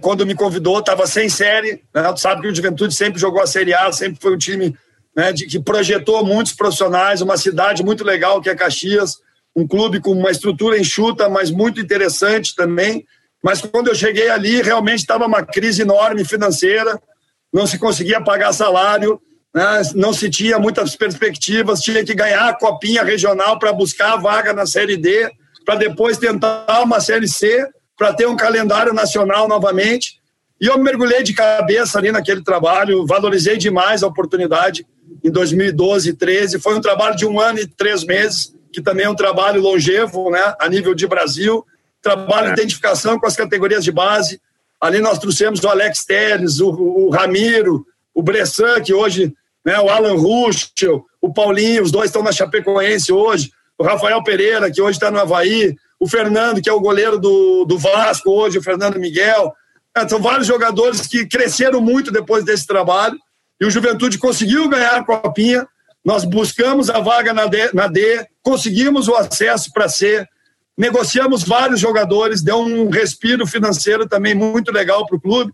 quando 0.00 0.24
me 0.24 0.34
convidou, 0.34 0.78
estava 0.78 1.06
sem 1.06 1.28
série. 1.28 1.82
Né? 1.94 2.12
Tu 2.14 2.20
sabe 2.20 2.40
que 2.40 2.48
o 2.48 2.54
Juventude 2.54 2.94
sempre 2.94 3.20
jogou 3.20 3.42
a 3.42 3.46
Série 3.46 3.74
A, 3.74 3.92
sempre 3.92 4.18
foi 4.20 4.34
um 4.34 4.38
time 4.38 4.74
né, 5.14 5.32
de, 5.32 5.46
que 5.46 5.60
projetou 5.60 6.24
muitos 6.24 6.54
profissionais, 6.54 7.20
uma 7.20 7.36
cidade 7.36 7.84
muito 7.84 8.02
legal 8.02 8.40
que 8.40 8.48
é 8.48 8.54
Caxias, 8.54 9.18
um 9.54 9.66
clube 9.66 10.00
com 10.00 10.12
uma 10.12 10.30
estrutura 10.30 10.78
enxuta, 10.78 11.28
mas 11.28 11.50
muito 11.50 11.78
interessante 11.78 12.56
também. 12.56 13.06
Mas 13.42 13.60
quando 13.60 13.88
eu 13.88 13.94
cheguei 13.94 14.30
ali, 14.30 14.62
realmente 14.62 15.00
estava 15.00 15.26
uma 15.26 15.44
crise 15.44 15.82
enorme 15.82 16.24
financeira, 16.24 16.98
não 17.52 17.66
se 17.66 17.78
conseguia 17.78 18.20
pagar 18.20 18.54
salário, 18.54 19.20
né, 19.54 19.82
não 19.94 20.12
se 20.12 20.28
tinha 20.28 20.58
muitas 20.58 20.96
perspectivas, 20.96 21.80
tinha 21.80 22.04
que 22.04 22.14
ganhar 22.14 22.48
a 22.48 22.54
copinha 22.54 23.04
regional 23.04 23.58
para 23.58 23.72
buscar 23.72 24.14
a 24.14 24.16
vaga 24.16 24.52
na 24.52 24.66
Série 24.66 24.96
D, 24.96 25.30
para 25.64 25.76
depois 25.76 26.18
tentar 26.18 26.82
uma 26.82 27.00
Série 27.00 27.28
C, 27.28 27.66
para 27.96 28.12
ter 28.12 28.26
um 28.26 28.36
calendário 28.36 28.92
nacional 28.92 29.46
novamente. 29.46 30.20
E 30.60 30.66
eu 30.66 30.76
mergulhei 30.78 31.22
de 31.22 31.32
cabeça 31.32 31.98
ali 31.98 32.10
naquele 32.10 32.42
trabalho, 32.42 33.06
valorizei 33.06 33.56
demais 33.56 34.02
a 34.02 34.06
oportunidade 34.06 34.86
em 35.22 35.30
2012 35.30 36.10
e 36.10 36.12
13. 36.12 36.60
Foi 36.60 36.76
um 36.76 36.80
trabalho 36.80 37.16
de 37.16 37.24
um 37.24 37.38
ano 37.38 37.60
e 37.60 37.66
três 37.66 38.04
meses, 38.04 38.54
que 38.72 38.82
também 38.82 39.06
é 39.06 39.10
um 39.10 39.14
trabalho 39.14 39.60
longevo, 39.60 40.30
né, 40.30 40.54
a 40.58 40.68
nível 40.68 40.94
de 40.94 41.06
Brasil. 41.06 41.64
Trabalho 42.02 42.48
de 42.48 42.60
identificação 42.60 43.18
com 43.18 43.26
as 43.26 43.36
categorias 43.36 43.84
de 43.84 43.92
base. 43.92 44.40
Ali 44.80 45.00
nós 45.00 45.18
trouxemos 45.18 45.62
o 45.62 45.68
Alex 45.68 46.04
Teres, 46.04 46.60
o, 46.60 46.70
o 46.70 47.10
Ramiro, 47.10 47.86
o 48.12 48.22
Bressan, 48.22 48.80
que 48.80 48.92
hoje, 48.92 49.34
né, 49.64 49.80
o 49.80 49.88
Alan 49.88 50.16
Ruschel, 50.16 51.04
o 51.20 51.32
Paulinho, 51.32 51.82
os 51.82 51.90
dois 51.90 52.06
estão 52.06 52.22
na 52.22 52.32
Chapecoense 52.32 53.12
hoje. 53.12 53.50
O 53.78 53.82
Rafael 53.82 54.22
Pereira, 54.22 54.70
que 54.70 54.80
hoje 54.80 54.96
está 54.96 55.10
no 55.10 55.18
Havaí. 55.18 55.74
O 55.98 56.06
Fernando, 56.06 56.60
que 56.60 56.68
é 56.68 56.72
o 56.72 56.80
goleiro 56.80 57.18
do, 57.18 57.64
do 57.64 57.78
Vasco 57.78 58.30
hoje, 58.30 58.58
o 58.58 58.62
Fernando 58.62 58.98
Miguel. 58.98 59.52
É, 59.96 60.06
são 60.06 60.20
vários 60.20 60.46
jogadores 60.46 61.06
que 61.06 61.26
cresceram 61.26 61.80
muito 61.80 62.12
depois 62.12 62.44
desse 62.44 62.66
trabalho 62.66 63.16
e 63.60 63.64
o 63.64 63.70
Juventude 63.70 64.18
conseguiu 64.18 64.68
ganhar 64.68 64.96
a 64.96 65.04
copinha. 65.04 65.66
Nós 66.04 66.24
buscamos 66.24 66.90
a 66.90 67.00
vaga 67.00 67.32
na 67.32 67.46
D, 67.46 67.70
na 67.72 67.86
D 67.86 68.26
conseguimos 68.42 69.08
o 69.08 69.14
acesso 69.14 69.72
para 69.72 69.88
C, 69.88 70.26
negociamos 70.76 71.44
vários 71.44 71.80
jogadores, 71.80 72.42
deu 72.42 72.58
um 72.58 72.90
respiro 72.90 73.46
financeiro 73.46 74.06
também 74.06 74.34
muito 74.34 74.70
legal 74.70 75.06
para 75.06 75.16
o 75.16 75.20
clube 75.20 75.52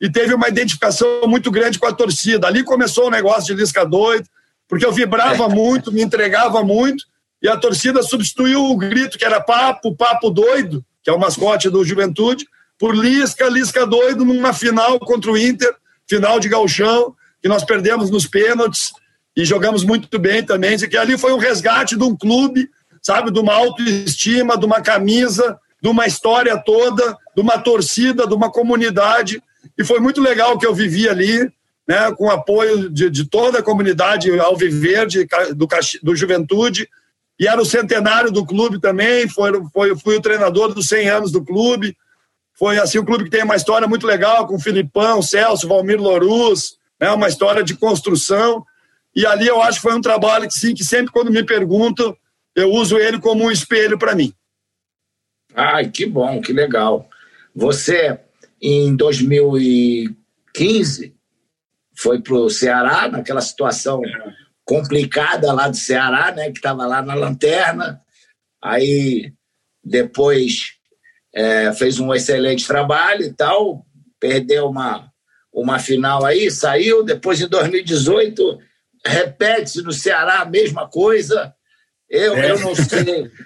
e 0.00 0.10
teve 0.10 0.34
uma 0.34 0.48
identificação 0.48 1.22
muito 1.26 1.50
grande 1.50 1.78
com 1.78 1.86
a 1.86 1.92
torcida. 1.92 2.46
Ali 2.46 2.64
começou 2.64 3.06
o 3.06 3.10
negócio 3.10 3.54
de 3.54 3.60
Lisca 3.60 3.84
doido, 3.84 4.26
porque 4.68 4.86
eu 4.86 4.92
vibrava 4.92 5.44
é. 5.44 5.48
muito, 5.48 5.92
me 5.92 6.02
entregava 6.02 6.62
muito 6.62 7.04
e 7.42 7.48
a 7.48 7.56
torcida 7.56 8.02
substituiu 8.02 8.64
o 8.64 8.76
grito 8.76 9.18
que 9.18 9.24
era 9.24 9.40
papo, 9.40 9.94
papo 9.94 10.30
doido, 10.30 10.84
que 11.02 11.10
é 11.10 11.12
o 11.12 11.18
mascote 11.18 11.70
do 11.70 11.84
Juventude, 11.84 12.46
por 12.78 12.94
Lisca, 12.94 13.48
Lisca 13.48 13.86
doido 13.86 14.24
numa 14.24 14.52
final 14.52 14.98
contra 15.00 15.30
o 15.30 15.38
Inter, 15.38 15.74
final 16.08 16.40
de 16.40 16.48
galchão, 16.48 17.14
que 17.42 17.48
nós 17.48 17.64
perdemos 17.64 18.10
nos 18.10 18.26
pênaltis 18.26 18.90
e 19.36 19.44
jogamos 19.44 19.84
muito 19.84 20.18
bem 20.18 20.42
também, 20.42 20.76
que 20.78 20.96
ali 20.96 21.16
foi 21.16 21.32
um 21.32 21.38
resgate 21.38 21.96
de 21.96 22.04
um 22.04 22.16
clube, 22.16 22.68
sabe, 23.02 23.30
de 23.30 23.38
uma 23.38 23.54
autoestima, 23.54 24.58
de 24.58 24.66
uma 24.66 24.80
camisa, 24.80 25.58
de 25.82 25.88
uma 25.88 26.06
história 26.06 26.56
toda, 26.58 27.16
de 27.34 27.40
uma 27.40 27.58
torcida, 27.58 28.26
de 28.26 28.34
uma 28.34 28.50
comunidade, 28.50 29.42
e 29.76 29.84
foi 29.84 30.00
muito 30.00 30.20
legal 30.20 30.58
que 30.58 30.66
eu 30.66 30.74
vivi 30.74 31.08
ali, 31.08 31.50
né, 31.86 32.12
com 32.16 32.30
apoio 32.30 32.88
de, 32.88 33.10
de 33.10 33.24
toda 33.28 33.58
a 33.58 33.62
comunidade 33.62 34.30
Alviverde, 34.38 35.26
do, 35.54 35.68
do 36.02 36.16
Juventude, 36.16 36.88
e 37.38 37.48
era 37.48 37.60
o 37.60 37.64
centenário 37.64 38.30
do 38.30 38.44
clube 38.44 38.80
também, 38.80 39.28
foi, 39.28 39.50
foi, 39.72 39.96
fui 39.96 40.16
o 40.16 40.20
treinador 40.20 40.74
dos 40.74 40.88
100 40.88 41.08
anos 41.08 41.32
do 41.32 41.44
clube, 41.44 41.96
foi 42.52 42.78
assim 42.78 42.98
um 42.98 43.04
clube 43.04 43.24
que 43.24 43.30
tem 43.30 43.42
uma 43.42 43.56
história 43.56 43.88
muito 43.88 44.06
legal 44.06 44.46
com 44.46 44.56
o 44.56 44.60
Filipão, 44.60 45.22
Celso, 45.22 45.66
Valmir 45.66 46.00
Loruz, 46.00 46.76
né, 47.00 47.10
uma 47.10 47.28
história 47.28 47.64
de 47.64 47.74
construção. 47.74 48.64
E 49.16 49.24
ali 49.24 49.46
eu 49.46 49.62
acho 49.62 49.78
que 49.78 49.88
foi 49.88 49.94
um 49.94 50.00
trabalho 50.00 50.46
que, 50.46 50.54
sim, 50.54 50.74
que 50.74 50.84
sempre 50.84 51.10
quando 51.10 51.32
me 51.32 51.42
perguntam, 51.42 52.14
eu 52.54 52.70
uso 52.70 52.98
ele 52.98 53.18
como 53.18 53.44
um 53.44 53.50
espelho 53.50 53.98
para 53.98 54.14
mim. 54.14 54.34
Ai, 55.54 55.88
que 55.88 56.04
bom, 56.04 56.40
que 56.40 56.52
legal. 56.52 57.08
Você, 57.54 58.20
em 58.60 58.94
2015, 58.94 61.14
foi 61.96 62.20
para 62.20 62.34
o 62.34 62.50
Ceará, 62.50 63.08
naquela 63.08 63.40
situação 63.40 64.02
complicada 64.64 65.52
lá 65.52 65.68
do 65.68 65.76
Ceará, 65.76 66.32
né, 66.32 66.50
que 66.50 66.58
estava 66.58 66.86
lá 66.86 67.02
na 67.02 67.14
lanterna. 67.14 68.00
Aí, 68.62 69.32
depois, 69.82 70.74
é, 71.34 71.72
fez 71.72 71.98
um 71.98 72.14
excelente 72.14 72.66
trabalho 72.66 73.24
e 73.24 73.32
tal, 73.32 73.86
perdeu 74.18 74.68
uma, 74.68 75.10
uma 75.52 75.78
final 75.78 76.24
aí, 76.24 76.50
saiu, 76.50 77.02
depois 77.02 77.40
em 77.40 77.48
2018 77.48 78.60
repete-se 79.04 79.82
no 79.82 79.92
Ceará 79.92 80.40
a 80.40 80.44
mesma 80.44 80.88
coisa. 80.88 81.54
Eu, 82.08 82.36
é. 82.36 82.50
eu 82.50 82.60
não 82.60 82.74
sei. 82.74 83.30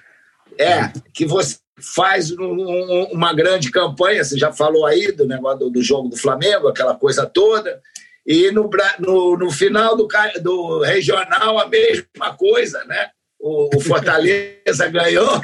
É, 0.57 0.91
que 1.13 1.25
você 1.25 1.57
faz 1.93 2.31
um, 2.31 3.07
uma 3.11 3.33
grande 3.33 3.69
campanha, 3.69 4.23
você 4.23 4.37
já 4.37 4.51
falou 4.51 4.85
aí 4.85 5.11
do 5.11 5.27
negócio 5.27 5.59
do, 5.59 5.69
do, 5.69 5.83
jogo 5.83 6.09
do 6.09 6.17
Flamengo, 6.17 6.67
aquela 6.67 6.95
coisa 6.95 7.25
toda, 7.25 7.81
e 8.25 8.49
no, 8.51 8.69
no, 8.99 9.37
no 9.37 9.51
final 9.51 9.95
do, 9.95 10.07
do 10.41 10.81
regional 10.81 11.59
a 11.59 11.67
mesma 11.67 12.33
coisa, 12.37 12.83
né? 12.85 13.09
o, 13.45 13.79
Fortaleza 13.79 14.87
ganhou. 14.91 15.39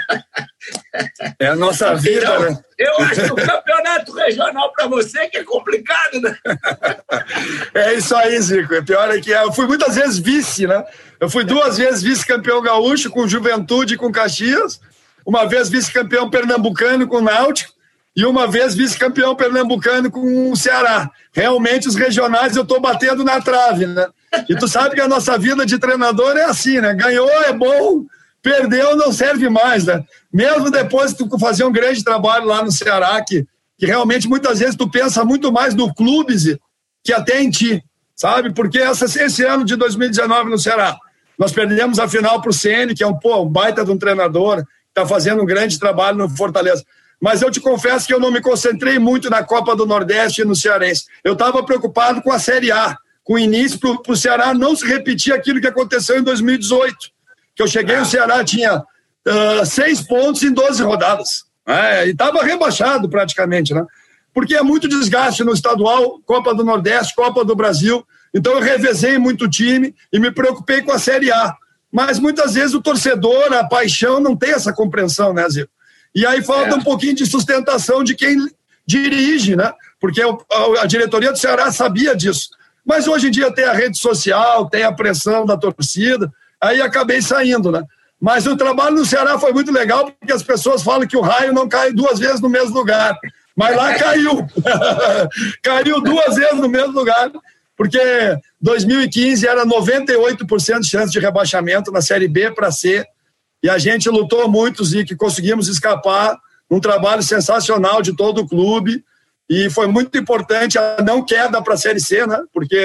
É 1.39 1.47
a 1.47 1.55
nossa 1.55 1.93
vida, 1.95 2.21
então, 2.21 2.39
né? 2.39 2.59
Eu 2.77 2.97
acho 2.97 3.21
que 3.23 3.31
o 3.31 3.35
campeonato 3.35 4.11
regional 4.13 4.73
para 4.73 4.87
você 4.87 5.27
que 5.27 5.37
é 5.37 5.43
complicado, 5.43 6.19
né? 6.19 6.35
É 7.75 7.93
isso 7.93 8.15
aí, 8.15 8.39
Zico. 8.41 8.73
O 8.73 8.85
pior 8.85 9.09
é 9.11 9.21
que 9.21 9.29
eu 9.29 9.53
fui 9.53 9.67
muitas 9.67 9.95
vezes 9.95 10.17
vice, 10.17 10.65
né? 10.65 10.83
Eu 11.19 11.29
fui 11.29 11.43
duas 11.43 11.77
vezes 11.77 12.01
vice-campeão 12.01 12.61
gaúcho 12.61 13.11
com 13.11 13.27
Juventude 13.27 13.93
e 13.93 13.97
com 13.97 14.11
Caxias, 14.11 14.81
uma 15.25 15.45
vez 15.45 15.69
vice-campeão 15.69 16.29
pernambucano 16.29 17.07
com 17.07 17.21
Náutico 17.21 17.73
e 18.15 18.25
uma 18.25 18.47
vez 18.47 18.75
vice-campeão 18.75 19.35
pernambucano 19.35 20.11
com 20.11 20.51
o 20.51 20.55
Ceará. 20.55 21.09
Realmente 21.31 21.87
os 21.87 21.95
regionais 21.95 22.55
eu 22.55 22.63
estou 22.63 22.79
batendo 22.79 23.23
na 23.23 23.39
trave, 23.39 23.87
né? 23.87 24.07
E 24.49 24.55
tu 24.55 24.67
sabe 24.67 24.95
que 24.95 25.01
a 25.01 25.07
nossa 25.07 25.37
vida 25.37 25.65
de 25.65 25.77
treinador 25.77 26.35
é 26.37 26.43
assim, 26.43 26.79
né? 26.79 26.93
Ganhou 26.93 27.29
é 27.29 27.53
bom, 27.53 28.05
perdeu 28.41 28.95
não 28.95 29.11
serve 29.11 29.49
mais, 29.49 29.85
né? 29.85 30.03
Mesmo 30.33 30.69
depois 30.69 31.11
de 31.11 31.17
tu 31.17 31.39
fazer 31.39 31.63
um 31.63 31.71
grande 31.71 32.03
trabalho 32.03 32.45
lá 32.45 32.63
no 32.63 32.71
Ceará, 32.71 33.21
que, 33.25 33.45
que 33.77 33.85
realmente 33.85 34.27
muitas 34.27 34.59
vezes 34.59 34.75
tu 34.75 34.89
pensa 34.89 35.23
muito 35.23 35.51
mais 35.51 35.73
no 35.73 35.93
clube 35.93 36.35
que 37.03 37.13
até 37.13 37.41
em 37.41 37.49
ti, 37.49 37.83
sabe? 38.15 38.53
Porque 38.53 38.79
essa, 38.79 39.05
esse 39.05 39.43
ano 39.43 39.63
de 39.63 39.75
2019 39.75 40.49
no 40.49 40.57
Ceará, 40.57 40.97
nós 41.37 41.51
perdemos 41.51 41.97
a 41.97 42.07
final 42.07 42.41
para 42.41 42.51
o 42.51 42.53
CN, 42.53 42.93
que 42.93 43.03
é 43.03 43.07
um, 43.07 43.17
pô, 43.17 43.41
um 43.41 43.49
baita 43.49 43.83
de 43.83 43.91
um 43.91 43.97
treinador, 43.97 44.63
está 44.91 45.05
fazendo 45.07 45.41
um 45.41 45.45
grande 45.45 45.79
trabalho 45.79 46.17
no 46.17 46.29
Fortaleza. 46.29 46.83
Mas 47.19 47.41
eu 47.41 47.51
te 47.51 47.59
confesso 47.59 48.07
que 48.07 48.13
eu 48.13 48.19
não 48.19 48.31
me 48.31 48.41
concentrei 48.41 48.99
muito 48.99 49.29
na 49.29 49.43
Copa 49.43 49.75
do 49.75 49.85
Nordeste 49.85 50.41
e 50.41 50.45
no 50.45 50.55
Cearense. 50.55 51.05
Eu 51.23 51.33
estava 51.33 51.63
preocupado 51.63 52.21
com 52.21 52.31
a 52.31 52.39
Série 52.39 52.71
A 52.71 52.97
com 53.23 53.37
início 53.37 53.79
para 53.79 54.11
o 54.11 54.17
Ceará 54.17 54.53
não 54.53 54.75
se 54.75 54.85
repetir 54.85 55.33
aquilo 55.33 55.61
que 55.61 55.67
aconteceu 55.67 56.19
em 56.19 56.23
2018. 56.23 56.95
Que 57.55 57.63
eu 57.63 57.67
cheguei, 57.67 57.97
o 57.97 58.05
Ceará 58.05 58.43
tinha 58.43 58.77
uh, 58.79 59.65
seis 59.65 60.01
pontos 60.01 60.43
em 60.43 60.51
12 60.51 60.81
rodadas. 60.81 61.43
É, 61.65 62.07
e 62.07 62.11
estava 62.11 62.43
rebaixado 62.43 63.07
praticamente, 63.07 63.73
né? 63.73 63.85
Porque 64.33 64.55
é 64.55 64.63
muito 64.63 64.87
desgaste 64.87 65.43
no 65.43 65.53
estadual, 65.53 66.19
Copa 66.25 66.55
do 66.55 66.63
Nordeste, 66.63 67.15
Copa 67.15 67.45
do 67.45 67.55
Brasil. 67.55 68.03
Então 68.33 68.53
eu 68.53 68.61
revezei 68.61 69.17
muito 69.17 69.45
o 69.45 69.49
time 69.49 69.93
e 70.11 70.19
me 70.19 70.31
preocupei 70.31 70.81
com 70.81 70.91
a 70.91 70.99
Série 70.99 71.31
A. 71.31 71.55
Mas 71.91 72.19
muitas 72.19 72.53
vezes 72.53 72.73
o 72.73 72.81
torcedor, 72.81 73.53
a 73.53 73.63
paixão, 73.63 74.19
não 74.19 74.35
tem 74.35 74.51
essa 74.51 74.71
compreensão, 74.71 75.33
né, 75.33 75.47
Zil? 75.49 75.67
E 76.13 76.25
aí 76.25 76.43
falta 76.43 76.71
é. 76.71 76.75
um 76.75 76.81
pouquinho 76.81 77.15
de 77.15 77.25
sustentação 77.25 78.03
de 78.03 78.15
quem 78.15 78.37
dirige, 78.85 79.55
né? 79.55 79.73
Porque 79.99 80.21
a 80.79 80.85
diretoria 80.85 81.31
do 81.31 81.37
Ceará 81.37 81.71
sabia 81.71 82.15
disso. 82.15 82.49
Mas 82.85 83.07
hoje 83.07 83.27
em 83.27 83.31
dia 83.31 83.53
tem 83.53 83.65
a 83.65 83.73
rede 83.73 83.97
social, 83.97 84.69
tem 84.69 84.83
a 84.83 84.91
pressão 84.91 85.45
da 85.45 85.55
torcida, 85.55 86.31
aí 86.59 86.81
acabei 86.81 87.21
saindo, 87.21 87.71
né? 87.71 87.83
Mas 88.19 88.45
o 88.45 88.55
trabalho 88.55 88.95
no 88.95 89.05
Ceará 89.05 89.39
foi 89.39 89.51
muito 89.51 89.71
legal, 89.71 90.11
porque 90.11 90.33
as 90.33 90.43
pessoas 90.43 90.83
falam 90.83 91.07
que 91.07 91.17
o 91.17 91.21
raio 91.21 91.53
não 91.53 91.67
cai 91.67 91.91
duas 91.91 92.19
vezes 92.19 92.39
no 92.39 92.49
mesmo 92.49 92.75
lugar. 92.75 93.17
Mas 93.55 93.75
lá 93.75 93.95
caiu. 93.95 94.47
caiu 95.61 96.01
duas 96.01 96.35
vezes 96.35 96.59
no 96.59 96.69
mesmo 96.69 96.93
lugar, 96.93 97.31
porque 97.81 97.99
2015 98.61 99.47
era 99.47 99.65
98% 99.65 100.81
de 100.81 100.87
chance 100.87 101.11
de 101.11 101.19
rebaixamento 101.19 101.91
na 101.91 101.99
Série 101.99 102.27
B 102.27 102.51
para 102.51 102.71
C. 102.71 103.03
E 103.63 103.67
a 103.67 103.79
gente 103.79 104.07
lutou 104.07 104.47
muito, 104.47 104.83
que 105.03 105.15
conseguimos 105.15 105.67
escapar. 105.67 106.37
Um 106.69 106.79
trabalho 106.79 107.23
sensacional 107.23 108.03
de 108.03 108.15
todo 108.15 108.41
o 108.41 108.47
clube. 108.47 109.03
e 109.49 109.67
foi 109.71 109.87
muito 109.87 110.15
importante 110.15 110.77
a 110.77 110.97
não 111.03 111.25
queda 111.25 111.59
para 111.59 111.73
a 111.73 111.77
Série 111.77 111.99
C, 111.99 112.27
né? 112.27 112.43
Porque 112.53 112.77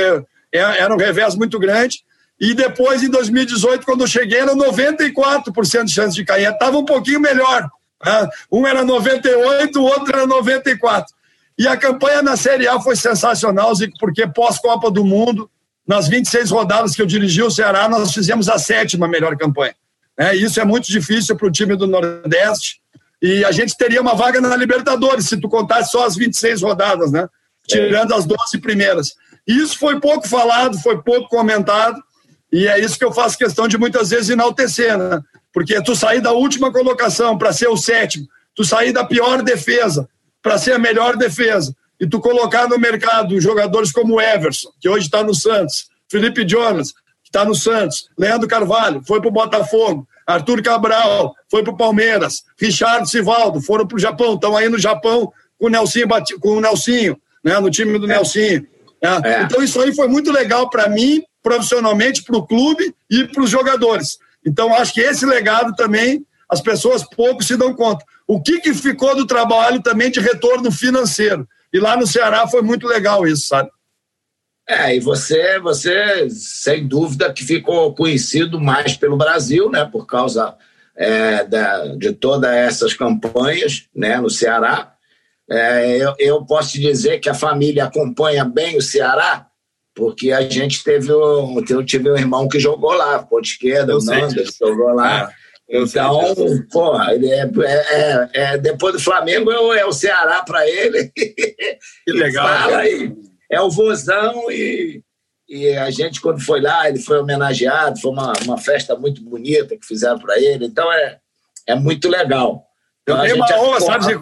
é, 0.51 0.61
era 0.61 0.94
um 0.94 0.97
revés 0.97 1.34
muito 1.34 1.59
grande. 1.59 1.99
E 2.40 2.55
depois, 2.55 3.03
em 3.03 3.11
2018, 3.11 3.84
quando 3.84 4.01
eu 4.01 4.07
cheguei, 4.07 4.38
era 4.38 4.55
94% 4.55 5.84
de 5.84 5.92
chance 5.92 6.16
de 6.16 6.24
cair. 6.24 6.51
Estava 6.51 6.78
um 6.78 6.86
pouquinho 6.86 7.20
melhor. 7.20 7.68
Né? 8.03 8.28
Um 8.51 8.66
era 8.66 8.82
98, 8.82 9.78
o 9.78 9.84
outro 9.84 10.16
era 10.16 10.26
94. 10.26 11.14
E 11.59 11.66
a 11.66 11.76
campanha 11.76 12.22
na 12.22 12.36
Série 12.36 12.68
A 12.68 12.78
foi 12.80 12.96
sensacional, 12.96 13.74
Zico, 13.74 13.96
porque 13.98 14.26
pós-Copa 14.26 14.90
do 14.90 15.04
Mundo, 15.04 15.50
nas 15.86 16.07
26 16.07 16.50
rodadas 16.50 16.94
que 16.94 17.00
eu 17.00 17.07
dirigi 17.07 17.42
o 17.42 17.50
Ceará, 17.50 17.88
nós 17.88 18.12
fizemos 18.12 18.48
a 18.48 18.59
sétima 18.59 19.09
melhor 19.09 19.36
campanha. 19.36 19.74
É, 20.18 20.34
isso 20.34 20.61
é 20.61 20.64
muito 20.64 20.86
difícil 20.90 21.36
para 21.36 21.46
o 21.46 21.50
time 21.50 21.76
do 21.76 21.86
Nordeste. 21.86 22.80
E 23.22 23.44
a 23.44 23.52
gente 23.52 23.76
teria 23.76 24.00
uma 24.00 24.14
vaga 24.14 24.40
na 24.40 24.54
Libertadores, 24.57 25.26
se 25.26 25.36
tu 25.38 25.48
contasse 25.48 25.90
só 25.90 26.04
as 26.04 26.14
26 26.16 26.62
rodadas, 26.62 27.11
né? 27.11 27.28
Tirando 27.66 28.14
as 28.14 28.26
12 28.26 28.59
primeiras. 28.61 29.14
Isso 29.46 29.78
foi 29.78 29.98
pouco 29.98 30.28
falado, 30.28 30.78
foi 30.78 31.00
pouco 31.02 31.28
comentado. 31.28 32.02
E 32.52 32.68
é 32.68 32.78
isso 32.78 32.98
que 32.98 33.04
eu 33.04 33.12
faço 33.12 33.38
questão 33.38 33.66
de 33.66 33.78
muitas 33.78 34.11
vezes 34.11 34.28
enaltecer, 34.28 34.96
né? 34.96 35.20
Porque 35.52 35.82
tu 35.82 35.96
sair 35.96 36.20
da 36.20 36.32
última 36.32 36.70
colocação 36.70 37.38
para 37.38 37.52
ser 37.52 37.68
o 37.68 37.76
sétimo, 37.76 38.26
tu 38.54 38.62
sair 38.62 38.92
da 38.92 39.04
pior 39.04 39.42
defesa 39.42 40.09
para 40.47 40.59
ser 40.59 40.74
a 40.74 40.78
melhor 40.78 41.16
defesa, 41.16 41.74
e 41.99 42.07
tu 42.07 42.20
colocar 42.20 42.68
no 42.68 42.78
mercado 42.78 43.40
jogadores 43.40 43.90
como 43.90 44.20
Everson, 44.20 44.70
que 44.80 44.88
hoje 44.88 45.07
está 45.07 45.24
no 45.24 45.34
Santos, 45.34 45.88
Felipe 46.09 46.49
Jonas, 46.49 46.92
que 46.92 47.30
está 47.30 47.44
no 47.44 47.53
Santos, 47.53 48.09
Leandro 48.16 48.47
Carvalho, 48.47 49.03
foi 49.05 49.20
para 49.20 49.28
o 49.28 49.32
Botafogo, 49.32 50.07
Arthur 50.24 50.62
Cabral, 50.62 51.34
foi 51.51 51.64
para 51.64 51.72
o 51.72 51.76
Palmeiras, 51.76 52.44
Richard 52.61 53.11
Sivaldo, 53.11 53.61
foram 53.61 53.88
para 53.88 53.97
o 53.97 53.99
Japão, 53.99 54.34
estão 54.34 54.57
aí 54.57 54.68
no 54.68 54.78
Japão 54.78 55.32
com 55.59 55.66
o 55.66 55.68
Nelsinho, 55.68 56.07
com 56.38 56.51
o 56.51 56.61
Nelsinho 56.61 57.20
né, 57.42 57.59
no 57.59 57.68
time 57.68 57.99
do 57.99 58.07
é. 58.07 58.14
Nelsinho. 58.14 58.64
Né? 59.03 59.20
É. 59.24 59.42
Então 59.42 59.61
isso 59.64 59.80
aí 59.80 59.92
foi 59.92 60.07
muito 60.07 60.30
legal 60.30 60.70
para 60.70 60.88
mim, 60.88 61.24
profissionalmente, 61.42 62.22
para 62.22 62.36
o 62.36 62.47
clube 62.47 62.94
e 63.11 63.24
para 63.24 63.42
os 63.42 63.51
jogadores. 63.51 64.16
Então 64.47 64.72
acho 64.72 64.94
que 64.94 65.01
esse 65.01 65.26
legado 65.26 65.74
também 65.74 66.24
as 66.49 66.61
pessoas 66.61 67.03
pouco 67.03 67.42
se 67.42 67.57
dão 67.57 67.74
conta. 67.74 68.05
O 68.27 68.43
que, 68.43 68.61
que 68.61 68.74
ficou 68.74 69.14
do 69.14 69.27
trabalho 69.27 69.81
também 69.81 70.11
de 70.11 70.20
retorno 70.20 70.70
financeiro? 70.72 71.49
E 71.72 71.79
lá 71.79 71.97
no 71.97 72.07
Ceará 72.07 72.47
foi 72.47 72.62
muito 72.62 72.87
legal 72.87 73.27
isso, 73.27 73.47
sabe? 73.47 73.70
É, 74.68 74.97
e 74.97 75.01
você, 75.01 75.61
você, 75.61 76.29
sem 76.29 76.89
dúvida, 76.89 77.33
que 77.33 77.45
ficou 77.45 77.95
conhecido 77.95 78.61
mais 78.61 78.97
pelo 78.97 79.16
Brasil, 79.16 79.70
né, 79.70 79.85
por 79.85 80.07
causa 80.07 80.57
é, 80.97 81.45
da, 81.45 81.95
de 81.95 82.12
todas 82.12 82.51
essas 82.51 82.93
campanhas 82.93 83.87
né, 83.95 84.18
no 84.18 84.29
Ceará. 84.29 84.93
É, 85.49 85.99
eu, 85.99 86.14
eu, 86.18 86.45
posso 86.45 86.72
te 86.72 86.81
dizer 86.81 87.20
que 87.20 87.29
a 87.29 87.35
família 87.35 87.85
acompanha 87.85 88.45
bem 88.45 88.77
o 88.77 88.83
Ceará, 88.83 89.47
porque 89.95 90.33
a 90.33 90.41
gente 90.43 90.83
teve 90.83 91.12
um, 91.12 91.62
eu 91.68 91.85
tive 91.85 92.11
um 92.11 92.16
irmão 92.16 92.49
que 92.49 92.59
jogou 92.59 92.93
lá, 92.93 93.20
ponto 93.20 93.45
esquerda, 93.45 93.97
o 93.97 94.05
Nanda, 94.05 94.45
jogou 94.59 94.93
lá. 94.93 95.31
É. 95.31 95.45
Então, 95.69 96.35
porra, 96.71 97.12
ele 97.12 97.29
é, 97.29 97.43
é, 97.43 97.51
é, 97.64 98.31
é, 98.33 98.59
depois 98.59 98.95
do 98.95 99.01
Flamengo 99.01 99.51
é 99.51 99.85
o 99.85 99.93
Ceará 99.93 100.43
para 100.43 100.69
ele. 100.69 101.11
Que 101.14 101.79
legal. 102.12 102.47
Fala 102.47 102.79
aí, 102.79 103.12
é 103.51 103.61
o 103.61 103.69
vozão 103.69 104.49
e, 104.51 105.03
e 105.49 105.71
a 105.71 105.91
gente, 105.91 106.21
quando 106.21 106.41
foi 106.41 106.61
lá, 106.61 106.89
ele 106.89 107.01
foi 107.01 107.19
homenageado, 107.19 108.01
foi 108.01 108.12
uma, 108.12 108.33
uma 108.45 108.59
festa 108.59 108.95
muito 108.95 109.23
bonita 109.23 109.77
que 109.77 109.85
fizeram 109.87 110.19
para 110.21 110.39
ele. 110.41 110.67
Então 110.67 110.91
é, 110.93 111.19
é 111.67 111.75
muito 111.75 112.09
legal. 112.09 112.64
Então, 113.03 113.17
eu 113.17 113.23
tenho 113.25 113.37
uma 113.37 113.61
honra, 113.61 113.81
sabe, 113.81 114.21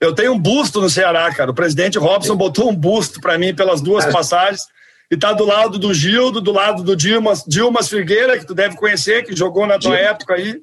Eu 0.00 0.14
tenho 0.14 0.32
um 0.32 0.38
busto 0.38 0.80
no 0.80 0.88
Ceará, 0.88 1.32
cara. 1.34 1.50
O 1.50 1.54
presidente 1.54 1.98
Robson 1.98 2.36
botou 2.36 2.70
um 2.70 2.74
busto 2.74 3.20
para 3.20 3.36
mim 3.36 3.52
pelas 3.52 3.80
duas 3.80 4.06
é. 4.06 4.12
passagens 4.12 4.62
e 5.10 5.16
tá 5.16 5.32
do 5.32 5.44
lado 5.44 5.76
do 5.76 5.92
Gildo, 5.92 6.40
do 6.40 6.52
lado 6.52 6.84
do 6.84 6.94
Dilmas, 6.94 7.42
Dilmas 7.44 7.88
Figueira, 7.88 8.38
que 8.38 8.46
tu 8.46 8.54
deve 8.54 8.76
conhecer, 8.76 9.24
que 9.24 9.34
jogou 9.34 9.66
na 9.66 9.78
tua 9.78 9.96
época 9.96 10.34
aí 10.34 10.60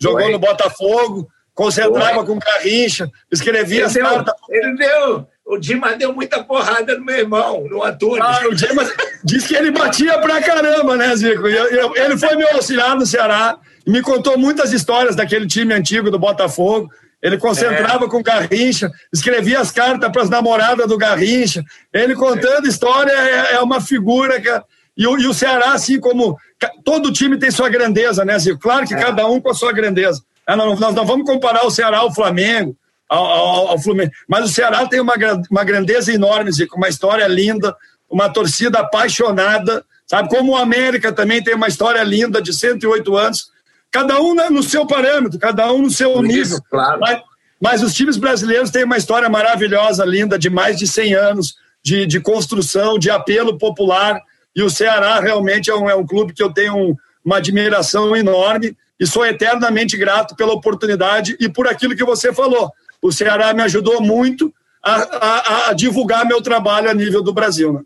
jogou 0.00 0.30
no 0.30 0.38
Botafogo, 0.38 1.28
concentrava 1.54 2.20
Oi. 2.20 2.26
com 2.26 2.38
Garrincha, 2.38 3.08
escrevia 3.30 3.78
ele 3.78 3.86
as 3.86 3.96
cartas. 3.96 4.34
Ele 4.48 4.76
deu, 4.76 5.26
o 5.46 5.58
Dimas 5.58 5.96
deu 5.96 6.12
muita 6.12 6.42
porrada 6.42 6.98
no 6.98 7.04
meu 7.04 7.16
irmão, 7.16 7.66
no 7.68 7.82
Antônio. 7.82 8.22
Ah, 8.22 8.42
o 8.48 8.54
Dimas 8.54 8.92
disse 9.22 9.48
que 9.48 9.56
ele 9.56 9.70
batia 9.70 10.18
pra 10.18 10.42
caramba, 10.42 10.96
né, 10.96 11.14
Zico? 11.14 11.46
Eu, 11.46 11.66
eu, 11.66 11.96
ele 11.96 12.16
foi 12.16 12.34
meu 12.36 12.48
auxiliar 12.54 12.96
no 12.96 13.06
Ceará 13.06 13.58
e 13.86 13.90
me 13.90 14.02
contou 14.02 14.38
muitas 14.38 14.72
histórias 14.72 15.14
daquele 15.14 15.46
time 15.46 15.74
antigo 15.74 16.10
do 16.10 16.18
Botafogo. 16.18 16.90
Ele 17.22 17.38
concentrava 17.38 18.04
é. 18.04 18.08
com 18.08 18.22
Garrincha, 18.22 18.90
escrevia 19.12 19.58
as 19.58 19.70
cartas 19.70 20.10
para 20.12 20.22
as 20.22 20.28
namoradas 20.28 20.86
do 20.86 20.98
Garrincha. 20.98 21.62
Ele 21.92 22.14
contando 22.14 22.66
é. 22.66 22.68
história 22.68 23.12
é, 23.12 23.54
é, 23.54 23.60
uma 23.60 23.80
figura 23.80 24.40
que. 24.40 24.48
E 24.96 25.06
o, 25.06 25.18
e 25.18 25.26
o 25.26 25.34
Ceará, 25.34 25.72
assim 25.72 25.98
como 25.98 26.36
todo 26.84 27.12
time 27.12 27.38
tem 27.38 27.50
sua 27.50 27.68
grandeza, 27.68 28.24
né, 28.24 28.38
Zico? 28.38 28.60
Claro 28.60 28.86
que 28.86 28.94
é. 28.94 28.98
cada 28.98 29.26
um 29.26 29.40
com 29.40 29.50
a 29.50 29.54
sua 29.54 29.72
grandeza. 29.72 30.22
É, 30.46 30.54
nós, 30.54 30.78
não 30.78 31.06
vamos 31.06 31.26
comparar 31.26 31.66
o 31.66 31.70
Ceará 31.70 31.98
ao 31.98 32.14
Flamengo, 32.14 32.76
ao, 33.08 33.24
ao, 33.24 33.68
ao 33.68 33.78
Fluminense, 33.78 34.12
mas 34.28 34.44
o 34.44 34.52
Ceará 34.52 34.86
tem 34.86 35.00
uma, 35.00 35.14
uma 35.50 35.64
grandeza 35.64 36.12
enorme, 36.12 36.52
Zico, 36.52 36.76
uma 36.76 36.88
história 36.88 37.26
linda, 37.26 37.74
uma 38.10 38.28
torcida 38.28 38.80
apaixonada, 38.80 39.84
sabe? 40.06 40.28
Como 40.28 40.52
o 40.52 40.56
América 40.56 41.12
também 41.12 41.42
tem 41.42 41.54
uma 41.54 41.68
história 41.68 42.02
linda 42.02 42.40
de 42.40 42.52
108 42.52 43.16
anos, 43.16 43.50
cada 43.90 44.20
um 44.20 44.34
no 44.50 44.62
seu 44.62 44.86
parâmetro, 44.86 45.38
cada 45.38 45.72
um 45.72 45.82
no 45.82 45.90
seu 45.90 46.12
Isso, 46.12 46.22
nível. 46.22 46.58
Claro. 46.70 47.00
Mas, 47.00 47.22
mas, 47.60 47.82
os 47.82 47.94
times 47.94 48.16
brasileiros 48.16 48.70
têm 48.70 48.84
uma 48.84 48.96
história 48.96 49.28
maravilhosa, 49.28 50.04
linda, 50.04 50.38
de 50.38 50.50
mais 50.50 50.76
de 50.76 50.86
100 50.86 51.14
anos 51.14 51.54
de, 51.82 52.06
de 52.06 52.20
construção, 52.20 52.98
de 52.98 53.10
apelo 53.10 53.58
popular. 53.58 54.20
E 54.54 54.62
o 54.62 54.70
Ceará 54.70 55.20
realmente 55.20 55.70
é 55.70 55.74
um, 55.74 55.88
é 55.88 55.94
um 55.94 56.06
clube 56.06 56.32
que 56.32 56.42
eu 56.42 56.52
tenho 56.52 56.76
um, 56.76 56.96
uma 57.24 57.38
admiração 57.38 58.14
enorme 58.16 58.76
e 58.98 59.06
sou 59.06 59.26
eternamente 59.26 59.96
grato 59.96 60.36
pela 60.36 60.52
oportunidade 60.52 61.36
e 61.40 61.48
por 61.48 61.66
aquilo 61.66 61.96
que 61.96 62.04
você 62.04 62.32
falou. 62.32 62.70
O 63.02 63.10
Ceará 63.10 63.52
me 63.52 63.62
ajudou 63.62 64.00
muito 64.00 64.54
a, 64.82 64.94
a, 64.94 65.70
a 65.70 65.72
divulgar 65.72 66.26
meu 66.26 66.40
trabalho 66.40 66.90
a 66.90 66.94
nível 66.94 67.22
do 67.22 67.32
Brasil. 67.32 67.72
Né? 67.72 67.82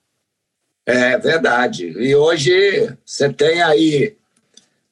É 0.86 1.18
verdade. 1.18 1.86
E 1.86 2.14
hoje 2.14 2.96
você 3.04 3.32
tem 3.32 3.62
aí 3.62 4.16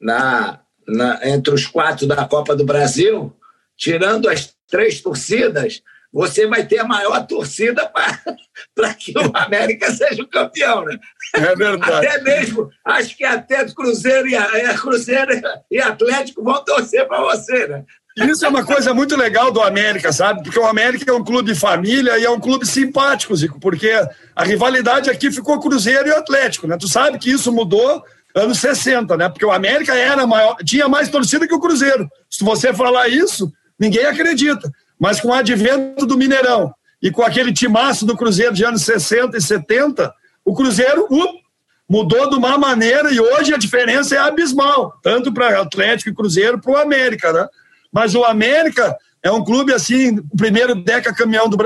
na, 0.00 0.60
na, 0.86 1.20
entre 1.28 1.52
os 1.52 1.66
quatro 1.66 2.06
da 2.06 2.26
Copa 2.26 2.54
do 2.54 2.64
Brasil, 2.64 3.34
tirando 3.76 4.28
as 4.28 4.54
três 4.68 5.00
torcidas, 5.00 5.82
você 6.12 6.46
vai 6.46 6.66
ter 6.66 6.78
a 6.78 6.84
maior 6.84 7.26
torcida 7.26 7.90
para 8.74 8.94
que 8.94 9.12
o 9.18 9.36
América 9.36 9.90
seja 9.92 10.22
o 10.22 10.28
campeão, 10.28 10.84
né? 10.84 10.98
É 11.34 11.54
verdade. 11.54 12.06
Até 12.06 12.22
mesmo, 12.22 12.70
acho 12.84 13.16
que 13.16 13.24
até 13.24 13.64
Cruzeiro 13.66 14.28
e, 14.28 14.36
a, 14.36 14.74
Cruzeiro 14.78 15.32
e 15.70 15.80
Atlético 15.80 16.42
vão 16.42 16.64
torcer 16.64 17.06
para 17.06 17.20
você, 17.20 17.66
né? 17.66 17.84
Isso 18.16 18.46
é 18.46 18.48
uma 18.48 18.64
coisa 18.64 18.94
muito 18.94 19.14
legal 19.14 19.52
do 19.52 19.60
América, 19.60 20.10
sabe? 20.10 20.42
Porque 20.42 20.58
o 20.58 20.66
América 20.66 21.10
é 21.10 21.14
um 21.14 21.22
clube 21.22 21.54
família 21.54 22.18
e 22.18 22.24
é 22.24 22.30
um 22.30 22.40
clube 22.40 22.66
simpático, 22.66 23.36
Zico, 23.36 23.60
porque 23.60 23.92
a 24.34 24.42
rivalidade 24.42 25.10
aqui 25.10 25.30
ficou 25.30 25.60
Cruzeiro 25.60 26.08
e 26.08 26.12
Atlético, 26.12 26.66
né? 26.66 26.78
Tu 26.78 26.88
sabe 26.88 27.18
que 27.18 27.30
isso 27.30 27.52
mudou 27.52 28.02
anos 28.34 28.58
60, 28.58 29.16
né? 29.18 29.28
Porque 29.28 29.44
o 29.44 29.52
América 29.52 29.94
era 29.94 30.26
maior, 30.26 30.56
tinha 30.64 30.88
mais 30.88 31.10
torcida 31.10 31.46
que 31.46 31.54
o 31.54 31.60
Cruzeiro. 31.60 32.08
Se 32.30 32.42
você 32.42 32.72
falar 32.72 33.08
isso, 33.08 33.52
ninguém 33.78 34.06
acredita. 34.06 34.70
Mas 34.98 35.20
com 35.20 35.28
o 35.28 35.34
advento 35.34 36.06
do 36.06 36.16
Mineirão 36.16 36.72
e 37.02 37.10
com 37.10 37.22
aquele 37.22 37.52
timaço 37.52 38.06
do 38.06 38.16
Cruzeiro 38.16 38.54
de 38.54 38.64
anos 38.64 38.82
60 38.82 39.36
e 39.36 39.40
70, 39.42 40.10
o 40.46 40.54
Cruzeiro 40.54 41.06
uh, 41.10 41.40
mudou 41.88 42.30
de 42.30 42.36
uma 42.36 42.56
maneira 42.56 43.10
e 43.10 43.18
hoje 43.18 43.52
a 43.52 43.58
diferença 43.58 44.14
é 44.14 44.18
abismal, 44.18 44.96
tanto 45.02 45.32
para 45.32 45.60
Atlético 45.60 46.08
e 46.08 46.14
Cruzeiro 46.14 46.60
para 46.60 46.72
o 46.72 46.76
América, 46.76 47.32
né? 47.32 47.48
Mas 47.92 48.14
o 48.14 48.24
América 48.24 48.96
é 49.22 49.30
um 49.30 49.44
clube 49.44 49.74
assim, 49.74 50.20
o 50.20 50.36
primeiro 50.36 50.76
deca 50.76 51.12
campeão 51.12 51.48
do, 51.48 51.58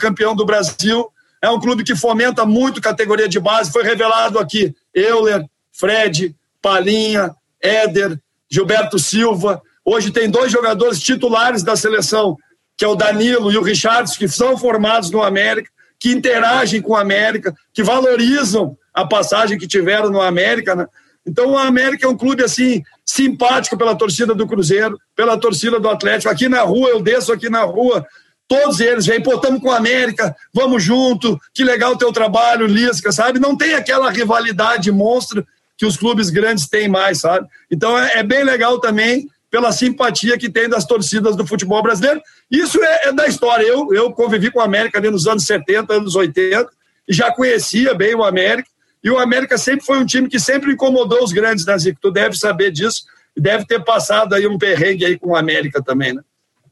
campeão 0.00 0.34
do 0.34 0.44
Brasil, 0.44 1.08
é 1.40 1.48
um 1.48 1.60
clube 1.60 1.84
que 1.84 1.94
fomenta 1.94 2.44
muito 2.44 2.80
categoria 2.80 3.28
de 3.28 3.38
base, 3.38 3.70
foi 3.70 3.84
revelado 3.84 4.40
aqui 4.40 4.74
Euler, 4.92 5.44
Fred, 5.72 6.34
Palinha, 6.60 7.34
Éder, 7.62 8.18
Gilberto 8.50 8.98
Silva. 8.98 9.62
Hoje 9.84 10.10
tem 10.10 10.28
dois 10.28 10.50
jogadores 10.50 11.00
titulares 11.00 11.62
da 11.62 11.76
seleção 11.76 12.36
que 12.76 12.84
é 12.84 12.88
o 12.88 12.94
Danilo 12.94 13.50
e 13.50 13.58
o 13.58 13.62
Richardson, 13.62 14.16
que 14.16 14.28
são 14.28 14.56
formados 14.56 15.10
no 15.10 15.20
América, 15.20 15.68
que 15.98 16.10
interagem 16.10 16.80
com 16.80 16.92
o 16.92 16.96
América, 16.96 17.54
que 17.72 17.82
valorizam 17.82 18.76
a 18.94 19.06
passagem 19.06 19.58
que 19.58 19.66
tiveram 19.66 20.10
no 20.10 20.20
América. 20.20 20.74
Né? 20.74 20.86
Então, 21.26 21.52
o 21.52 21.58
América 21.58 22.06
é 22.06 22.08
um 22.08 22.16
clube 22.16 22.42
assim 22.42 22.82
simpático 23.04 23.76
pela 23.76 23.96
torcida 23.96 24.34
do 24.34 24.46
Cruzeiro, 24.46 24.98
pela 25.14 25.38
torcida 25.38 25.78
do 25.80 25.88
Atlético. 25.88 26.32
Aqui 26.32 26.48
na 26.48 26.62
rua, 26.62 26.88
eu 26.90 27.02
desço 27.02 27.32
aqui 27.32 27.50
na 27.50 27.62
rua, 27.62 28.06
todos 28.46 28.80
eles 28.80 29.06
vêm, 29.06 29.22
pô, 29.22 29.34
estamos 29.34 29.60
com 29.60 29.68
o 29.68 29.72
América, 29.72 30.34
vamos 30.54 30.82
junto, 30.82 31.38
que 31.52 31.64
legal 31.64 31.92
o 31.92 31.98
teu 31.98 32.12
trabalho, 32.12 32.66
Lisca, 32.66 33.12
sabe? 33.12 33.38
Não 33.38 33.56
tem 33.56 33.74
aquela 33.74 34.10
rivalidade 34.10 34.90
monstro 34.90 35.46
que 35.76 35.86
os 35.86 35.96
clubes 35.96 36.30
grandes 36.30 36.66
têm 36.66 36.88
mais, 36.88 37.20
sabe? 37.20 37.46
Então, 37.70 37.96
é, 37.98 38.18
é 38.18 38.22
bem 38.22 38.42
legal 38.42 38.80
também 38.80 39.28
pela 39.50 39.72
simpatia 39.72 40.36
que 40.36 40.50
tem 40.50 40.68
das 40.68 40.84
torcidas 40.84 41.36
do 41.36 41.46
futebol 41.46 41.82
brasileiro. 41.82 42.20
Isso 42.50 42.82
é, 42.82 43.08
é 43.08 43.12
da 43.12 43.26
história. 43.26 43.64
Eu, 43.64 43.92
eu 43.92 44.12
convivi 44.12 44.50
com 44.50 44.58
o 44.58 44.62
América 44.62 44.98
ali 44.98 45.10
nos 45.10 45.26
anos 45.26 45.44
70, 45.44 45.92
anos 45.92 46.14
80, 46.14 46.68
e 47.08 47.12
já 47.14 47.32
conhecia 47.32 47.94
bem 47.94 48.14
o 48.14 48.24
América. 48.24 48.68
E 49.02 49.10
o 49.10 49.18
América 49.18 49.56
sempre 49.56 49.86
foi 49.86 49.98
um 49.98 50.06
time 50.06 50.28
que 50.28 50.38
sempre 50.38 50.72
incomodou 50.72 51.22
os 51.22 51.32
grandes, 51.32 51.64
né, 51.64 51.78
Zico? 51.78 51.98
Tu 52.00 52.10
deve 52.10 52.36
saber 52.36 52.70
disso. 52.70 53.04
Deve 53.36 53.64
ter 53.64 53.82
passado 53.84 54.34
aí 54.34 54.46
um 54.46 54.58
perrengue 54.58 55.04
aí 55.04 55.18
com 55.18 55.30
o 55.30 55.36
América 55.36 55.82
também, 55.82 56.12
né? 56.12 56.22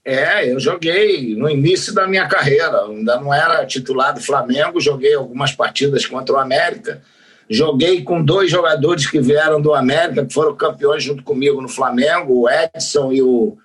É, 0.05 0.53
eu 0.53 0.61
joguei 0.61 1.35
no 1.35 1.51
início 1.51 1.93
da 1.93 2.07
minha 2.07 2.29
carreira, 2.29 2.85
ainda 2.85 3.19
não 3.19 3.35
era 3.35 3.67
titular 3.67 4.15
do 4.15 4.21
Flamengo, 4.21 4.81
joguei 4.81 5.15
algumas 5.15 5.51
partidas 5.51 6.07
contra 6.07 6.37
o 6.37 6.39
América. 6.39 7.03
Joguei 7.49 8.03
com 8.03 8.23
dois 8.23 8.51
jogadores 8.51 9.09
que 9.09 9.21
vieram 9.21 9.61
do 9.61 9.73
América, 9.73 10.27
que 10.27 10.35
foram 10.35 10.57
campeões 10.57 11.03
junto 11.03 11.23
comigo 11.23 11.63
no 11.63 11.69
Flamengo, 11.69 12.41
o 12.41 12.51
Edson 12.51 13.13
e 13.13 13.23
o, 13.23 13.57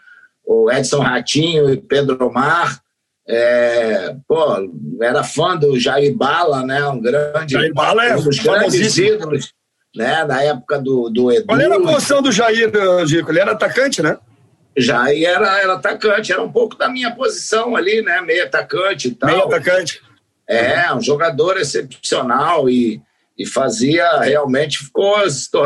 o 0.46 0.72
Edson 0.72 1.00
Ratinho 1.00 1.70
e 1.72 1.78
Pedro 1.78 2.24
Omar. 2.24 2.80
É, 3.28 4.16
pô, 4.28 4.70
era 5.02 5.24
fã 5.24 5.56
do 5.56 5.80
Jair 5.80 6.16
Bala, 6.16 6.64
né? 6.64 6.86
Um 6.88 7.00
grande. 7.00 7.54
Jair 7.54 7.74
Bala 7.74 8.06
é 8.06 8.16
um 8.16 8.24
dos 8.24 8.40
grandes 8.40 8.98
ídolos, 8.98 9.54
né? 9.96 10.26
Na 10.26 10.44
época 10.44 10.80
do, 10.80 11.10
do 11.10 11.32
Edu. 11.32 11.48
Qual 11.48 11.60
era 11.60 11.76
a 11.76 11.82
posição 11.82 12.22
do 12.22 12.32
Jair, 12.32 12.72
Gico? 13.08 13.32
Ele 13.32 13.40
era 13.40 13.54
atacante, 13.54 14.02
né? 14.02 14.18
Jair 14.78 15.28
era, 15.28 15.60
era 15.60 15.74
atacante, 15.74 16.32
era 16.32 16.42
um 16.42 16.52
pouco 16.52 16.78
da 16.78 16.88
minha 16.88 17.16
posição 17.16 17.76
ali, 17.76 18.02
né? 18.02 18.22
Meio 18.22 18.44
atacante 18.44 19.08
e 19.08 19.12
tal. 19.12 19.30
Meio 19.30 19.44
atacante. 19.44 20.02
É, 20.48 20.94
um 20.94 21.02
jogador 21.02 21.58
excepcional 21.58 22.70
e, 22.70 23.02
e 23.42 23.46
fazia 23.48 24.20
realmente 24.20 24.80
ficou 24.80 25.16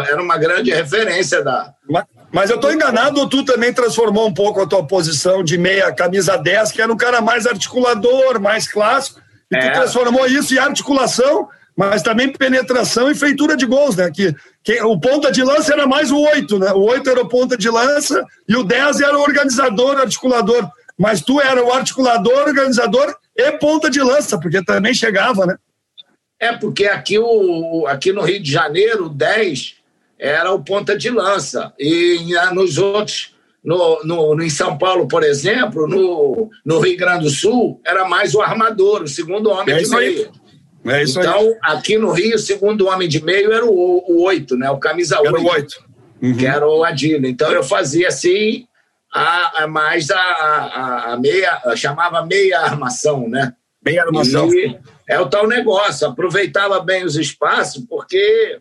era 0.07 0.21
uma 0.21 0.37
grande 0.37 0.71
referência 0.71 1.43
da, 1.43 1.73
mas, 1.89 2.05
mas 2.31 2.49
eu 2.49 2.57
estou 2.57 2.73
enganado 2.73 3.19
ou 3.19 3.29
tu 3.29 3.45
também 3.45 3.71
transformou 3.71 4.27
um 4.27 4.33
pouco 4.33 4.61
a 4.61 4.67
tua 4.67 4.85
posição 4.85 5.43
de 5.43 5.57
meia 5.57 5.93
camisa 5.93 6.37
10, 6.37 6.71
que 6.71 6.81
era 6.81 6.91
um 6.91 6.97
cara 6.97 7.21
mais 7.21 7.47
articulador, 7.47 8.39
mais 8.39 8.67
clássico, 8.67 9.21
e 9.51 9.55
é. 9.55 9.59
tu 9.59 9.73
transformou 9.73 10.25
isso 10.25 10.53
em 10.53 10.57
articulação, 10.57 11.47
mas 11.75 12.01
também 12.01 12.31
penetração 12.31 13.09
e 13.11 13.15
feitura 13.15 13.55
de 13.55 13.65
gols, 13.65 13.95
né? 13.95 14.09
Que, 14.11 14.33
que 14.63 14.81
o 14.81 14.99
ponta 14.99 15.31
de 15.31 15.43
lança 15.43 15.73
era 15.73 15.85
mais 15.85 16.11
o 16.11 16.19
8, 16.19 16.59
né? 16.59 16.71
O 16.71 16.81
8 16.81 17.09
era 17.09 17.21
o 17.21 17.27
ponta 17.27 17.57
de 17.57 17.69
lança 17.69 18.25
e 18.47 18.55
o 18.55 18.63
10 18.63 19.01
era 19.01 19.17
o 19.17 19.21
organizador, 19.21 19.97
articulador. 19.97 20.69
Mas 20.97 21.21
tu 21.21 21.41
era 21.41 21.63
o 21.63 21.73
articulador, 21.73 22.47
organizador 22.47 23.13
e 23.35 23.51
ponta 23.53 23.89
de 23.89 24.01
lança, 24.01 24.39
porque 24.39 24.63
também 24.63 24.93
chegava, 24.93 25.45
né? 25.45 25.55
É, 26.39 26.53
porque 26.53 26.85
aqui, 26.85 27.17
o, 27.17 27.85
aqui 27.87 28.11
no 28.11 28.21
Rio 28.21 28.41
de 28.41 28.51
Janeiro, 28.51 29.05
o 29.05 29.09
10 29.09 29.75
era 30.19 30.51
o 30.51 30.63
ponta 30.63 30.97
de 30.97 31.09
lança. 31.09 31.73
E 31.79 32.33
nos 32.53 32.77
outros, 32.77 33.35
no, 33.63 34.03
no, 34.03 34.41
em 34.41 34.49
São 34.49 34.77
Paulo, 34.77 35.07
por 35.07 35.23
exemplo, 35.23 35.87
no, 35.87 36.49
no 36.65 36.79
Rio 36.79 36.97
Grande 36.97 37.23
do 37.23 37.29
Sul, 37.29 37.81
era 37.85 38.07
mais 38.07 38.35
o 38.35 38.41
armador, 38.41 39.03
o 39.03 39.07
segundo 39.07 39.49
homem 39.49 39.75
é 39.75 39.79
de 39.79 39.89
meio. 39.89 40.31
É 40.85 41.01
isso 41.01 41.19
então, 41.19 41.39
aí. 41.39 41.55
aqui 41.63 41.97
no 41.97 42.11
Rio, 42.11 42.35
o 42.35 42.39
segundo 42.39 42.87
homem 42.87 43.09
de 43.09 43.23
meio 43.23 43.51
era 43.51 43.65
o, 43.65 44.23
oito, 44.23 44.55
né? 44.55 44.69
O 44.69 44.77
camisa 44.77 45.19
oito. 45.19 45.27
Era 45.27 45.39
o 45.39 45.47
oito. 45.47 45.85
Uhum. 46.21 46.37
Que 46.37 46.45
era 46.45 46.67
o 46.67 46.83
Adilo. 46.83 47.25
Então 47.25 47.51
eu 47.51 47.63
fazia 47.63 48.07
assim, 48.07 48.67
a, 49.11 49.63
a 49.63 49.67
mais 49.67 50.11
a, 50.11 50.19
a, 50.19 51.13
a 51.13 51.17
meia, 51.17 51.59
chamava 51.75 52.23
meia 52.23 52.59
armação, 52.59 53.27
né? 53.27 53.53
Meia 53.83 54.03
armação. 54.03 54.53
E 54.53 54.77
é 55.07 55.19
o 55.19 55.29
tal 55.29 55.47
negócio, 55.47 56.07
aproveitava 56.07 56.79
bem 56.79 57.03
os 57.03 57.15
espaços, 57.15 57.83
porque 57.87 58.59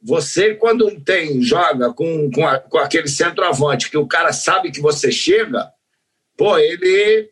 você, 0.00 0.54
quando 0.54 1.00
tem, 1.00 1.42
joga 1.42 1.92
com, 1.92 2.30
com, 2.30 2.46
a, 2.46 2.58
com 2.58 2.78
aquele 2.78 3.08
centroavante 3.08 3.90
que 3.90 3.96
o 3.96 4.06
cara 4.06 4.32
sabe 4.32 4.70
que 4.70 4.80
você 4.80 5.10
chega, 5.10 5.70
pô, 6.36 6.56
ele 6.58 7.30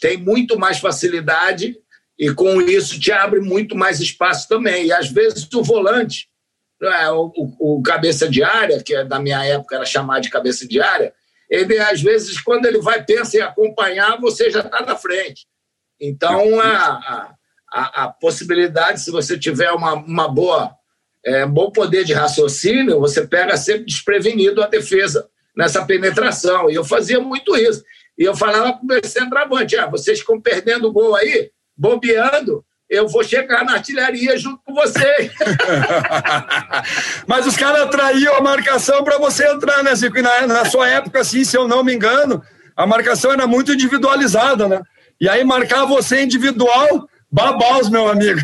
tem 0.00 0.16
muito 0.16 0.58
mais 0.58 0.78
facilidade 0.78 1.76
e 2.18 2.32
com 2.32 2.60
isso 2.60 2.98
te 2.98 3.12
abre 3.12 3.40
muito 3.40 3.76
mais 3.76 4.00
espaço 4.00 4.48
também. 4.48 4.86
E 4.86 4.92
às 4.92 5.10
vezes 5.10 5.46
o 5.52 5.62
volante, 5.62 6.28
é, 6.82 7.10
o, 7.10 7.32
o, 7.58 7.82
cabeça 7.82 8.28
de 8.28 8.42
área, 8.42 8.82
que 8.82 8.94
é 8.94 9.04
da 9.04 9.18
minha 9.18 9.44
época 9.44 9.76
era 9.76 9.84
chamado 9.84 10.22
de 10.22 10.30
cabeça 10.30 10.66
de 10.66 10.80
área, 10.80 11.12
ele 11.48 11.78
às 11.78 12.02
vezes, 12.02 12.40
quando 12.40 12.66
ele 12.66 12.80
vai 12.80 13.04
pensa 13.04 13.36
em 13.36 13.40
acompanhar, 13.40 14.20
você 14.20 14.50
já 14.50 14.60
está 14.60 14.84
na 14.84 14.96
frente. 14.96 15.46
Então, 16.00 16.58
a, 16.60 16.88
a, 16.88 17.34
a, 17.80 18.08
possibilidade, 18.08 19.00
se 19.00 19.10
você 19.10 19.38
tiver 19.38 19.70
uma, 19.72 19.94
uma 19.94 20.28
boa, 20.28 20.72
é, 21.24 21.44
bom 21.44 21.70
poder 21.70 22.04
de 22.04 22.12
raciocínio, 22.12 23.00
você 23.00 23.26
pega 23.26 23.56
sempre 23.56 23.84
desprevenido 23.84 24.62
a 24.62 24.66
defesa 24.66 25.28
nessa 25.56 25.84
penetração. 25.84 26.70
E 26.70 26.74
eu 26.74 26.84
fazia 26.84 27.20
muito 27.20 27.56
isso. 27.56 27.82
E 28.18 28.24
eu 28.24 28.36
falava 28.36 28.72
para 28.72 28.82
o 28.82 28.86
meu 28.86 29.00
centroavante: 29.04 29.76
ah, 29.76 29.86
vocês 29.86 30.20
ficam 30.20 30.40
perdendo 30.40 30.88
o 30.88 30.92
gol 30.92 31.14
aí, 31.14 31.50
bobeando, 31.76 32.64
eu 32.88 33.08
vou 33.08 33.24
chegar 33.24 33.64
na 33.64 33.74
artilharia 33.74 34.38
junto 34.38 34.60
com 34.64 34.72
você. 34.72 35.30
Mas 37.26 37.46
os 37.46 37.56
caras 37.56 37.90
traíam 37.90 38.36
a 38.36 38.40
marcação 38.40 39.02
para 39.02 39.18
você 39.18 39.46
entrar, 39.48 39.82
né, 39.82 39.94
Zico? 39.94 40.18
E 40.18 40.22
na, 40.22 40.46
na 40.46 40.64
sua 40.64 40.88
época, 40.88 41.20
assim, 41.20 41.44
se 41.44 41.56
eu 41.56 41.66
não 41.66 41.82
me 41.82 41.94
engano, 41.94 42.42
a 42.76 42.86
marcação 42.86 43.32
era 43.32 43.46
muito 43.46 43.72
individualizada, 43.72 44.68
né? 44.68 44.80
E 45.20 45.28
aí 45.28 45.42
marcar 45.44 45.84
você 45.84 46.22
individual, 46.22 47.08
babaus, 47.36 47.90
meu 47.90 48.08
amigo. 48.08 48.40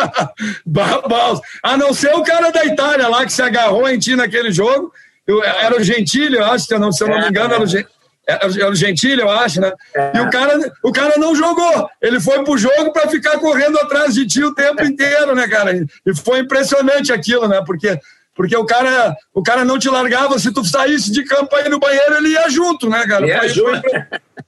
babaus. 0.64 1.40
A 1.62 1.76
não 1.76 1.92
ser 1.92 2.14
o 2.14 2.22
cara 2.22 2.50
da 2.50 2.64
Itália 2.64 3.06
lá 3.06 3.26
que 3.26 3.32
se 3.32 3.42
agarrou 3.42 3.86
em 3.86 3.98
ti 3.98 4.16
naquele 4.16 4.50
jogo. 4.50 4.90
Eu, 5.26 5.44
era 5.44 5.78
o 5.78 5.84
Gentili, 5.84 6.36
eu 6.36 6.44
acho, 6.46 6.64
se 6.64 6.74
eu 6.74 6.80
não, 6.80 6.90
se 6.90 7.04
eu 7.04 7.08
não 7.08 7.20
me 7.20 7.28
engano, 7.28 7.52
era 7.52 7.62
o 7.62 7.66
Gentili. 7.66 7.92
Era 8.26 8.46
é, 8.46 8.60
é 8.60 8.68
o 8.68 8.74
Gentili, 8.74 9.20
eu 9.20 9.30
acho, 9.30 9.60
né? 9.60 9.70
É. 9.94 10.12
E 10.16 10.20
o 10.20 10.30
cara, 10.30 10.72
o 10.82 10.92
cara 10.92 11.18
não 11.18 11.34
jogou. 11.34 11.90
Ele 12.00 12.20
foi 12.20 12.42
pro 12.42 12.56
jogo 12.56 12.92
para 12.92 13.08
ficar 13.08 13.38
correndo 13.38 13.78
atrás 13.78 14.14
de 14.14 14.26
ti 14.26 14.42
o 14.42 14.54
tempo 14.54 14.82
inteiro, 14.82 15.34
né, 15.34 15.46
cara? 15.46 15.72
E 16.06 16.16
foi 16.16 16.38
impressionante 16.38 17.12
aquilo, 17.12 17.46
né? 17.46 17.62
Porque, 17.66 17.98
porque 18.34 18.56
o, 18.56 18.64
cara, 18.64 19.14
o 19.34 19.42
cara 19.42 19.64
não 19.64 19.78
te 19.78 19.88
largava. 19.88 20.38
Se 20.38 20.52
tu 20.52 20.64
saísse 20.64 21.12
de 21.12 21.24
campo 21.24 21.54
aí 21.54 21.68
no 21.68 21.78
banheiro, 21.78 22.16
ele 22.16 22.30
ia 22.30 22.48
junto, 22.48 22.88
né, 22.88 23.06
cara? 23.06 23.26
Ia 23.26 23.48
junto. 23.48 23.82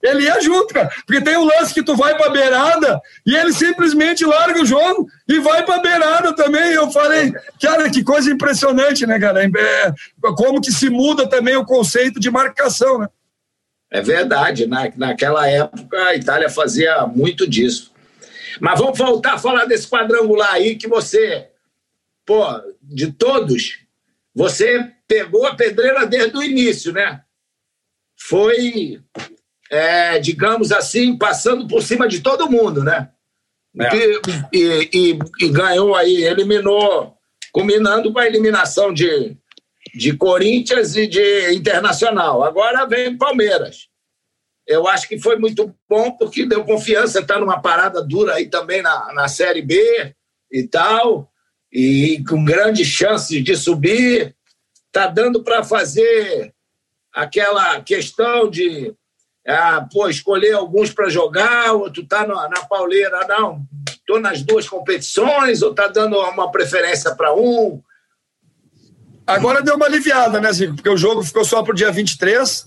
Ele 0.03 0.25
ia 0.25 0.41
junto, 0.41 0.73
cara. 0.73 0.91
Porque 1.07 1.23
tem 1.23 1.37
um 1.37 1.45
lance 1.45 1.73
que 1.73 1.83
tu 1.83 1.97
vai 1.97 2.17
pra 2.17 2.31
beirada 2.31 3.01
e 3.27 3.35
ele 3.35 3.53
simplesmente 3.53 4.25
larga 4.25 4.61
o 4.61 4.67
jogo 4.67 5.07
e 5.29 5.39
vai 5.39 5.65
pra 5.65 5.79
beirada 5.79 6.35
também. 6.35 6.73
Eu 6.73 6.91
falei, 6.91 7.33
cara, 7.61 7.89
que 7.91 8.03
coisa 8.03 8.31
impressionante, 8.31 9.07
né, 9.07 9.19
cara? 9.19 9.45
É, 9.45 9.93
como 10.37 10.61
que 10.61 10.73
se 10.73 10.91
muda 10.91 11.27
também 11.27 11.57
o 11.57 11.65
conceito 11.65 12.21
de 12.21 12.31
marcação, 12.31 12.99
né? 12.99 13.09
É 13.91 14.03
verdade, 14.03 14.67
na, 14.67 14.91
naquela 14.97 15.49
época 15.49 15.97
a 15.97 16.17
Itália 16.17 16.51
fazia 16.51 17.07
muito 17.07 17.49
disso. 17.49 17.93
Mas 18.61 18.79
vamos 18.79 18.99
voltar 18.99 19.35
a 19.35 19.39
falar 19.39 19.67
desse 19.67 19.89
quadrangular 19.89 20.53
aí 20.53 20.77
que 20.77 20.89
você, 20.89 21.49
pô, 22.25 22.45
de 22.83 23.13
todos, 23.13 23.81
você 24.35 24.93
pegou 25.07 25.47
a 25.47 25.55
pedreira 25.55 26.07
desde 26.07 26.37
o 26.37 26.43
início, 26.43 26.93
né? 26.93 27.23
Foi, 28.19 29.01
é, 29.71 30.19
digamos 30.19 30.73
assim, 30.73 31.17
passando 31.17 31.67
por 31.67 31.83
cima 31.83 32.09
de 32.09 32.21
todo 32.21 32.51
mundo, 32.51 32.83
né? 32.83 33.11
É. 33.81 33.97
E, 33.97 34.21
e, 34.53 34.91
e, 34.93 35.19
e, 35.41 35.49
ganhou 35.49 35.95
aí, 35.95 36.23
eliminou, 36.25 37.17
combinando 37.53 38.13
com 38.13 38.19
a 38.19 38.27
eliminação 38.27 38.93
de, 38.93 39.37
de 39.95 40.17
Corinthians 40.17 40.97
e 40.97 41.07
de 41.07 41.53
Internacional. 41.53 42.45
Agora 42.45 42.87
vem 42.87 43.19
Palmeiras. 43.19 43.89
Eu 44.67 44.89
acho 44.89 45.09
que 45.09 45.19
foi 45.19 45.37
muito 45.37 45.75
bom 45.89 46.13
porque 46.13 46.47
deu 46.47 46.65
confiança, 46.65 47.21
está 47.21 47.39
numa 47.39 47.61
parada 47.61 48.03
dura 48.03 48.35
aí 48.35 48.47
também 48.47 48.81
na, 48.81 49.13
na 49.13 49.29
Série 49.29 49.61
B 49.61 50.15
e 50.51 50.67
tal, 50.67 51.31
e 51.75 52.23
com 52.29 52.45
grandes 52.45 52.87
chances 52.87 53.43
de 53.43 53.57
subir. 53.57 54.37
Está 54.87 55.09
dando 55.09 55.43
para 55.43 55.65
fazer 55.65 56.55
aquela 57.13 57.81
questão 57.81 58.49
de 58.49 58.95
ah, 59.47 59.87
pô, 59.93 60.09
escolher 60.09 60.53
alguns 60.53 60.91
para 60.91 61.09
jogar, 61.09 61.73
outro 61.73 62.03
está 62.03 62.25
na, 62.25 62.49
na 62.49 62.65
pauleira, 62.65 63.27
não, 63.27 63.63
estou 63.89 64.21
nas 64.21 64.41
duas 64.41 64.69
competições, 64.69 65.63
ou 65.63 65.73
está 65.73 65.89
dando 65.89 66.17
uma 66.17 66.51
preferência 66.51 67.15
para 67.15 67.35
um. 67.35 67.83
Agora 69.27 69.61
deu 69.61 69.75
uma 69.75 69.87
aliviada, 69.87 70.41
né, 70.41 70.53
Zico? 70.53 70.77
Porque 70.77 70.89
o 70.89 70.97
jogo 70.97 71.25
ficou 71.25 71.45
só 71.45 71.63
para 71.63 71.73
o 71.73 71.77
dia 71.77 71.91
23 71.91 72.67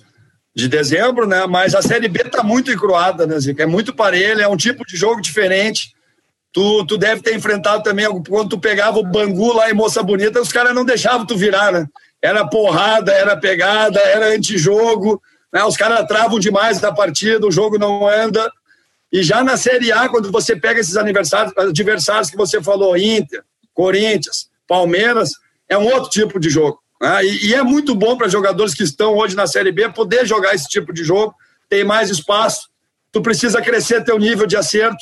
de 0.54 0.68
dezembro, 0.68 1.26
né? 1.26 1.48
Mas 1.48 1.74
a 1.74 1.82
Série 1.82 2.10
B 2.10 2.26
tá 2.26 2.44
muito 2.44 2.72
encruada, 2.72 3.26
né, 3.26 3.40
Zico? 3.40 3.62
É 3.62 3.66
muito 3.66 3.94
parelha, 3.94 4.44
é 4.44 4.48
um 4.48 4.58
tipo 4.58 4.86
de 4.86 4.98
jogo 4.98 5.22
diferente. 5.22 5.96
Tu, 6.52 6.86
tu 6.86 6.98
deve 6.98 7.22
ter 7.22 7.36
enfrentado 7.36 7.84
também, 7.84 8.06
quando 8.28 8.50
tu 8.50 8.60
pegava 8.60 8.98
o 8.98 9.04
Bangu 9.04 9.54
lá 9.54 9.70
em 9.70 9.74
Moça 9.74 10.02
Bonita, 10.02 10.42
os 10.42 10.52
caras 10.52 10.74
não 10.74 10.86
deixavam 10.86 11.26
tu 11.26 11.38
virar, 11.38 11.72
né? 11.72 11.86
Era 12.22 12.48
porrada, 12.48 13.12
era 13.12 13.38
pegada, 13.38 14.00
era 14.00 14.28
antijogo, 14.30 15.22
né? 15.54 15.64
Os 15.64 15.78
caras 15.78 16.08
travam 16.08 16.40
demais 16.40 16.80
da 16.80 16.92
partida, 16.92 17.46
o 17.46 17.52
jogo 17.52 17.78
não 17.78 18.08
anda. 18.08 18.52
E 19.12 19.24
já 19.24 19.44
na 19.44 19.56
Série 19.56 19.92
A, 19.92 20.10
quando 20.10 20.32
você 20.32 20.56
pega 20.56 20.80
esses 20.80 20.98
adversários 20.98 22.30
que 22.30 22.38
você 22.38 22.62
falou, 22.62 22.98
Inter, 22.98 23.44
Corinthians, 23.74 24.50
Palmeiras, 24.68 25.32
é 25.70 25.78
um 25.78 25.86
outro 25.86 26.10
tipo 26.10 26.40
de 26.40 26.50
jogo. 26.50 26.82
Ah, 27.02 27.24
e, 27.24 27.48
e, 27.48 27.54
é 27.54 27.62
muito 27.62 27.94
bom 27.94 28.18
para 28.18 28.28
jogadores 28.28 28.74
que 28.74 28.84
estão 28.84 29.16
hoje 29.16 29.36
na 29.36 29.46
Série 29.46 29.72
B 29.72 29.88
poder 29.90 30.26
jogar 30.26 30.56
esse 30.56 30.68
tipo 30.68 30.92
de 30.92 31.04
jogo, 31.04 31.34
tem 31.70 31.84
mais 31.84 32.10
espaço, 32.10 32.70
tu 33.12 33.22
precisa 33.22 33.62
crescer 33.62 34.04
teu 34.04 34.18
nível 34.18 34.48
de 34.48 34.58
acerto, 34.58 34.98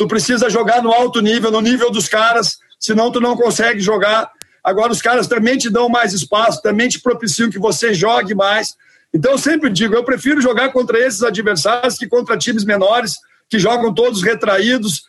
tu 0.00 0.08
precisa 0.08 0.48
jogar 0.48 0.82
no 0.82 0.90
alto 0.90 1.20
nível, 1.20 1.50
no 1.50 1.60
nível 1.60 1.90
dos 1.90 2.08
caras, 2.08 2.58
senão 2.78 3.12
tu 3.12 3.20
não 3.20 3.36
consegue 3.36 3.80
jogar. 3.80 4.30
Agora 4.64 4.90
os 4.90 5.02
caras 5.02 5.26
também 5.26 5.58
te 5.58 5.68
dão 5.68 5.90
mais 5.90 6.14
espaço, 6.14 6.62
também 6.62 6.88
te 6.88 6.98
propiciam 6.98 7.50
que 7.50 7.58
você 7.58 7.92
jogue 7.92 8.34
mais. 8.34 8.74
Então 9.12 9.32
eu 9.32 9.36
sempre 9.38 9.68
digo, 9.68 9.94
eu 9.94 10.02
prefiro 10.02 10.40
jogar 10.40 10.72
contra 10.72 10.98
esses 10.98 11.22
adversários 11.22 11.98
que 11.98 12.06
contra 12.06 12.38
times 12.38 12.64
menores, 12.64 13.18
que 13.46 13.58
jogam 13.58 13.92
todos 13.92 14.22
retraídos, 14.22 15.02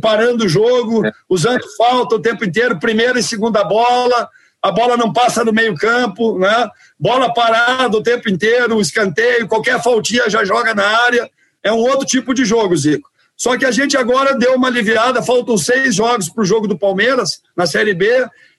parando 0.00 0.46
o 0.46 0.48
jogo, 0.48 1.06
é. 1.06 1.12
usando 1.30 1.62
falta 1.76 2.16
o 2.16 2.20
tempo 2.20 2.44
inteiro, 2.44 2.80
primeira 2.80 3.20
e 3.20 3.22
segunda 3.22 3.62
bola, 3.62 4.28
a 4.60 4.72
bola 4.72 4.96
não 4.96 5.12
passa 5.12 5.44
no 5.44 5.52
meio-campo, 5.52 6.36
né? 6.36 6.68
Bola 6.98 7.32
parada 7.32 7.96
o 7.96 8.02
tempo 8.02 8.28
inteiro, 8.28 8.80
escanteio, 8.80 9.46
qualquer 9.46 9.80
faltinha 9.80 10.28
já 10.28 10.44
joga 10.44 10.74
na 10.74 10.84
área. 10.84 11.30
É 11.62 11.72
um 11.72 11.78
outro 11.78 12.04
tipo 12.04 12.34
de 12.34 12.44
jogo, 12.44 12.76
Zico. 12.76 13.11
Só 13.42 13.56
que 13.56 13.64
a 13.64 13.70
gente 13.70 13.96
agora 13.96 14.36
deu 14.36 14.54
uma 14.54 14.68
aliviada, 14.68 15.22
faltam 15.22 15.56
seis 15.56 15.94
jogos 15.94 16.28
para 16.28 16.42
o 16.42 16.44
jogo 16.44 16.68
do 16.68 16.78
Palmeiras, 16.78 17.40
na 17.56 17.66
Série 17.66 17.94
B, 17.94 18.06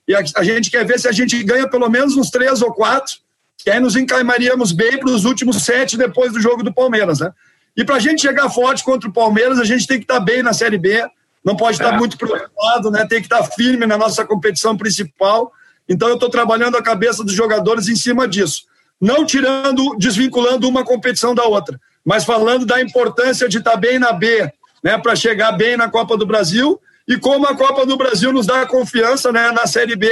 e 0.07 0.13
a, 0.13 0.21
a, 0.35 0.43
gente 0.43 0.69
quer 0.69 0.85
ver 0.85 0.99
se 0.99 1.07
a 1.07 1.11
gente 1.11 1.41
ganha 1.43 1.69
pelo 1.69 1.89
menos 1.89 2.17
uns 2.17 2.29
três 2.29 2.61
ou 2.61 2.73
quatro, 2.73 3.15
que 3.57 3.69
aí 3.69 3.79
nos 3.79 3.95
encaimaríamos 3.95 4.73
bem 4.73 4.99
para 4.99 5.09
os 5.09 5.23
últimos 5.23 5.63
sete 5.63 5.95
depois 5.95 6.33
do 6.33 6.41
jogo 6.41 6.63
do 6.63 6.73
Palmeiras, 6.73 7.19
né? 7.19 7.31
E 7.77 7.85
para 7.85 7.95
a 7.95 7.99
gente 7.99 8.21
chegar 8.21 8.49
forte 8.49 8.83
contra 8.83 9.07
o 9.07 9.13
Palmeiras, 9.13 9.59
a 9.59 9.63
gente 9.63 9.87
tem 9.87 9.99
que 9.99 10.03
estar 10.03 10.15
tá 10.15 10.19
bem 10.19 10.43
na 10.43 10.51
Série 10.51 10.77
B, 10.77 11.05
não 11.45 11.55
pode 11.55 11.77
estar 11.77 11.91
tá 11.91 11.95
é. 11.95 11.97
muito 11.97 12.17
preocupado, 12.17 12.91
né? 12.91 13.05
Tem 13.07 13.21
que 13.21 13.27
estar 13.27 13.41
tá 13.41 13.45
firme 13.45 13.85
na 13.85 13.97
nossa 13.97 14.25
competição 14.25 14.75
principal 14.75 15.53
então 15.87 16.07
eu 16.07 16.15
estou 16.15 16.29
trabalhando 16.29 16.77
a 16.77 16.83
cabeça 16.83 17.23
dos 17.23 17.33
jogadores 17.33 17.87
em 17.87 17.95
cima 17.95 18.27
disso. 18.27 18.65
Não 18.99 19.25
tirando, 19.25 19.95
desvinculando 19.97 20.67
uma 20.67 20.85
competição 20.85 21.35
da 21.35 21.43
outra, 21.43 21.79
mas 22.05 22.23
falando 22.23 22.65
da 22.65 22.81
importância 22.81 23.49
de 23.49 23.57
estar 23.57 23.71
tá 23.71 23.77
bem 23.77 23.99
na 23.99 24.13
B, 24.13 24.51
né, 24.83 24.97
para 24.97 25.15
chegar 25.15 25.53
bem 25.53 25.77
na 25.77 25.89
Copa 25.89 26.17
do 26.17 26.25
Brasil 26.25 26.79
e 27.07 27.17
como 27.17 27.47
a 27.47 27.55
Copa 27.55 27.85
do 27.85 27.97
Brasil 27.97 28.31
nos 28.33 28.45
dá 28.45 28.65
confiança 28.65 29.31
né, 29.31 29.51
na 29.51 29.65
Série 29.65 29.95
B 29.95 30.09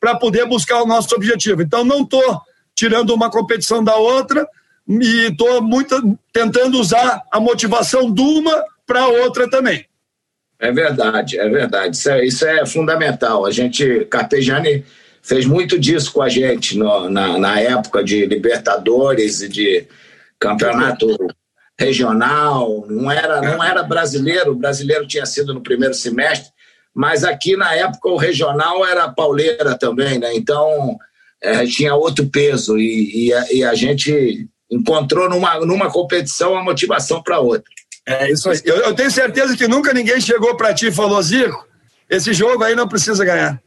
para 0.00 0.16
poder 0.16 0.46
buscar 0.46 0.82
o 0.82 0.86
nosso 0.86 1.14
objetivo. 1.14 1.62
Então 1.62 1.84
não 1.84 2.02
estou 2.02 2.40
tirando 2.74 3.10
uma 3.14 3.30
competição 3.30 3.82
da 3.82 3.96
outra 3.96 4.46
e 4.88 5.28
estou 5.30 5.60
tentando 6.32 6.78
usar 6.78 7.22
a 7.30 7.40
motivação 7.40 8.12
de 8.12 8.20
uma 8.20 8.64
para 8.86 9.02
a 9.02 9.08
outra 9.08 9.48
também. 9.48 9.84
É 10.58 10.72
verdade, 10.72 11.38
é 11.38 11.48
verdade. 11.48 11.96
Isso 11.96 12.10
é, 12.10 12.24
isso 12.24 12.46
é 12.46 12.64
fundamental. 12.64 13.44
A 13.44 13.50
gente, 13.50 14.06
Carpegiani 14.06 14.84
fez 15.22 15.44
muito 15.44 15.78
disso 15.78 16.12
com 16.12 16.22
a 16.22 16.28
gente 16.28 16.78
no, 16.78 17.10
na, 17.10 17.38
na 17.38 17.60
época 17.60 18.02
de 18.02 18.24
Libertadores 18.26 19.42
e 19.42 19.48
de 19.48 19.86
campeonato 20.38 21.06
regional. 21.78 22.86
Não 22.88 23.10
era, 23.10 23.40
não 23.40 23.62
era 23.62 23.82
brasileiro, 23.82 24.52
o 24.52 24.56
brasileiro 24.56 25.06
tinha 25.06 25.26
sido 25.26 25.52
no 25.52 25.62
primeiro 25.62 25.94
semestre, 25.94 26.50
mas 26.94 27.24
aqui 27.24 27.56
na 27.56 27.74
época 27.74 28.08
o 28.08 28.16
regional 28.16 28.86
era 28.86 29.08
pauleira 29.08 29.76
também, 29.78 30.18
né? 30.18 30.34
Então 30.34 30.96
é, 31.42 31.66
tinha 31.66 31.94
outro 31.94 32.26
peso 32.28 32.78
e, 32.78 33.26
e, 33.26 33.34
a, 33.34 33.52
e, 33.52 33.64
a, 33.64 33.74
gente 33.74 34.48
encontrou 34.70 35.28
numa, 35.28 35.60
numa 35.60 35.90
competição 35.90 36.56
a 36.56 36.64
motivação 36.64 37.22
para 37.22 37.38
outra. 37.38 37.70
É 38.06 38.30
isso 38.30 38.48
aí. 38.48 38.60
Eu, 38.64 38.76
eu 38.76 38.94
tenho 38.94 39.10
certeza 39.10 39.56
que 39.56 39.68
nunca 39.68 39.92
ninguém 39.92 40.20
chegou 40.20 40.56
para 40.56 40.72
ti 40.72 40.86
e 40.86 40.92
falou, 40.92 41.20
Zico, 41.22 41.66
esse 42.08 42.32
jogo 42.32 42.64
aí 42.64 42.74
não 42.74 42.88
precisa 42.88 43.24
ganhar. 43.24 43.60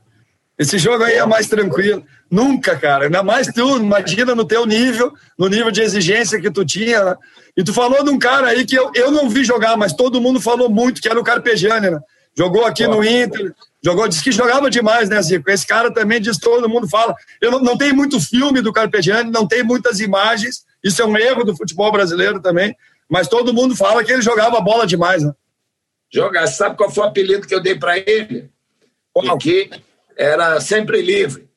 Esse 0.60 0.78
jogo 0.78 1.06
aí 1.06 1.16
é 1.16 1.26
mais 1.26 1.48
tranquilo. 1.48 2.04
Nunca, 2.30 2.76
cara. 2.76 3.06
Ainda 3.06 3.24
mais 3.24 3.48
tu, 3.48 3.78
imagina 3.78 4.36
no 4.36 4.44
teu 4.44 4.66
nível, 4.66 5.14
no 5.38 5.48
nível 5.48 5.72
de 5.72 5.82
exigência 5.82 6.40
que 6.42 6.52
tu 6.52 6.66
tinha. 6.66 7.02
Né? 7.02 7.16
E 7.56 7.64
tu 7.64 7.74
falou 7.74 8.04
de 8.04 8.10
um 8.10 8.20
cara 8.20 8.48
aí 8.48 8.66
que 8.66 8.76
eu, 8.76 8.92
eu 8.94 9.10
não 9.10 9.30
vi 9.30 9.46
jogar, 9.46 9.78
mas 9.78 9.94
todo 9.94 10.20
mundo 10.20 10.42
falou 10.42 10.70
muito, 10.70 11.02
que 11.02 11.08
era 11.08 11.18
o 11.18 11.24
Carpegiani, 11.24 11.90
né? 11.90 12.00
Jogou 12.38 12.66
aqui 12.66 12.86
no 12.88 13.04
Inter, 13.04 13.54
jogou, 13.84 14.08
disse 14.08 14.24
que 14.24 14.32
jogava 14.32 14.70
demais, 14.70 15.10
né, 15.10 15.22
Zico? 15.22 15.50
Esse 15.50 15.66
cara 15.66 15.92
também 15.92 16.22
diz, 16.22 16.38
todo 16.38 16.70
mundo 16.70 16.88
fala. 16.88 17.16
Eu 17.42 17.52
não, 17.52 17.60
não 17.60 17.78
tem 17.78 17.92
muito 17.92 18.20
filme 18.20 18.62
do 18.62 18.72
Carpegiani, 18.72 19.32
não 19.32 19.48
tem 19.48 19.64
muitas 19.64 20.00
imagens. 20.00 20.66
Isso 20.84 21.02
é 21.02 21.06
um 21.06 21.18
erro 21.18 21.44
do 21.44 21.56
futebol 21.56 21.92
brasileiro 21.92 22.42
também. 22.42 22.76
Mas 23.10 23.28
todo 23.28 23.54
mundo 23.54 23.76
fala 23.76 24.04
que 24.04 24.12
ele 24.12 24.22
jogava 24.22 24.62
bola 24.62 24.86
demais, 24.86 25.24
né? 25.24 25.34
Jogar. 26.14 26.48
Sabe 26.48 26.78
qual 26.78 26.92
foi 26.92 27.04
o 27.04 27.08
apelido 27.08 27.48
que 27.48 27.56
eu 27.56 27.62
dei 27.62 27.76
para 27.76 27.98
ele? 27.98 28.50
Porque 29.14 29.70
era 30.20 30.60
sempre 30.60 31.02
livre. 31.02 31.50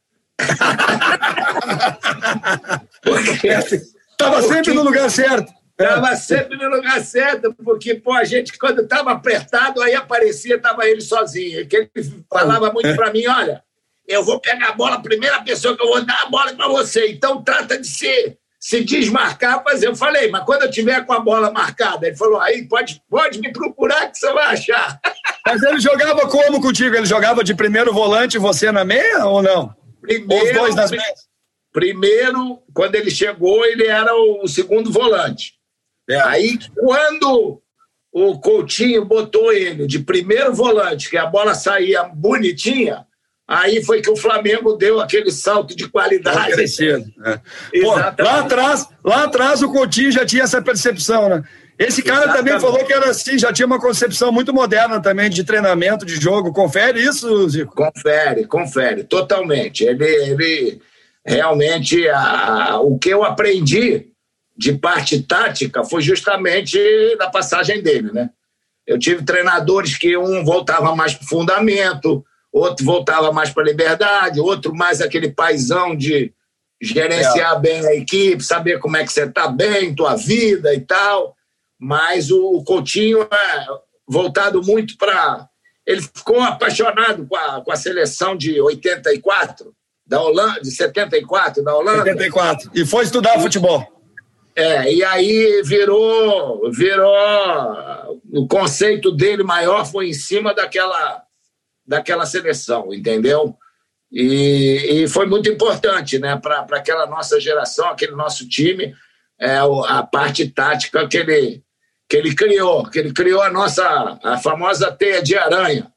Estava 4.12 4.40
sempre 4.42 4.72
no 4.72 4.84
lugar 4.84 5.10
certo. 5.10 5.52
Estava 5.72 6.14
sempre 6.14 6.56
no 6.56 6.68
lugar 6.68 7.02
certo, 7.02 7.52
porque 7.64 7.96
pô, 7.96 8.12
a 8.12 8.22
gente, 8.22 8.56
quando 8.56 8.82
estava 8.82 9.10
apertado, 9.10 9.82
aí 9.82 9.94
aparecia, 9.94 10.54
estava 10.54 10.86
ele 10.86 11.00
sozinho. 11.00 11.66
Que 11.66 11.90
ele 11.92 12.24
falava 12.30 12.72
muito 12.72 12.94
para 12.94 13.12
mim: 13.12 13.26
olha, 13.26 13.64
eu 14.06 14.22
vou 14.22 14.38
pegar 14.38 14.68
a 14.68 14.72
bola, 14.72 14.94
a 14.94 15.02
primeira 15.02 15.42
pessoa 15.42 15.76
que 15.76 15.82
eu 15.82 15.88
vou 15.88 16.04
dar 16.04 16.22
a 16.22 16.26
bola 16.26 16.50
é 16.50 16.54
para 16.54 16.68
você. 16.68 17.08
Então 17.08 17.42
trata 17.42 17.80
de 17.80 17.88
ser 17.88 18.38
se 18.62 18.84
desmarcar, 18.84 19.64
fazer. 19.64 19.88
Eu 19.88 19.96
falei, 19.96 20.30
mas 20.30 20.44
quando 20.44 20.62
eu 20.62 20.70
tiver 20.70 21.04
com 21.04 21.12
a 21.12 21.18
bola 21.18 21.50
marcada, 21.50 22.06
ele 22.06 22.16
falou, 22.16 22.40
aí 22.40 22.64
pode, 22.68 23.02
pode 23.10 23.40
me 23.40 23.52
procurar 23.52 24.06
que 24.06 24.16
você 24.16 24.32
vai 24.32 24.54
achar. 24.54 25.00
Mas 25.44 25.60
ele 25.60 25.80
jogava 25.80 26.28
como 26.28 26.60
contigo? 26.60 26.94
Ele 26.94 27.04
jogava 27.04 27.42
de 27.42 27.52
primeiro 27.52 27.92
volante 27.92 28.38
você 28.38 28.70
na 28.70 28.84
meia 28.84 29.26
ou 29.26 29.42
não? 29.42 29.74
Primeiro, 30.00 30.46
os 30.46 30.52
dois 30.52 30.74
nas 30.76 30.92
meias? 30.92 31.26
Primeiro, 31.72 32.62
quando 32.72 32.94
ele 32.94 33.10
chegou, 33.10 33.64
ele 33.64 33.84
era 33.84 34.14
o 34.14 34.46
segundo 34.46 34.92
volante. 34.92 35.54
É. 36.08 36.20
Aí, 36.20 36.56
quando 36.78 37.60
o 38.12 38.38
Coutinho 38.38 39.04
botou 39.04 39.52
ele 39.52 39.88
de 39.88 39.98
primeiro 39.98 40.54
volante, 40.54 41.10
que 41.10 41.16
a 41.16 41.26
bola 41.26 41.56
saía 41.56 42.04
bonitinha, 42.04 43.04
Aí 43.52 43.84
foi 43.84 44.00
que 44.00 44.08
o 44.08 44.16
Flamengo 44.16 44.72
deu 44.72 44.98
aquele 44.98 45.30
salto 45.30 45.76
de 45.76 45.86
qualidade. 45.86 46.56
Né? 47.18 47.40
Pô, 47.82 47.94
lá 47.94 48.38
atrás, 48.38 48.88
lá 49.04 49.24
atrás 49.24 49.62
o 49.62 49.70
Coutinho 49.70 50.10
já 50.10 50.24
tinha 50.24 50.44
essa 50.44 50.62
percepção, 50.62 51.28
né? 51.28 51.44
Esse 51.78 52.02
cara 52.02 52.24
Exatamente. 52.24 52.44
também 52.44 52.60
falou 52.60 52.86
que 52.86 52.92
era 52.92 53.10
assim, 53.10 53.38
já 53.38 53.52
tinha 53.52 53.66
uma 53.66 53.78
concepção 53.78 54.32
muito 54.32 54.54
moderna 54.54 55.02
também 55.02 55.28
de 55.28 55.44
treinamento, 55.44 56.06
de 56.06 56.18
jogo. 56.18 56.50
Confere 56.50 57.02
isso, 57.02 57.46
Zico? 57.50 57.74
Confere, 57.74 58.46
confere, 58.46 59.04
totalmente. 59.04 59.84
Ele, 59.84 60.06
ele 60.06 60.80
realmente, 61.24 62.08
a, 62.08 62.78
o 62.80 62.98
que 62.98 63.10
eu 63.10 63.22
aprendi 63.22 64.06
de 64.56 64.72
parte 64.72 65.22
tática 65.22 65.84
foi 65.84 66.00
justamente 66.00 66.78
na 67.18 67.28
passagem 67.28 67.82
dele, 67.82 68.12
né? 68.12 68.30
Eu 68.86 68.98
tive 68.98 69.22
treinadores 69.24 69.98
que 69.98 70.16
um 70.16 70.42
voltava 70.42 70.96
mais 70.96 71.14
para 71.14 71.24
o 71.24 71.28
fundamento, 71.28 72.24
outro 72.52 72.84
voltava 72.84 73.32
mais 73.32 73.50
para 73.50 73.62
a 73.62 73.66
liberdade, 73.66 74.40
outro 74.40 74.74
mais 74.74 75.00
aquele 75.00 75.30
paisão 75.30 75.96
de 75.96 76.32
gerenciar 76.80 77.56
é. 77.56 77.60
bem 77.60 77.86
a 77.86 77.94
equipe, 77.94 78.42
saber 78.42 78.78
como 78.78 78.96
é 78.96 79.04
que 79.04 79.12
você 79.12 79.24
está 79.24 79.48
bem, 79.48 79.94
tua 79.94 80.16
vida 80.16 80.74
e 80.74 80.80
tal. 80.80 81.34
Mas 81.78 82.30
o 82.30 82.62
Coutinho 82.64 83.22
é 83.22 83.66
voltado 84.06 84.62
muito 84.62 84.96
para. 84.98 85.48
Ele 85.86 86.02
ficou 86.02 86.40
apaixonado 86.40 87.26
com 87.26 87.36
a, 87.36 87.60
com 87.60 87.72
a 87.72 87.76
seleção 87.76 88.36
de 88.36 88.60
84, 88.60 89.74
da 90.06 90.20
Holanda, 90.20 90.60
de 90.60 90.70
74, 90.70 91.64
da 91.64 91.74
Holanda. 91.74 92.04
74. 92.04 92.70
E 92.74 92.84
foi 92.84 93.04
estudar 93.04 93.40
futebol. 93.40 93.84
É, 94.54 94.92
e 94.92 95.02
aí 95.02 95.62
virou, 95.64 96.70
virou. 96.70 98.20
O 98.32 98.46
conceito 98.46 99.10
dele 99.10 99.42
maior 99.42 99.84
foi 99.86 100.08
em 100.08 100.12
cima 100.12 100.54
daquela 100.54 101.24
daquela 101.86 102.26
seleção, 102.26 102.92
entendeu? 102.92 103.56
E, 104.10 105.04
e 105.04 105.08
foi 105.08 105.26
muito 105.26 105.48
importante 105.48 106.18
né, 106.18 106.36
para 106.36 106.66
aquela 106.72 107.06
nossa 107.06 107.40
geração, 107.40 107.88
aquele 107.88 108.12
nosso 108.12 108.46
time, 108.48 108.94
é, 109.40 109.56
a 109.56 110.02
parte 110.02 110.48
tática 110.48 111.08
que 111.08 111.16
ele, 111.16 111.62
que 112.08 112.16
ele 112.16 112.34
criou, 112.34 112.88
que 112.88 112.98
ele 112.98 113.12
criou 113.12 113.42
a 113.42 113.50
nossa 113.50 114.18
a 114.22 114.38
famosa 114.38 114.92
teia 114.92 115.22
de 115.22 115.36
aranha, 115.36 115.90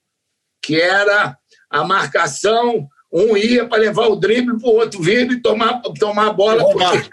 que 0.64 0.80
era 0.80 1.38
a 1.70 1.84
marcação, 1.84 2.88
um 3.12 3.36
ia 3.36 3.68
para 3.68 3.80
levar 3.80 4.08
o 4.08 4.16
drible 4.16 4.60
para 4.60 4.70
o 4.70 4.76
outro 4.76 5.02
vir 5.02 5.30
e 5.32 5.42
tomar, 5.42 5.82
tomar 6.00 6.28
a 6.28 6.34
bola, 6.34 6.64
porque, 6.72 7.10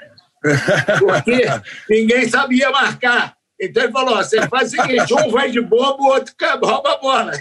porque 0.98 1.46
ninguém 1.90 2.28
sabia 2.28 2.70
marcar. 2.70 3.36
Então 3.60 3.84
ele 3.84 3.92
falou: 3.92 4.16
você 4.16 4.46
faz 4.48 4.72
o 4.72 4.76
seguinte, 4.76 5.14
um 5.14 5.30
vai 5.30 5.50
de 5.50 5.60
bobo, 5.60 6.04
o 6.04 6.08
outro 6.08 6.34
rouba 6.62 6.92
a 6.92 6.96
bola. 6.96 7.32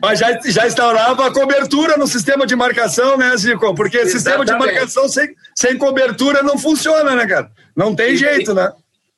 Mas 0.00 0.18
já, 0.18 0.40
já 0.44 0.66
instaurava 0.66 1.26
a 1.26 1.32
cobertura 1.32 1.96
no 1.96 2.06
sistema 2.06 2.46
de 2.46 2.56
marcação, 2.56 3.16
né, 3.16 3.36
Zico? 3.36 3.74
Porque 3.74 3.98
Exatamente. 3.98 4.12
sistema 4.12 4.44
de 4.44 4.52
marcação 4.52 5.08
sem, 5.08 5.34
sem 5.54 5.78
cobertura 5.78 6.42
não 6.42 6.58
funciona, 6.58 7.14
né, 7.14 7.26
cara? 7.26 7.50
Não 7.76 7.94
tem 7.94 8.14
e, 8.14 8.16
jeito, 8.16 8.52
né? 8.52 8.72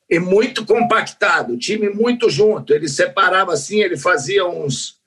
E 0.09 0.19
muito 0.19 0.65
compactado, 0.65 1.57
time 1.57 1.89
muito 1.89 2.29
junto. 2.29 2.73
Ele 2.73 2.87
separava 2.87 3.53
assim, 3.53 3.81
ele 3.81 3.97
fazia 3.97 4.47
uns, 4.47 4.97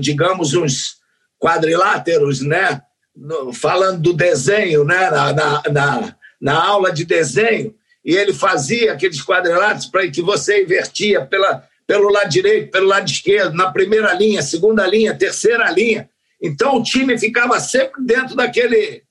digamos, 0.00 0.54
uns 0.54 0.96
quadriláteros, 1.38 2.40
né? 2.40 2.82
no, 3.16 3.52
falando 3.52 4.00
do 4.00 4.12
desenho, 4.12 4.84
né? 4.84 5.10
Na, 5.10 5.32
na, 5.32 5.62
na, 5.72 6.16
na, 6.40 6.64
aula 6.64 6.92
de 6.92 7.04
desenho, 7.04 7.74
e 8.04 8.14
ele 8.14 8.32
fazia 8.32 8.92
aqueles 8.92 9.22
quadrilatos 9.22 9.86
para 9.86 10.06
que 10.08 10.20
você 10.20 10.62
invertia 10.62 11.24
pela, 11.24 11.64
pelo 11.86 12.10
lado 12.10 12.28
direito, 12.28 12.70
pelo 12.70 12.86
lado 12.86 13.08
esquerdo, 13.08 13.54
na 13.54 13.70
primeira 13.70 14.12
linha, 14.12 14.42
segunda 14.42 14.86
linha, 14.86 15.16
terceira 15.16 15.70
linha. 15.70 16.08
Então 16.42 16.76
o 16.76 16.82
time 16.82 17.18
ficava 17.18 17.58
sempre 17.60 18.04
dentro 18.04 18.34
daquele 18.34 19.02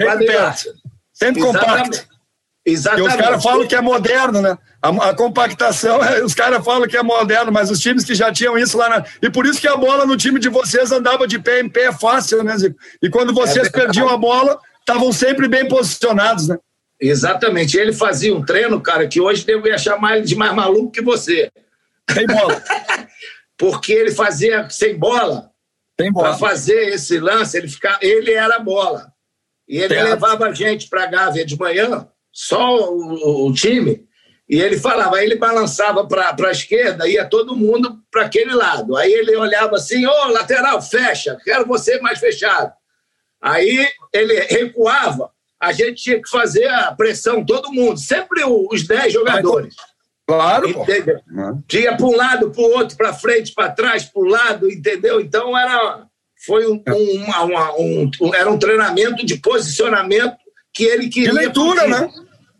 quadrilátero. 0.00 0.74
Sempre 1.12 1.42
compacto. 1.42 2.06
Exatamente. 2.64 3.08
E 3.08 3.08
os 3.08 3.16
caras 3.16 3.42
falam 3.42 3.66
que 3.66 3.74
é 3.74 3.80
moderno, 3.80 4.42
né? 4.42 4.58
A, 4.82 4.88
a 4.88 5.14
compactação, 5.14 6.04
é, 6.04 6.22
os 6.22 6.34
caras 6.34 6.62
falam 6.64 6.86
que 6.86 6.96
é 6.96 7.02
moderno, 7.02 7.50
mas 7.50 7.70
os 7.70 7.80
times 7.80 8.04
que 8.04 8.14
já 8.14 8.30
tinham 8.30 8.58
isso 8.58 8.76
lá. 8.76 8.88
Na... 8.88 9.04
E 9.22 9.30
por 9.30 9.46
isso 9.46 9.60
que 9.60 9.66
a 9.66 9.76
bola 9.76 10.04
no 10.04 10.16
time 10.16 10.38
de 10.38 10.48
vocês 10.48 10.92
andava 10.92 11.26
de 11.26 11.38
pé 11.38 11.60
em 11.60 11.68
pé 11.68 11.92
fácil, 11.92 12.44
né, 12.44 12.56
Zico? 12.58 12.76
E 13.02 13.08
quando 13.08 13.32
vocês 13.32 13.68
é 13.68 13.70
perdiam 13.70 14.08
a 14.08 14.16
bola, 14.16 14.58
estavam 14.80 15.10
sempre 15.12 15.48
bem 15.48 15.66
posicionados, 15.66 16.48
né? 16.48 16.58
Exatamente. 17.00 17.76
Ele 17.76 17.92
fazia 17.92 18.34
um 18.34 18.44
treino, 18.44 18.80
cara, 18.80 19.08
que 19.08 19.20
hoje 19.20 19.44
devo 19.44 19.68
achar 19.72 19.98
mais 19.98 20.28
de 20.28 20.36
mais 20.36 20.54
maluco 20.54 20.90
que 20.90 21.02
você. 21.02 21.50
Sem 22.12 22.26
bola. 22.26 22.62
Porque 23.56 23.92
ele 23.92 24.12
fazia 24.12 24.68
sem 24.70 24.96
bola. 24.98 25.50
Sem 26.00 26.12
bola. 26.12 26.28
Para 26.28 26.38
fazer 26.38 26.88
esse 26.90 27.18
lance, 27.18 27.56
ele, 27.56 27.68
ficava, 27.68 27.98
ele 28.00 28.32
era 28.32 28.56
a 28.56 28.60
bola. 28.60 29.12
E 29.68 29.78
ele 29.78 30.02
levava 30.02 30.46
a 30.46 30.52
gente 30.52 30.88
para 30.88 31.04
a 31.04 31.06
Gávea 31.06 31.44
de 31.44 31.58
manhã, 31.58 32.08
só 32.32 32.90
o, 32.90 33.46
o, 33.46 33.52
time, 33.52 34.08
e 34.48 34.58
ele 34.58 34.78
falava, 34.78 35.16
aí 35.16 35.26
ele 35.26 35.36
balançava 35.36 36.06
para 36.06 36.34
a 36.48 36.50
esquerda, 36.50 37.06
ia 37.06 37.26
todo 37.26 37.54
mundo 37.54 38.02
para 38.10 38.24
aquele 38.24 38.54
lado. 38.54 38.96
Aí 38.96 39.12
ele 39.12 39.36
olhava 39.36 39.76
assim, 39.76 40.06
ô, 40.06 40.10
oh, 40.10 40.28
lateral, 40.28 40.80
fecha, 40.80 41.36
quero 41.44 41.66
você 41.66 42.00
mais 42.00 42.18
fechado. 42.18 42.72
Aí 43.42 43.86
ele 44.10 44.40
recuava, 44.40 45.30
a 45.60 45.70
gente 45.72 46.02
tinha 46.02 46.22
que 46.22 46.30
fazer 46.30 46.66
a 46.66 46.92
pressão, 46.92 47.44
todo 47.44 47.72
mundo, 47.72 47.98
sempre 47.98 48.42
os 48.44 48.86
10 48.86 49.12
jogadores. 49.12 49.74
Claro, 50.28 50.68
entendeu? 50.68 51.20
Tinha 51.66 51.96
para 51.96 52.04
um 52.04 52.14
lado, 52.14 52.50
para 52.50 52.60
o 52.60 52.70
outro, 52.72 52.94
para 52.98 53.14
frente, 53.14 53.54
para 53.54 53.70
trás, 53.70 54.04
para 54.04 54.22
o 54.22 54.26
lado, 54.26 54.70
entendeu? 54.70 55.22
Então 55.22 55.56
era 55.56 56.06
foi 56.44 56.70
um, 56.70 56.82
um, 56.86 57.24
uma, 57.24 57.72
um, 57.78 58.10
um, 58.20 58.34
era 58.34 58.50
um 58.50 58.58
treinamento 58.58 59.24
de 59.24 59.38
posicionamento 59.38 60.36
que 60.74 60.84
ele 60.84 61.08
queria. 61.08 61.30
E 61.30 61.32
leitura, 61.32 61.88
né? 61.88 62.10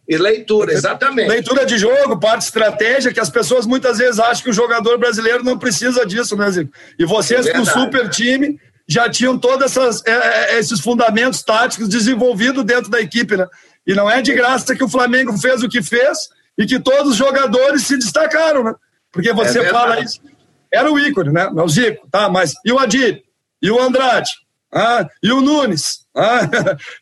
E 0.09 0.17
leitura, 0.17 0.73
exatamente. 0.73 1.29
Leitura 1.29 1.67
de 1.67 1.77
jogo, 1.77 2.19
parte 2.19 2.39
de 2.39 2.45
estratégia, 2.47 3.13
que 3.13 3.21
as 3.21 3.29
pessoas 3.29 3.67
muitas 3.67 3.99
vezes 3.99 4.19
acham 4.19 4.43
que 4.43 4.51
o 4.51 4.55
jogador 4.55 4.97
brasileiro 4.97 5.45
não 5.45 5.59
precisa 5.59 6.07
disso, 6.07 6.35
né, 6.37 6.51
Zico? 6.51 6.73
E 6.99 7.05
vocês, 7.05 7.47
é 7.47 7.53
com 7.53 7.61
o 7.61 7.67
super 7.67 8.09
time, 8.09 8.59
já 8.89 9.11
tinham 9.11 9.39
todos 9.39 9.77
é, 9.77 10.11
é, 10.55 10.59
esses 10.59 10.81
fundamentos 10.81 11.43
táticos 11.43 11.87
desenvolvidos 11.87 12.65
dentro 12.65 12.91
da 12.91 12.99
equipe, 12.99 13.37
né? 13.37 13.47
E 13.87 13.93
não 13.93 14.11
é 14.11 14.23
de 14.23 14.33
graça 14.33 14.75
que 14.75 14.83
o 14.83 14.89
Flamengo 14.89 15.37
fez 15.37 15.63
o 15.63 15.69
que 15.69 15.83
fez 15.83 16.31
e 16.59 16.67
que 16.67 16.81
todos 16.81 17.13
os 17.13 17.17
jogadores 17.17 17.85
se 17.85 17.97
destacaram, 17.97 18.65
né? 18.65 18.75
Porque 19.13 19.33
você 19.33 19.61
é 19.61 19.71
fala 19.71 20.01
isso. 20.01 20.21
Era 20.71 20.91
o 20.91 20.99
ícone, 20.99 21.31
né? 21.31 21.49
O 21.49 21.69
Zico, 21.69 22.07
tá? 22.11 22.29
Mas 22.29 22.53
e 22.65 22.73
o 22.73 22.79
Adir? 22.79 23.23
E 23.63 23.71
o 23.71 23.81
Andrade? 23.81 24.31
Ah, 24.73 25.09
e 25.23 25.33
o 25.33 25.41
Nunes. 25.41 26.01
Ah, 26.15 26.41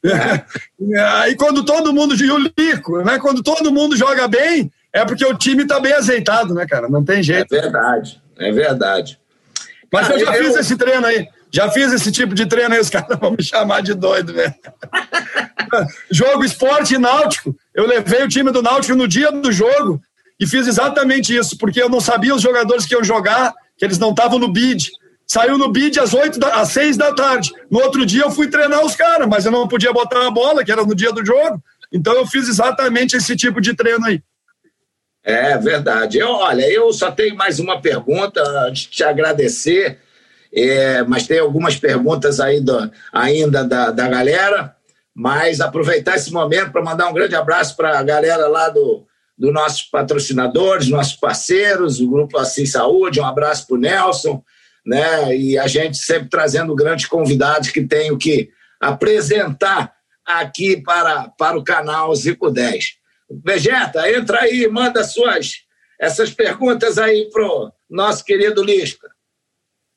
aí 1.23 1.35
quando 1.35 1.65
todo 1.65 1.93
mundo. 1.93 2.15
E 2.15 2.31
o 2.31 2.39
Lico, 2.39 3.03
né? 3.03 3.19
Quando 3.19 3.43
todo 3.43 3.73
mundo 3.73 3.97
joga 3.97 4.29
bem, 4.29 4.71
é 4.93 5.05
porque 5.05 5.25
o 5.25 5.37
time 5.37 5.63
está 5.63 5.81
bem 5.81 5.93
azeitado, 5.93 6.55
né, 6.55 6.67
cara? 6.67 6.89
Não 6.89 7.05
tem 7.05 7.23
jeito. 7.23 7.53
É 7.55 7.61
verdade, 7.61 8.23
é 8.39 8.53
verdade. 8.53 9.19
Mas 9.93 10.11
ah, 10.11 10.13
eu 10.15 10.21
já 10.21 10.37
eu... 10.37 10.45
fiz 10.45 10.57
esse 10.57 10.77
treino 10.77 11.07
aí. 11.07 11.27
Já 11.57 11.71
fiz 11.71 11.91
esse 11.91 12.13
tipo 12.13 12.35
de 12.35 12.45
treino 12.45 12.75
aí, 12.75 12.81
os 12.81 12.91
caras 12.91 13.17
vão 13.19 13.31
me 13.31 13.43
chamar 13.43 13.81
de 13.81 13.95
doido, 13.95 14.35
né? 14.35 14.55
jogo 16.13 16.45
esporte 16.45 16.99
náutico. 16.99 17.57
Eu 17.75 17.87
levei 17.87 18.23
o 18.23 18.29
time 18.29 18.51
do 18.51 18.61
Náutico 18.61 18.95
no 18.95 19.09
dia 19.09 19.33
do 19.33 19.51
jogo 19.51 19.99
e 20.39 20.47
fiz 20.47 20.67
exatamente 20.67 21.35
isso, 21.35 21.57
porque 21.57 21.81
eu 21.81 21.89
não 21.89 21.99
sabia 21.99 22.35
os 22.35 22.43
jogadores 22.43 22.85
que 22.85 22.95
iam 22.95 23.03
jogar, 23.03 23.55
que 23.79 23.87
eles 23.87 23.99
não 23.99 24.11
estavam 24.11 24.39
no 24.39 24.53
bid. 24.53 24.91
Saiu 25.27 25.57
no 25.57 25.73
bid 25.73 25.99
às, 25.99 26.13
8 26.13 26.39
da, 26.39 26.61
às 26.61 26.69
6 26.73 26.99
da 26.99 27.15
tarde. 27.15 27.51
No 27.71 27.81
outro 27.81 28.05
dia 28.05 28.25
eu 28.25 28.31
fui 28.31 28.49
treinar 28.49 28.85
os 28.85 28.95
caras, 28.95 29.27
mas 29.27 29.47
eu 29.47 29.51
não 29.51 29.67
podia 29.67 29.95
botar 29.95 30.27
a 30.27 30.31
bola, 30.31 30.63
que 30.63 30.71
era 30.71 30.85
no 30.85 30.95
dia 30.95 31.11
do 31.11 31.25
jogo. 31.25 31.59
Então 31.91 32.13
eu 32.13 32.27
fiz 32.27 32.51
exatamente 32.51 33.17
esse 33.17 33.35
tipo 33.35 33.63
de 33.63 33.75
treino 33.75 34.05
aí. 34.05 34.23
É 35.25 35.57
verdade. 35.57 36.19
Eu, 36.19 36.29
olha, 36.29 36.71
eu 36.71 36.93
só 36.93 37.11
tenho 37.11 37.35
mais 37.35 37.59
uma 37.59 37.81
pergunta 37.81 38.43
antes 38.69 38.83
de 38.83 38.91
te 38.91 39.05
agradecer, 39.05 39.99
é, 40.57 41.03
mas 41.03 41.27
tem 41.27 41.39
algumas 41.39 41.77
perguntas 41.77 42.41
aí 42.41 42.61
do, 42.61 42.91
ainda 43.13 43.63
da, 43.63 43.91
da 43.91 44.09
galera. 44.09 44.75
Mas 45.15 45.61
aproveitar 45.61 46.17
esse 46.17 46.33
momento 46.33 46.73
para 46.73 46.83
mandar 46.83 47.09
um 47.09 47.15
grande 47.15 47.35
abraço 47.35 47.77
para 47.77 47.99
a 47.99 48.03
galera 48.03 48.49
lá 48.49 48.69
do, 48.69 49.07
do 49.37 49.53
nossos 49.53 49.83
patrocinadores, 49.83 50.89
nossos 50.89 51.17
parceiros, 51.17 52.01
o 52.01 52.11
Grupo 52.11 52.39
Assim 52.39 52.67
Saúde. 52.67 53.21
Um 53.21 53.25
abraço 53.25 53.67
para 53.67 53.77
o 53.77 53.81
Nelson 53.81 54.43
né? 54.87 55.37
E 55.37 55.59
a 55.59 55.67
gente 55.67 55.99
sempre 55.99 56.29
trazendo 56.29 56.75
grandes 56.75 57.07
convidados 57.07 57.71
que 57.71 57.83
tenho 57.83 58.17
que 58.17 58.51
apresentar 58.81 59.93
aqui 60.25 60.81
para, 60.81 61.29
para 61.37 61.59
o 61.59 61.65
canal 61.65 62.15
Zico 62.15 62.51
10. 62.51 62.95
Vegeta, 63.45 64.09
entra 64.09 64.43
aí, 64.43 64.69
manda 64.69 65.03
suas 65.03 65.67
essas 65.99 66.31
perguntas 66.31 66.99
aí 66.99 67.29
pro 67.33 67.73
nosso 67.89 68.25
querido 68.25 68.63
Lisca. 68.63 69.09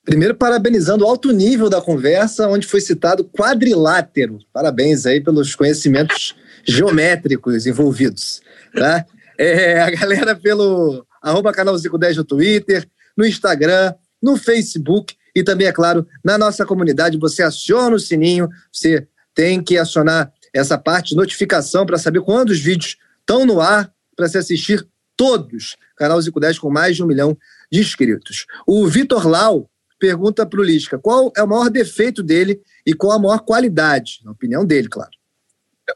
Primeiro, 0.10 0.34
parabenizando 0.34 1.06
o 1.06 1.08
alto 1.08 1.32
nível 1.32 1.70
da 1.70 1.80
conversa, 1.80 2.48
onde 2.48 2.66
foi 2.66 2.82
citado 2.82 3.24
quadrilátero. 3.24 4.40
Parabéns 4.52 5.06
aí 5.06 5.22
pelos 5.22 5.54
conhecimentos 5.54 6.36
geométricos 6.68 7.68
envolvidos. 7.68 8.42
Tá? 8.74 9.06
É, 9.38 9.80
a 9.80 9.92
galera 9.92 10.36
pelo 10.36 11.06
arroba 11.22 11.54
canal 11.54 11.78
Zico 11.78 11.96
10 11.96 12.18
no 12.18 12.24
Twitter, 12.24 12.90
no 13.16 13.24
Instagram, 13.24 13.94
no 14.20 14.36
Facebook 14.36 15.16
e 15.36 15.44
também, 15.44 15.68
é 15.68 15.72
claro, 15.72 16.08
na 16.26 16.40
nossa 16.40 16.66
comunidade. 16.66 17.20
Você 17.20 17.44
aciona 17.44 17.96
o 17.96 18.00
sininho, 18.00 18.50
você 18.74 19.08
tem 19.36 19.62
que 19.62 19.78
acionar 19.78 20.34
essa 20.52 20.76
parte 20.76 21.10
de 21.10 21.18
notificação 21.18 21.86
para 21.86 22.00
saber 22.00 22.22
quando 22.22 22.50
os 22.50 22.60
vídeos 22.60 22.98
estão 23.20 23.46
no 23.46 23.62
ar 23.62 23.94
para 24.16 24.28
se 24.28 24.40
assistir 24.40 24.84
todos. 25.16 25.78
Canal 25.96 26.20
Zico 26.20 26.40
10 26.40 26.58
com 26.58 26.72
mais 26.72 26.96
de 26.96 27.04
um 27.04 27.06
milhão 27.06 27.38
de 27.72 27.80
inscritos. 27.80 28.48
O 28.66 28.88
Vitor 28.88 29.28
Lau 29.28 29.69
pergunta 30.00 30.46
para 30.46 30.60
o 30.60 30.64
Lisca 30.64 30.98
qual 30.98 31.32
é 31.36 31.44
o 31.44 31.48
maior 31.48 31.70
defeito 31.70 32.24
dele 32.24 32.62
e 32.86 32.94
qual 32.94 33.14
a 33.14 33.20
maior 33.20 33.40
qualidade, 33.40 34.20
na 34.24 34.32
opinião 34.32 34.66
dele, 34.66 34.88
claro. 34.88 35.12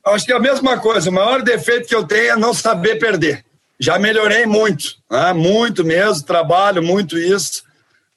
Acho 0.06 0.26
que 0.26 0.34
é 0.34 0.36
a 0.36 0.40
mesma 0.40 0.80
coisa. 0.80 1.10
O 1.10 1.14
maior 1.14 1.42
defeito 1.42 1.88
que 1.88 1.96
eu 1.96 2.04
tenho 2.04 2.32
é 2.32 2.36
não 2.36 2.54
saber 2.54 2.98
perder. 2.98 3.46
Já 3.80 4.00
melhorei 4.00 4.46
muito, 4.46 4.96
né? 5.10 5.34
muito 5.34 5.84
mesmo, 5.84 6.26
trabalho 6.26 6.82
muito 6.82 7.18
isso 7.18 7.64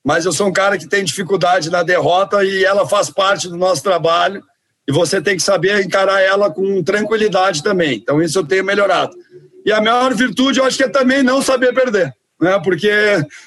mas 0.07 0.25
eu 0.25 0.31
sou 0.31 0.47
um 0.47 0.53
cara 0.53 0.79
que 0.79 0.87
tem 0.87 1.03
dificuldade 1.03 1.69
na 1.69 1.83
derrota 1.83 2.45
e 2.45 2.65
ela 2.65 2.87
faz 2.87 3.11
parte 3.11 3.49
do 3.49 3.57
nosso 3.57 3.83
trabalho 3.83 4.41
e 4.87 4.93
você 4.93 5.21
tem 5.21 5.35
que 5.35 5.43
saber 5.43 5.85
encarar 5.85 6.21
ela 6.21 6.49
com 6.49 6.81
tranquilidade 6.81 7.61
também. 7.61 7.97
Então 7.97 8.23
isso 8.23 8.39
eu 8.39 8.47
tenho 8.47 8.63
melhorado. 8.63 9.17
E 9.65 9.73
a 9.73 9.81
maior 9.81 10.15
virtude 10.15 10.61
eu 10.61 10.65
acho 10.65 10.77
que 10.77 10.85
é 10.85 10.89
também 10.89 11.25
não 11.25 11.43
saber 11.43 11.75
perder, 11.75 12.15
né? 12.41 12.61
Porque 12.63 12.91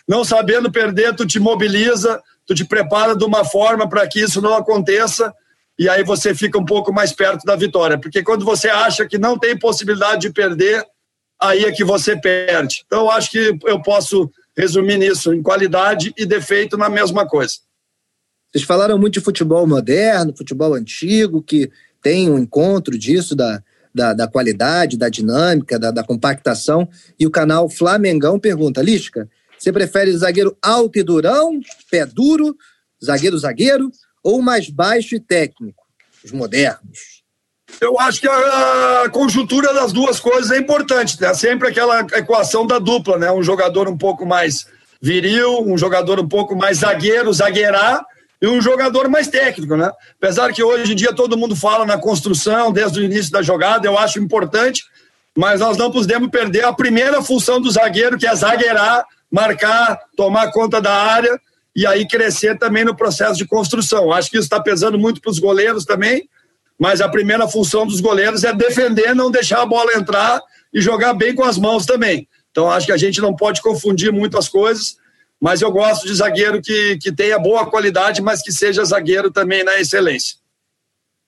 não 0.08 0.24
sabendo 0.24 0.72
perder 0.72 1.16
tu 1.16 1.26
te 1.26 1.40
mobiliza, 1.40 2.22
tu 2.46 2.54
te 2.54 2.66
prepara 2.66 3.16
de 3.16 3.24
uma 3.24 3.46
forma 3.46 3.88
para 3.88 4.08
que 4.08 4.22
isso 4.22 4.42
não 4.42 4.56
aconteça 4.56 5.34
e 5.80 5.88
aí 5.88 6.04
você 6.04 6.36
fica 6.36 6.60
um 6.60 6.66
pouco 6.66 6.92
mais 6.92 7.14
perto 7.14 7.46
da 7.46 7.56
vitória. 7.56 7.98
Porque 7.98 8.22
quando 8.22 8.44
você 8.44 8.68
acha 8.68 9.08
que 9.08 9.18
não 9.18 9.40
tem 9.40 9.58
possibilidade 9.58 10.24
de 10.24 10.30
perder, 10.30 10.86
aí 11.42 11.64
é 11.64 11.72
que 11.72 11.86
você 11.86 12.20
perde. 12.20 12.84
Então 12.86 13.10
acho 13.10 13.32
que 13.32 13.58
eu 13.66 13.82
posso 13.82 14.30
resumir 14.58 14.98
nisso, 14.98 15.34
em 15.34 15.42
qualidade 15.42 16.14
e 16.18 16.26
defeito 16.26 16.76
na 16.76 16.90
mesma 16.90 17.26
coisa. 17.26 17.56
Vocês 18.52 18.66
falaram 18.66 18.98
muito 18.98 19.14
de 19.14 19.22
futebol 19.22 19.66
moderno, 19.66 20.36
futebol 20.36 20.74
antigo, 20.74 21.42
que 21.42 21.72
tem 22.02 22.30
um 22.30 22.38
encontro 22.38 22.98
disso, 22.98 23.34
da, 23.34 23.64
da, 23.94 24.14
da 24.14 24.28
qualidade, 24.28 24.98
da 24.98 25.10
dinâmica, 25.10 25.80
da, 25.80 25.92
da, 25.92 26.04
compactação. 26.04 26.88
E 27.20 27.26
o 27.26 27.32
canal 27.32 27.70
Flamengão 27.70 28.40
pergunta: 28.40 28.82
Lisca, 28.82 29.30
você 29.58 29.72
prefere 29.72 30.16
zagueiro 30.16 30.58
alto 30.62 30.98
e 31.00 31.04
durão, 31.04 31.60
pé 31.90 32.06
duro, 32.06 32.56
zagueiro-zagueiro, 33.04 33.92
ou 34.24 34.42
mais 34.42 34.70
baixo 34.70 35.16
e 35.16 35.20
técnico? 35.20 35.84
Os 36.24 36.32
modernos. 36.32 37.20
Eu 37.80 38.00
acho 38.00 38.20
que 38.20 38.28
a 38.28 39.10
conjuntura 39.12 39.74
das 39.74 39.94
duas 39.94 40.20
coisas 40.20 40.52
é 40.52 40.58
importante, 40.58 41.20
né? 41.22 41.34
Sempre 41.34 41.70
aquela 41.70 42.02
equação 42.14 42.66
da 42.66 42.80
dupla, 42.80 43.18
né? 43.18 43.32
Um 43.32 43.44
jogador 43.44 43.88
um 43.88 43.98
pouco 43.98 44.26
mais 44.26 44.68
viril, 45.02 45.62
um 45.62 45.78
jogador 45.78 46.20
um 46.20 46.28
pouco 46.28 46.56
mais 46.56 46.80
zagueiro, 46.80 47.32
zagueirar, 47.32 48.06
e 48.42 48.48
um 48.48 48.62
jogador 48.62 49.10
mais 49.10 49.28
técnico, 49.28 49.76
né? 49.76 49.92
Apesar 50.18 50.54
que 50.54 50.64
hoje 50.64 50.94
em 50.94 50.96
dia 50.96 51.14
todo 51.14 51.38
mundo 51.38 51.56
fala 51.56 51.86
na 51.86 51.98
construção, 51.98 52.72
desde 52.72 53.00
o 53.00 53.04
início 53.04 53.32
da 53.32 53.42
jogada, 53.42 53.86
eu 53.86 53.98
acho 53.98 54.20
importante, 54.20 54.84
mas 55.38 55.60
nós 55.60 55.78
não 55.78 55.92
podemos 55.92 56.30
perder 56.30 56.64
a 56.64 56.74
primeira 56.74 57.22
função 57.22 57.60
do 57.60 57.70
zagueiro, 57.70 58.18
que 58.18 58.28
é 58.28 58.34
zagueirar, 58.34 59.06
marcar, 59.30 60.00
tomar 60.16 60.52
conta 60.52 60.82
da 60.82 60.94
área, 60.94 61.40
e 61.76 61.86
aí 61.86 62.08
crescer 62.08 62.58
também 62.58 62.84
no 62.84 62.96
processo 62.96 63.38
de 63.38 63.46
construção. 63.46 64.12
Acho 64.12 64.30
que 64.30 64.38
isso 64.38 64.46
está 64.46 64.60
pesando 64.60 64.98
muito 64.98 65.22
para 65.22 65.32
os 65.32 65.40
goleiros 65.40 65.86
também, 65.86 66.28
mas 66.80 67.02
a 67.02 67.10
primeira 67.10 67.48
função 67.48 67.86
dos 67.86 68.00
goleiros 68.00 68.44
é 68.44 68.54
defender, 68.54 69.14
não 69.14 69.30
deixar 69.30 69.62
a 69.62 69.66
bola 69.66 69.94
entrar 69.96 70.42
e 70.74 70.82
jogar 70.82 71.14
bem 71.14 71.36
com 71.36 71.44
as 71.44 71.58
mãos 71.58 71.86
também. 71.86 72.28
Então 72.52 72.72
acho 72.72 72.86
que 72.86 72.92
a 72.92 72.98
gente 72.98 73.22
não 73.22 73.36
pode 73.36 73.62
confundir 73.62 74.12
muito 74.12 74.38
as 74.38 74.48
coisas, 74.48 74.98
mas 75.40 75.62
eu 75.62 75.72
gosto 75.72 76.06
de 76.06 76.14
zagueiro 76.14 76.62
que, 76.62 76.98
que 76.98 77.12
tenha 77.12 77.40
boa 77.40 77.70
qualidade, 77.70 78.22
mas 78.22 78.42
que 78.42 78.52
seja 78.52 78.84
zagueiro 78.84 79.32
também 79.32 79.64
na 79.64 79.80
excelência. 79.80 80.38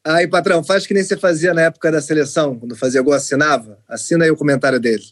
Aí, 0.04 0.28
patrão, 0.28 0.64
faz 0.64 0.88
que 0.88 0.94
nem 0.94 1.04
você 1.04 1.16
fazia 1.16 1.54
na 1.54 1.62
época 1.62 1.92
da 1.92 2.02
seleção, 2.02 2.58
quando 2.58 2.76
fazia 2.76 3.02
gol, 3.02 3.14
assinava. 3.14 3.78
Assina 3.88 4.26
aí 4.26 4.32
o 4.32 4.36
comentário 4.36 4.80
dele. 4.80 5.04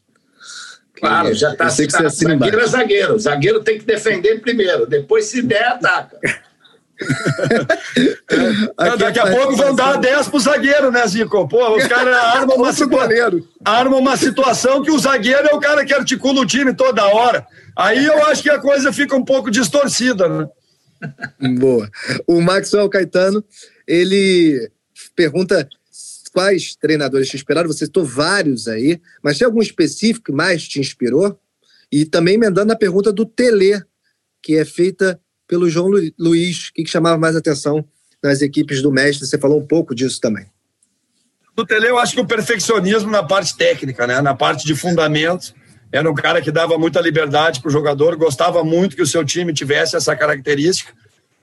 Claro, 0.95 1.33
já 1.33 1.51
está 1.51 1.67
assina 1.67 2.09
zagueiro 2.09 2.33
embaixo. 2.33 2.59
é 2.59 2.67
zagueiro. 2.67 3.19
Zagueiro 3.19 3.63
tem 3.63 3.77
que 3.77 3.85
defender 3.85 4.41
primeiro, 4.41 4.85
depois 4.85 5.25
se 5.25 5.41
der, 5.41 5.67
ataca. 5.67 6.19
Não, 8.77 8.97
daqui 8.97 9.19
a 9.19 9.27
pouco 9.27 9.55
vão 9.55 9.73
dar 9.73 9.97
10 9.97 10.27
pro 10.27 10.39
zagueiro, 10.39 10.91
né, 10.91 11.07
Zico? 11.07 11.47
Pô, 11.47 11.77
os 11.77 11.87
caras 11.87 12.13
armam 12.35 12.57
uma, 12.57 12.73
situa 12.73 13.07
armam 13.63 13.99
uma 13.99 14.17
situação 14.17 14.83
que 14.83 14.91
o 14.91 14.99
zagueiro 14.99 15.47
é 15.47 15.55
o 15.55 15.59
cara 15.59 15.85
que 15.85 15.93
articula 15.93 16.41
o 16.41 16.45
time 16.45 16.73
toda 16.73 17.07
hora. 17.07 17.47
Aí 17.79 18.05
eu 18.05 18.25
acho 18.25 18.43
que 18.43 18.49
a 18.49 18.59
coisa 18.59 18.91
fica 18.91 19.15
um 19.15 19.23
pouco 19.23 19.49
distorcida, 19.49 20.27
né? 20.27 20.47
Boa. 21.57 21.89
O 22.27 22.41
Maxwell 22.41 22.89
Caetano, 22.89 23.41
ele 23.87 24.69
pergunta 25.15 25.65
quais 26.33 26.75
treinadores 26.75 27.29
te 27.29 27.37
inspiraram. 27.37 27.69
Você 27.69 27.85
citou 27.85 28.03
vários 28.03 28.67
aí, 28.67 28.99
mas 29.23 29.37
tem 29.37 29.45
algum 29.45 29.61
específico 29.61 30.25
que 30.25 30.31
mais 30.33 30.67
te 30.67 30.79
inspirou? 30.79 31.39
E 31.89 32.03
também 32.05 32.35
emendando 32.35 32.73
a 32.73 32.75
pergunta 32.75 33.13
do 33.13 33.25
Tele, 33.25 33.81
que 34.43 34.57
é 34.57 34.65
feita 34.65 35.17
pelo 35.47 35.69
João 35.69 35.87
Lu- 35.87 36.11
Luiz, 36.19 36.67
o 36.67 36.73
que, 36.73 36.83
que 36.83 36.89
chamava 36.89 37.17
mais 37.17 37.35
atenção 37.35 37.83
nas 38.21 38.41
equipes 38.41 38.81
do 38.81 38.91
mestre? 38.91 39.25
Você 39.25 39.37
falou 39.37 39.57
um 39.57 39.65
pouco 39.65 39.95
disso 39.95 40.19
também. 40.19 40.45
No 41.57 41.65
Tele, 41.65 41.87
eu 41.87 41.97
acho 41.97 42.13
que 42.13 42.21
o 42.21 42.27
perfeccionismo 42.27 43.09
na 43.09 43.23
parte 43.23 43.55
técnica, 43.55 44.05
né? 44.05 44.21
na 44.21 44.35
parte 44.35 44.65
de 44.65 44.75
fundamentos. 44.75 45.53
Era 45.91 46.09
um 46.09 46.13
cara 46.13 46.41
que 46.41 46.51
dava 46.51 46.77
muita 46.77 47.01
liberdade 47.01 47.59
para 47.59 47.69
o 47.69 47.71
jogador, 47.71 48.15
gostava 48.15 48.63
muito 48.63 48.95
que 48.95 49.01
o 49.01 49.07
seu 49.07 49.25
time 49.25 49.53
tivesse 49.53 49.95
essa 49.95 50.15
característica, 50.15 50.93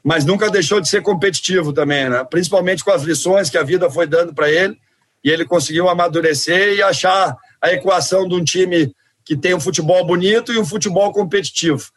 mas 0.03 0.24
nunca 0.24 0.49
deixou 0.51 0.80
de 0.80 0.88
ser 0.88 1.03
competitivo 1.03 1.72
também, 1.72 2.09
né? 2.09 2.24
principalmente 2.24 2.84
com 2.84 2.92
as 2.92 3.03
lições 3.03 3.51
que 3.51 3.59
a 3.59 3.64
vida 3.64 3.90
foi 3.90 4.07
dando 4.07 4.32
para 4.32 4.51
ele. 4.51 4.78
E 5.24 5.30
ele 5.30 5.44
conseguiu 5.44 5.88
amadurecer 5.88 6.74
e 6.74 6.82
achar 6.82 7.36
a 7.61 7.72
equação 7.72 8.28
de 8.28 8.34
um 8.36 8.44
time 8.44 8.94
que 9.24 9.36
tem 9.36 9.55
um 9.55 9.61
futebol 9.61 10.07
bonito 10.07 10.53
e 10.53 10.59
um 10.59 10.64
futebol 10.64 11.12
competitivo. 11.12 11.90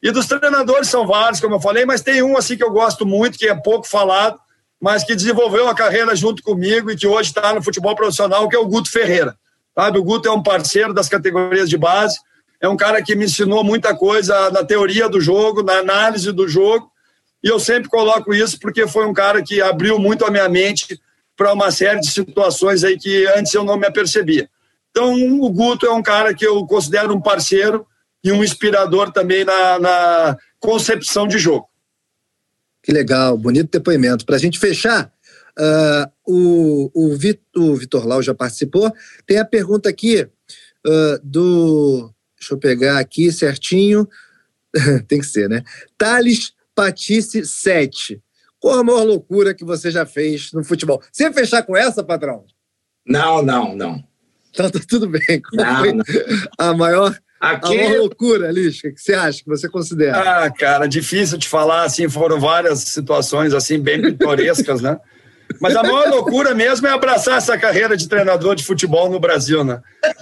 E 0.00 0.12
dos 0.12 0.26
treinadores 0.26 0.88
são 0.88 1.04
vários, 1.04 1.40
como 1.40 1.56
eu 1.56 1.60
falei, 1.60 1.84
mas 1.84 2.00
tem 2.00 2.22
um 2.22 2.36
assim 2.36 2.56
que 2.56 2.62
eu 2.62 2.70
gosto 2.70 3.04
muito, 3.04 3.36
que 3.36 3.48
é 3.48 3.54
pouco 3.56 3.88
falado, 3.88 4.38
mas 4.80 5.02
que 5.02 5.16
desenvolveu 5.16 5.68
a 5.68 5.74
carreira 5.74 6.14
junto 6.14 6.40
comigo 6.40 6.88
e 6.92 6.96
que 6.96 7.08
hoje 7.08 7.30
está 7.30 7.52
no 7.52 7.60
futebol 7.60 7.96
profissional, 7.96 8.48
que 8.48 8.54
é 8.54 8.58
o 8.60 8.68
Guto 8.68 8.88
Ferreira. 8.88 9.36
Sabe, 9.78 9.96
o 9.96 10.02
Guto 10.02 10.28
é 10.28 10.32
um 10.32 10.42
parceiro 10.42 10.92
das 10.92 11.08
categorias 11.08 11.70
de 11.70 11.78
base, 11.78 12.18
é 12.60 12.68
um 12.68 12.76
cara 12.76 13.00
que 13.00 13.14
me 13.14 13.26
ensinou 13.26 13.62
muita 13.62 13.94
coisa 13.94 14.50
na 14.50 14.64
teoria 14.64 15.08
do 15.08 15.20
jogo, 15.20 15.62
na 15.62 15.74
análise 15.74 16.32
do 16.32 16.48
jogo, 16.48 16.90
e 17.44 17.46
eu 17.46 17.60
sempre 17.60 17.88
coloco 17.88 18.34
isso 18.34 18.58
porque 18.58 18.88
foi 18.88 19.06
um 19.06 19.14
cara 19.14 19.40
que 19.40 19.62
abriu 19.62 19.96
muito 19.96 20.24
a 20.24 20.32
minha 20.32 20.48
mente 20.48 21.00
para 21.36 21.52
uma 21.52 21.70
série 21.70 22.00
de 22.00 22.10
situações 22.10 22.82
aí 22.82 22.98
que 22.98 23.24
antes 23.36 23.54
eu 23.54 23.62
não 23.62 23.76
me 23.76 23.86
apercebia. 23.86 24.50
Então, 24.90 25.14
o 25.14 25.48
Guto 25.48 25.86
é 25.86 25.92
um 25.92 26.02
cara 26.02 26.34
que 26.34 26.44
eu 26.44 26.66
considero 26.66 27.14
um 27.14 27.20
parceiro 27.20 27.86
e 28.24 28.32
um 28.32 28.42
inspirador 28.42 29.12
também 29.12 29.44
na, 29.44 29.78
na 29.78 30.36
concepção 30.58 31.28
de 31.28 31.38
jogo. 31.38 31.68
Que 32.82 32.90
legal, 32.90 33.38
bonito 33.38 33.70
depoimento. 33.70 34.26
Para 34.26 34.34
a 34.34 34.40
gente 34.40 34.58
fechar, 34.58 35.12
ah, 35.56 36.10
o, 36.28 36.90
o, 36.92 37.16
Vit- 37.16 37.40
o 37.56 37.74
Vitor 37.74 38.06
Lau 38.06 38.22
já 38.22 38.34
participou. 38.34 38.92
Tem 39.26 39.38
a 39.38 39.44
pergunta 39.44 39.88
aqui 39.88 40.28
ah, 40.86 41.20
do. 41.22 42.12
Deixa 42.38 42.54
eu 42.54 42.58
pegar 42.58 42.98
aqui 42.98 43.32
certinho. 43.32 44.06
Tem 45.08 45.18
que 45.18 45.26
ser, 45.26 45.48
né? 45.48 45.62
Thales 45.96 46.52
Patice 46.74 47.44
7. 47.44 48.22
Qual 48.60 48.78
a 48.78 48.84
maior 48.84 49.04
loucura 49.04 49.54
que 49.54 49.64
você 49.64 49.90
já 49.90 50.04
fez 50.04 50.52
no 50.52 50.62
futebol? 50.62 51.02
Você 51.10 51.24
ia 51.24 51.32
fechar 51.32 51.62
com 51.62 51.76
essa, 51.76 52.04
patrão? 52.04 52.44
Não, 53.06 53.42
não, 53.42 53.74
não. 53.74 54.04
Então 54.50 54.70
tá 54.70 54.80
tudo 54.86 55.08
bem. 55.08 55.40
Não, 55.52 55.84
não. 55.94 56.04
a 56.58 56.74
maior, 56.74 57.16
Aqui, 57.40 57.76
maior 57.76 57.98
loucura, 58.00 58.50
Lisca, 58.50 58.92
que 58.92 59.00
você 59.00 59.14
acha, 59.14 59.42
que 59.42 59.48
você 59.48 59.68
considera? 59.68 60.44
Ah, 60.44 60.50
cara, 60.50 60.86
difícil 60.86 61.38
de 61.38 61.48
falar, 61.48 61.84
assim, 61.84 62.08
foram 62.08 62.40
várias 62.40 62.80
situações, 62.80 63.54
assim, 63.54 63.78
bem 63.78 64.02
pitorescas, 64.02 64.80
né? 64.80 64.98
Mas 65.60 65.74
a 65.74 65.82
maior 65.82 66.08
loucura 66.08 66.54
mesmo 66.54 66.86
é 66.86 66.90
abraçar 66.90 67.38
essa 67.38 67.56
carreira 67.56 67.96
de 67.96 68.08
treinador 68.08 68.54
de 68.54 68.64
futebol 68.64 69.10
no 69.10 69.18
Brasil, 69.18 69.64
né? 69.64 69.80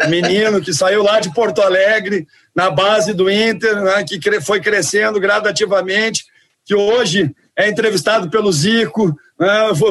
Menino 0.09 0.61
que 0.61 0.73
saiu 0.73 1.03
lá 1.03 1.21
de 1.21 1.33
Porto 1.35 1.61
Alegre, 1.61 2.27
na 2.55 2.71
base 2.71 3.13
do 3.13 3.31
Inter, 3.31 3.83
né? 3.83 4.05
que 4.05 4.41
foi 4.41 4.61
crescendo 4.61 5.21
gradativamente, 5.21 6.25
que 6.65 6.75
hoje 6.75 7.35
é 7.57 7.69
entrevistado 7.69 8.31
pelo 8.31 8.51
Zico. 8.53 9.15
Né? 9.39 9.49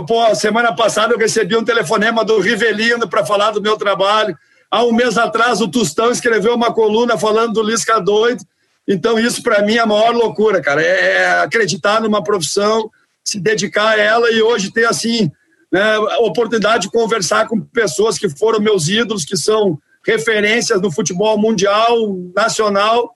Pô, 0.08 0.34
semana 0.34 0.74
passada 0.76 1.14
eu 1.14 1.20
recebi 1.20 1.56
um 1.56 1.64
telefonema 1.64 2.26
do 2.26 2.40
Rivelino 2.40 3.08
para 3.08 3.26
falar 3.26 3.52
do 3.52 3.62
meu 3.62 3.78
trabalho. 3.78 4.36
Há 4.72 4.84
um 4.84 4.92
mês 4.92 5.18
atrás, 5.18 5.62
o 5.62 5.68
Tustão 5.68 6.12
escreveu 6.12 6.56
uma 6.56 6.74
coluna 6.74 7.18
falando 7.18 7.54
do 7.54 7.64
Lisca 7.64 8.00
doido. 8.00 8.44
Então, 8.88 9.18
isso 9.20 9.42
para 9.42 9.64
mim 9.64 9.76
é 9.76 9.80
a 9.80 9.86
maior 9.86 10.14
loucura, 10.14 10.62
cara. 10.62 10.82
É 10.82 11.42
acreditar 11.42 12.02
numa 12.02 12.24
profissão, 12.24 12.90
se 13.26 13.40
dedicar 13.40 13.90
a 13.90 14.00
ela 14.00 14.32
e 14.32 14.42
hoje 14.42 14.72
ter, 14.72 14.86
assim, 14.86 15.32
né, 15.72 15.82
a 15.82 16.20
oportunidade 16.20 16.84
de 16.84 16.92
conversar 16.92 17.48
com 17.48 17.60
pessoas 17.60 18.20
que 18.20 18.30
foram 18.30 18.60
meus 18.60 18.88
ídolos, 18.88 19.26
que 19.26 19.36
são 19.36 19.80
referências 20.06 20.80
no 20.80 20.92
futebol 20.92 21.38
mundial, 21.38 22.16
nacional. 22.36 23.16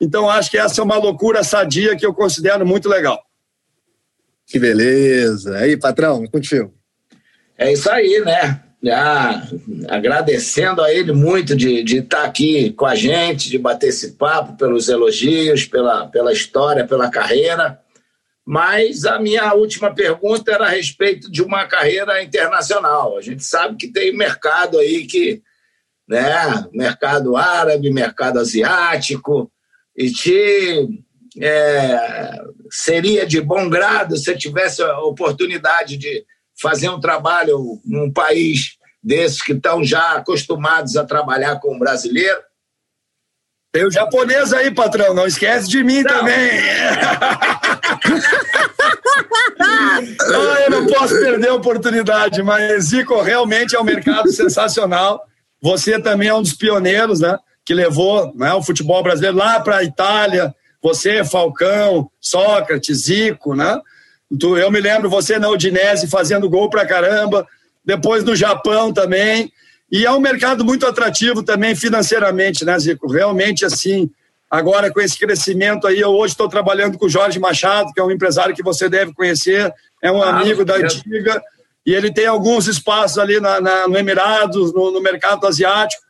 Então, 0.00 0.30
acho 0.30 0.50
que 0.50 0.56
essa 0.56 0.80
é 0.80 0.84
uma 0.84 0.96
loucura 0.96 1.44
sadia 1.44 1.94
que 1.94 2.06
eu 2.06 2.14
considero 2.14 2.66
muito 2.66 2.88
legal. 2.88 3.22
Que 4.46 4.58
beleza. 4.58 5.56
Aí, 5.58 5.76
patrão, 5.76 6.26
contigo. 6.26 6.72
É 7.56 7.70
isso 7.70 7.90
aí, 7.90 8.22
né? 8.24 8.62
Já 8.82 9.46
agradecendo 9.88 10.80
a 10.80 10.90
ele 10.90 11.12
muito 11.12 11.54
de, 11.54 11.82
de 11.84 11.98
estar 11.98 12.24
aqui 12.24 12.72
com 12.72 12.86
a 12.86 12.94
gente, 12.94 13.50
de 13.50 13.58
bater 13.58 13.88
esse 13.88 14.12
papo, 14.12 14.56
pelos 14.56 14.88
elogios, 14.88 15.66
pela, 15.66 16.06
pela 16.06 16.32
história, 16.32 16.86
pela 16.86 17.10
carreira. 17.10 17.78
Mas 18.50 19.04
a 19.04 19.16
minha 19.20 19.54
última 19.54 19.94
pergunta 19.94 20.50
era 20.50 20.66
a 20.66 20.70
respeito 20.70 21.30
de 21.30 21.40
uma 21.40 21.68
carreira 21.68 22.20
internacional. 22.20 23.16
A 23.16 23.20
gente 23.20 23.44
sabe 23.44 23.76
que 23.76 23.86
tem 23.86 24.12
mercado 24.12 24.76
aí 24.76 25.06
que, 25.06 25.40
né, 26.08 26.66
mercado 26.72 27.36
árabe, 27.36 27.92
mercado 27.92 28.40
asiático, 28.40 29.48
e 29.96 30.10
te 30.10 30.88
é, 31.40 32.42
seria 32.68 33.24
de 33.24 33.40
bom 33.40 33.70
grado 33.70 34.16
se 34.16 34.36
tivesse 34.36 34.82
a 34.82 34.98
oportunidade 34.98 35.96
de 35.96 36.26
fazer 36.60 36.88
um 36.88 36.98
trabalho 36.98 37.80
num 37.84 38.12
país 38.12 38.76
desses 39.00 39.40
que 39.40 39.52
estão 39.52 39.84
já 39.84 40.14
acostumados 40.14 40.96
a 40.96 41.04
trabalhar 41.04 41.60
com 41.60 41.76
o 41.76 41.78
brasileiro. 41.78 42.40
Tem 43.72 43.86
o 43.86 43.90
japonês 43.90 44.52
aí, 44.52 44.70
patrão, 44.72 45.14
não 45.14 45.26
esquece 45.26 45.68
de 45.68 45.84
mim 45.84 46.02
Não. 46.02 46.18
também. 46.18 46.50
ah, 49.60 50.00
eu 50.64 50.70
não 50.70 50.86
posso 50.86 51.14
perder 51.20 51.50
a 51.50 51.54
oportunidade, 51.54 52.42
mas 52.42 52.86
Zico 52.86 53.22
realmente 53.22 53.76
é 53.76 53.80
um 53.80 53.84
mercado 53.84 54.32
sensacional. 54.32 55.22
Você 55.62 56.00
também 56.00 56.28
é 56.28 56.34
um 56.34 56.42
dos 56.42 56.54
pioneiros, 56.54 57.20
né? 57.20 57.38
Que 57.64 57.72
levou 57.72 58.32
né, 58.34 58.52
o 58.54 58.62
futebol 58.62 59.02
brasileiro 59.04 59.36
lá 59.36 59.60
para 59.60 59.76
a 59.76 59.84
Itália. 59.84 60.52
Você, 60.82 61.22
Falcão, 61.24 62.10
Sócrates, 62.20 63.04
Zico, 63.04 63.54
né? 63.54 63.80
Eu 64.40 64.70
me 64.70 64.80
lembro 64.80 65.08
você 65.08 65.38
na 65.38 65.48
Udinese 65.48 66.08
fazendo 66.08 66.50
gol 66.50 66.68
pra 66.70 66.86
caramba, 66.86 67.46
depois 67.84 68.24
no 68.24 68.34
Japão 68.34 68.92
também. 68.92 69.52
E 69.90 70.06
é 70.06 70.10
um 70.12 70.20
mercado 70.20 70.64
muito 70.64 70.86
atrativo 70.86 71.42
também 71.42 71.74
financeiramente, 71.74 72.64
né, 72.64 72.78
Zico? 72.78 73.10
Realmente, 73.10 73.64
assim, 73.64 74.08
agora 74.50 74.92
com 74.92 75.00
esse 75.00 75.18
crescimento 75.18 75.86
aí, 75.86 75.98
eu 76.00 76.10
hoje 76.10 76.34
estou 76.34 76.48
trabalhando 76.48 76.96
com 76.98 77.06
o 77.06 77.10
Jorge 77.10 77.38
Machado, 77.38 77.92
que 77.92 78.00
é 78.00 78.04
um 78.04 78.10
empresário 78.10 78.54
que 78.54 78.62
você 78.62 78.88
deve 78.88 79.12
conhecer, 79.12 79.72
é 80.02 80.10
um 80.12 80.22
Ah, 80.22 80.30
amigo 80.40 80.64
da 80.64 80.76
antiga, 80.76 81.42
e 81.84 81.92
ele 81.94 82.12
tem 82.12 82.26
alguns 82.26 82.66
espaços 82.68 83.18
ali 83.18 83.40
na, 83.40 83.60
na- 83.60 83.88
no 83.88 83.96
Emirados, 83.98 84.72
no, 84.72 84.90
no 84.92 85.00
mercado 85.02 85.46
asiático, 85.46 86.02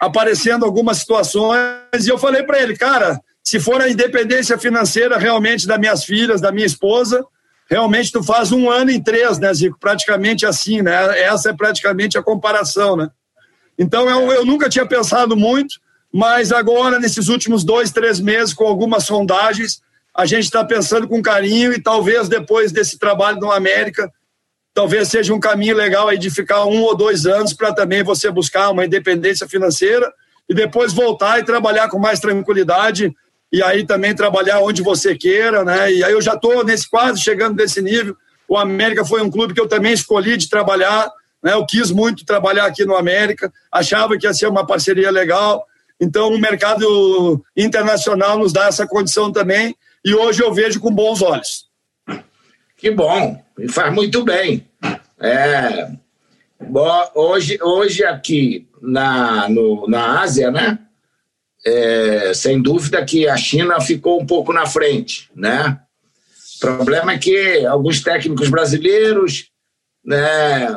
aparecendo 0.00 0.64
algumas 0.64 0.98
situações, 0.98 2.06
e 2.06 2.08
eu 2.08 2.18
falei 2.18 2.42
para 2.42 2.60
ele, 2.60 2.76
cara, 2.76 3.20
se 3.42 3.58
for 3.60 3.80
a 3.80 3.88
independência 3.88 4.58
financeira 4.58 5.16
realmente 5.16 5.66
das 5.66 5.78
minhas 5.78 6.04
filhas, 6.04 6.40
da 6.40 6.52
minha 6.52 6.66
esposa, 6.66 7.24
realmente 7.70 8.12
tu 8.12 8.22
faz 8.22 8.52
um 8.52 8.68
ano 8.70 8.90
em 8.90 9.02
três, 9.02 9.38
né, 9.38 9.52
Zico? 9.54 9.78
Praticamente 9.80 10.44
assim, 10.46 10.82
né? 10.82 11.18
Essa 11.20 11.50
é 11.50 11.52
praticamente 11.52 12.16
a 12.18 12.22
comparação, 12.22 12.96
né? 12.96 13.08
Então 13.78 14.08
eu, 14.08 14.32
eu 14.32 14.44
nunca 14.44 14.68
tinha 14.68 14.84
pensado 14.84 15.36
muito, 15.36 15.76
mas 16.12 16.52
agora, 16.52 16.98
nesses 16.98 17.28
últimos 17.28 17.62
dois, 17.62 17.90
três 17.90 18.18
meses, 18.18 18.54
com 18.54 18.64
algumas 18.64 19.04
sondagens, 19.04 19.80
a 20.14 20.26
gente 20.26 20.44
está 20.44 20.64
pensando 20.64 21.06
com 21.06 21.22
carinho 21.22 21.72
e 21.72 21.80
talvez 21.80 22.28
depois 22.28 22.72
desse 22.72 22.98
trabalho 22.98 23.38
no 23.38 23.52
América, 23.52 24.10
talvez 24.74 25.08
seja 25.08 25.32
um 25.32 25.40
caminho 25.40 25.76
legal 25.76 26.08
aí 26.08 26.18
de 26.18 26.30
ficar 26.30 26.64
um 26.64 26.82
ou 26.82 26.96
dois 26.96 27.26
anos 27.26 27.52
para 27.52 27.72
também 27.72 28.02
você 28.02 28.30
buscar 28.30 28.70
uma 28.70 28.84
independência 28.84 29.48
financeira 29.48 30.12
e 30.48 30.54
depois 30.54 30.92
voltar 30.92 31.38
e 31.38 31.44
trabalhar 31.44 31.88
com 31.88 31.98
mais 31.98 32.18
tranquilidade 32.18 33.14
e 33.52 33.62
aí 33.62 33.84
também 33.84 34.14
trabalhar 34.14 34.60
onde 34.60 34.82
você 34.82 35.14
queira, 35.14 35.64
né? 35.64 35.92
E 35.92 36.04
aí 36.04 36.12
eu 36.12 36.20
já 36.20 36.34
estou 36.34 36.64
nesse 36.64 36.88
quase 36.88 37.20
chegando 37.20 37.56
nesse 37.56 37.80
nível. 37.80 38.16
O 38.46 38.56
América 38.56 39.04
foi 39.04 39.22
um 39.22 39.30
clube 39.30 39.54
que 39.54 39.60
eu 39.60 39.68
também 39.68 39.92
escolhi 39.92 40.36
de 40.36 40.48
trabalhar, 40.48 41.10
né? 41.42 41.52
Eu 41.52 41.64
quis 41.66 41.90
muito 41.90 42.24
trabalhar 42.24 42.66
aqui 42.66 42.84
no 42.84 42.96
América, 42.96 43.52
achava 43.70 44.16
que 44.16 44.26
ia 44.26 44.34
ser 44.34 44.48
uma 44.48 44.66
parceria 44.66 45.10
legal. 45.10 45.64
Então 46.00 46.32
o 46.32 46.38
mercado 46.38 47.44
internacional 47.56 48.38
nos 48.38 48.52
dá 48.52 48.66
essa 48.66 48.86
condição 48.86 49.32
também 49.32 49.76
e 50.04 50.14
hoje 50.14 50.42
eu 50.42 50.52
vejo 50.52 50.80
com 50.80 50.94
bons 50.94 51.22
olhos. 51.22 51.66
Que 52.76 52.90
bom, 52.90 53.42
e 53.58 53.68
faz 53.68 53.92
muito 53.92 54.24
bem. 54.24 54.66
É, 55.20 55.90
hoje, 57.14 57.58
hoje 57.60 58.04
aqui 58.04 58.68
na, 58.80 59.48
no, 59.48 59.86
na 59.88 60.20
Ásia, 60.20 60.50
né? 60.50 60.78
É, 61.66 62.32
sem 62.34 62.62
dúvida 62.62 63.04
que 63.04 63.28
a 63.28 63.36
China 63.36 63.80
ficou 63.80 64.20
um 64.20 64.26
pouco 64.26 64.52
na 64.52 64.64
frente, 64.64 65.28
né? 65.34 65.80
O 66.56 66.60
problema 66.60 67.12
é 67.12 67.18
que 67.18 67.66
alguns 67.66 68.00
técnicos 68.00 68.48
brasileiros, 68.48 69.50
né, 70.04 70.74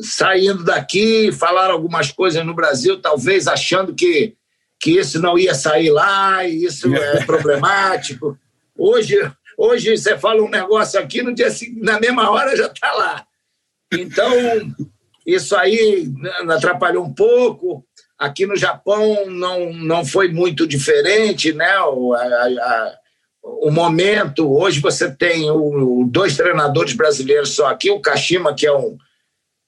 saindo 0.00 0.64
daqui, 0.64 1.32
falaram 1.32 1.74
algumas 1.74 2.10
coisas 2.12 2.44
no 2.44 2.54
Brasil, 2.54 3.00
talvez 3.00 3.46
achando 3.46 3.94
que 3.94 4.36
que 4.80 4.92
isso 4.92 5.20
não 5.20 5.38
ia 5.38 5.54
sair 5.54 5.90
lá, 5.90 6.44
e 6.46 6.64
isso 6.64 6.94
é 6.94 7.22
problemático. 7.26 8.38
Hoje, 8.76 9.16
hoje 9.56 9.96
você 9.96 10.16
fala 10.16 10.42
um 10.42 10.48
negócio 10.48 11.00
aqui, 11.00 11.20
no 11.20 11.34
dia 11.34 11.48
na 11.78 11.98
mesma 11.98 12.30
hora 12.30 12.56
já 12.56 12.66
está 12.66 12.92
lá. 12.92 13.26
Então, 13.92 14.32
isso 15.26 15.56
aí 15.56 16.12
atrapalhou 16.48 17.04
um 17.04 17.12
pouco. 17.12 17.84
Aqui 18.18 18.46
no 18.46 18.56
Japão 18.56 19.28
não, 19.28 19.72
não 19.72 20.04
foi 20.04 20.28
muito 20.28 20.66
diferente, 20.66 21.52
né? 21.52 21.80
O, 21.80 22.14
a, 22.14 22.20
a, 22.20 22.94
o 23.42 23.70
momento, 23.70 24.52
hoje 24.52 24.80
você 24.80 25.10
tem 25.10 25.50
o, 25.50 26.04
dois 26.08 26.36
treinadores 26.36 26.92
brasileiros 26.92 27.50
só 27.50 27.66
aqui, 27.66 27.90
o 27.90 28.00
Kashima, 28.00 28.54
que 28.54 28.66
é, 28.66 28.72
um, 28.72 28.96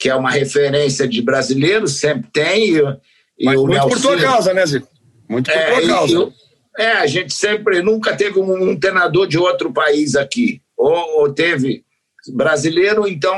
que 0.00 0.08
é 0.08 0.14
uma 0.14 0.30
referência 0.30 1.06
de 1.06 1.20
brasileiro, 1.20 1.86
sempre 1.86 2.30
tem, 2.32 2.78
e, 3.38 3.44
Mas 3.44 3.56
muito 3.56 3.68
Nelson, 3.68 3.88
por 3.88 4.00
tua 4.00 4.18
causa, 4.18 4.54
né, 4.54 4.64
Zico? 4.64 4.88
Muito 5.28 5.50
por 5.50 5.58
é, 5.58 5.80
tua 5.80 5.88
causa. 5.88 6.32
é, 6.78 6.92
a 6.92 7.06
gente 7.06 7.34
sempre, 7.34 7.82
nunca 7.82 8.16
teve 8.16 8.40
um, 8.40 8.70
um 8.70 8.80
treinador 8.80 9.26
de 9.26 9.38
outro 9.38 9.70
país 9.70 10.16
aqui. 10.16 10.62
Ou, 10.74 11.20
ou 11.20 11.32
teve 11.32 11.84
brasileiro, 12.32 13.06
então 13.06 13.34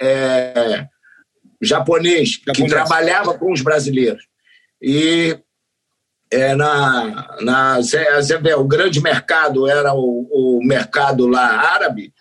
é, 0.00 0.86
japonês, 1.60 2.30
japonês, 2.30 2.56
que 2.56 2.66
trabalhava 2.66 3.34
com 3.34 3.52
os 3.52 3.60
brasileiros. 3.60 4.26
E 4.80 5.38
é, 6.30 6.54
na, 6.54 7.36
na, 7.42 7.76
você 7.76 8.38
vê, 8.38 8.54
o 8.54 8.64
grande 8.64 9.02
mercado 9.02 9.68
era 9.68 9.92
o, 9.92 10.28
o 10.30 10.60
mercado 10.64 11.26
lá 11.26 11.46
árabe, 11.46 12.14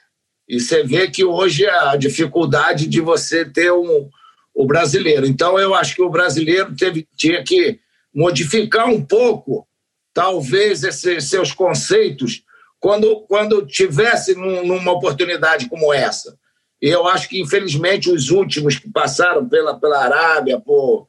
e 0.48 0.60
você 0.60 0.84
vê 0.84 1.10
que 1.10 1.26
hoje 1.26 1.68
a 1.68 1.96
dificuldade 1.96 2.88
de 2.88 3.02
você 3.02 3.44
ter 3.44 3.72
um, 3.72 4.10
o 4.56 4.66
brasileiro. 4.66 5.26
Então, 5.26 5.60
eu 5.60 5.76
acho 5.76 5.94
que 5.96 6.02
o 6.02 6.10
brasileiro 6.10 6.76
teve, 6.76 7.08
tinha 7.16 7.44
que 7.44 7.80
modificar 8.14 8.88
um 8.88 9.04
pouco, 9.04 9.68
talvez, 10.14 10.84
esses 10.84 11.26
seus 11.26 11.52
conceitos 11.52 12.44
quando, 12.80 13.22
quando 13.28 13.66
tivesse 13.66 14.36
num, 14.36 14.66
numa 14.66 14.92
oportunidade 14.92 15.68
como 15.68 15.94
essa. 15.94 16.38
E 16.82 16.88
eu 16.88 17.08
acho 17.08 17.28
que, 17.28 17.42
infelizmente, 17.42 18.10
os 18.10 18.30
últimos 18.30 18.78
que 18.78 18.90
passaram 18.90 19.48
pela, 19.48 19.78
pela 19.80 20.04
Arábia, 20.04 20.60
por, 20.60 21.08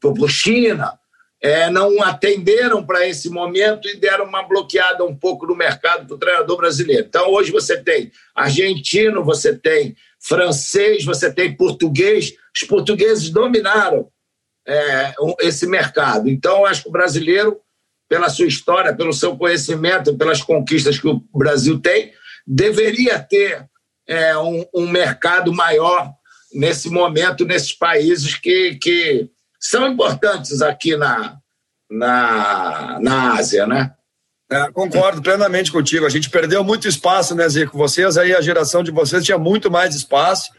por, 0.00 0.14
por 0.14 0.30
China, 0.30 0.98
é, 1.42 1.68
não 1.68 2.00
atenderam 2.00 2.86
para 2.86 3.06
esse 3.06 3.28
momento 3.28 3.88
e 3.88 3.96
deram 3.96 4.26
uma 4.26 4.44
bloqueada 4.44 5.04
um 5.04 5.14
pouco 5.14 5.44
no 5.44 5.56
mercado 5.56 6.06
para 6.06 6.14
o 6.14 6.18
treinador 6.18 6.56
brasileiro. 6.56 7.04
Então, 7.08 7.28
hoje 7.32 7.50
você 7.50 7.76
tem 7.76 8.12
argentino, 8.32 9.24
você 9.24 9.52
tem 9.52 9.96
francês, 10.20 11.04
você 11.04 11.32
tem 11.32 11.56
português. 11.56 12.32
Os 12.54 12.62
portugueses 12.62 13.28
dominaram 13.28 14.08
é, 14.64 15.14
esse 15.40 15.66
mercado. 15.66 16.28
Então, 16.28 16.64
acho 16.64 16.84
que 16.84 16.88
o 16.88 16.92
brasileiro, 16.92 17.60
pela 18.08 18.28
sua 18.28 18.46
história, 18.46 18.94
pelo 18.94 19.12
seu 19.12 19.36
conhecimento, 19.36 20.16
pelas 20.16 20.40
conquistas 20.40 20.96
que 21.00 21.08
o 21.08 21.20
Brasil 21.34 21.80
tem, 21.80 22.12
deveria 22.46 23.18
ter 23.18 23.66
é, 24.06 24.38
um, 24.38 24.64
um, 24.72 24.88
mercado 24.88 25.52
maior 25.52 26.12
nesse 26.54 26.88
momento, 26.88 27.44
nesses 27.44 27.72
países 27.72 28.36
que, 28.36 28.76
que 28.76 29.28
são 29.62 29.86
importantes 29.86 30.60
aqui 30.60 30.96
na, 30.96 31.36
na, 31.88 32.98
na 33.00 33.34
Ásia, 33.34 33.64
né? 33.64 33.92
É, 34.50 34.70
concordo 34.72 35.22
plenamente 35.22 35.70
contigo. 35.70 36.04
A 36.04 36.10
gente 36.10 36.28
perdeu 36.28 36.64
muito 36.64 36.88
espaço, 36.88 37.34
né, 37.34 37.48
Zico? 37.48 37.78
Vocês 37.78 38.18
aí, 38.18 38.34
a 38.34 38.40
geração 38.40 38.82
de 38.82 38.90
vocês 38.90 39.24
tinha 39.24 39.38
muito 39.38 39.70
mais 39.70 39.94
espaço. 39.94 40.50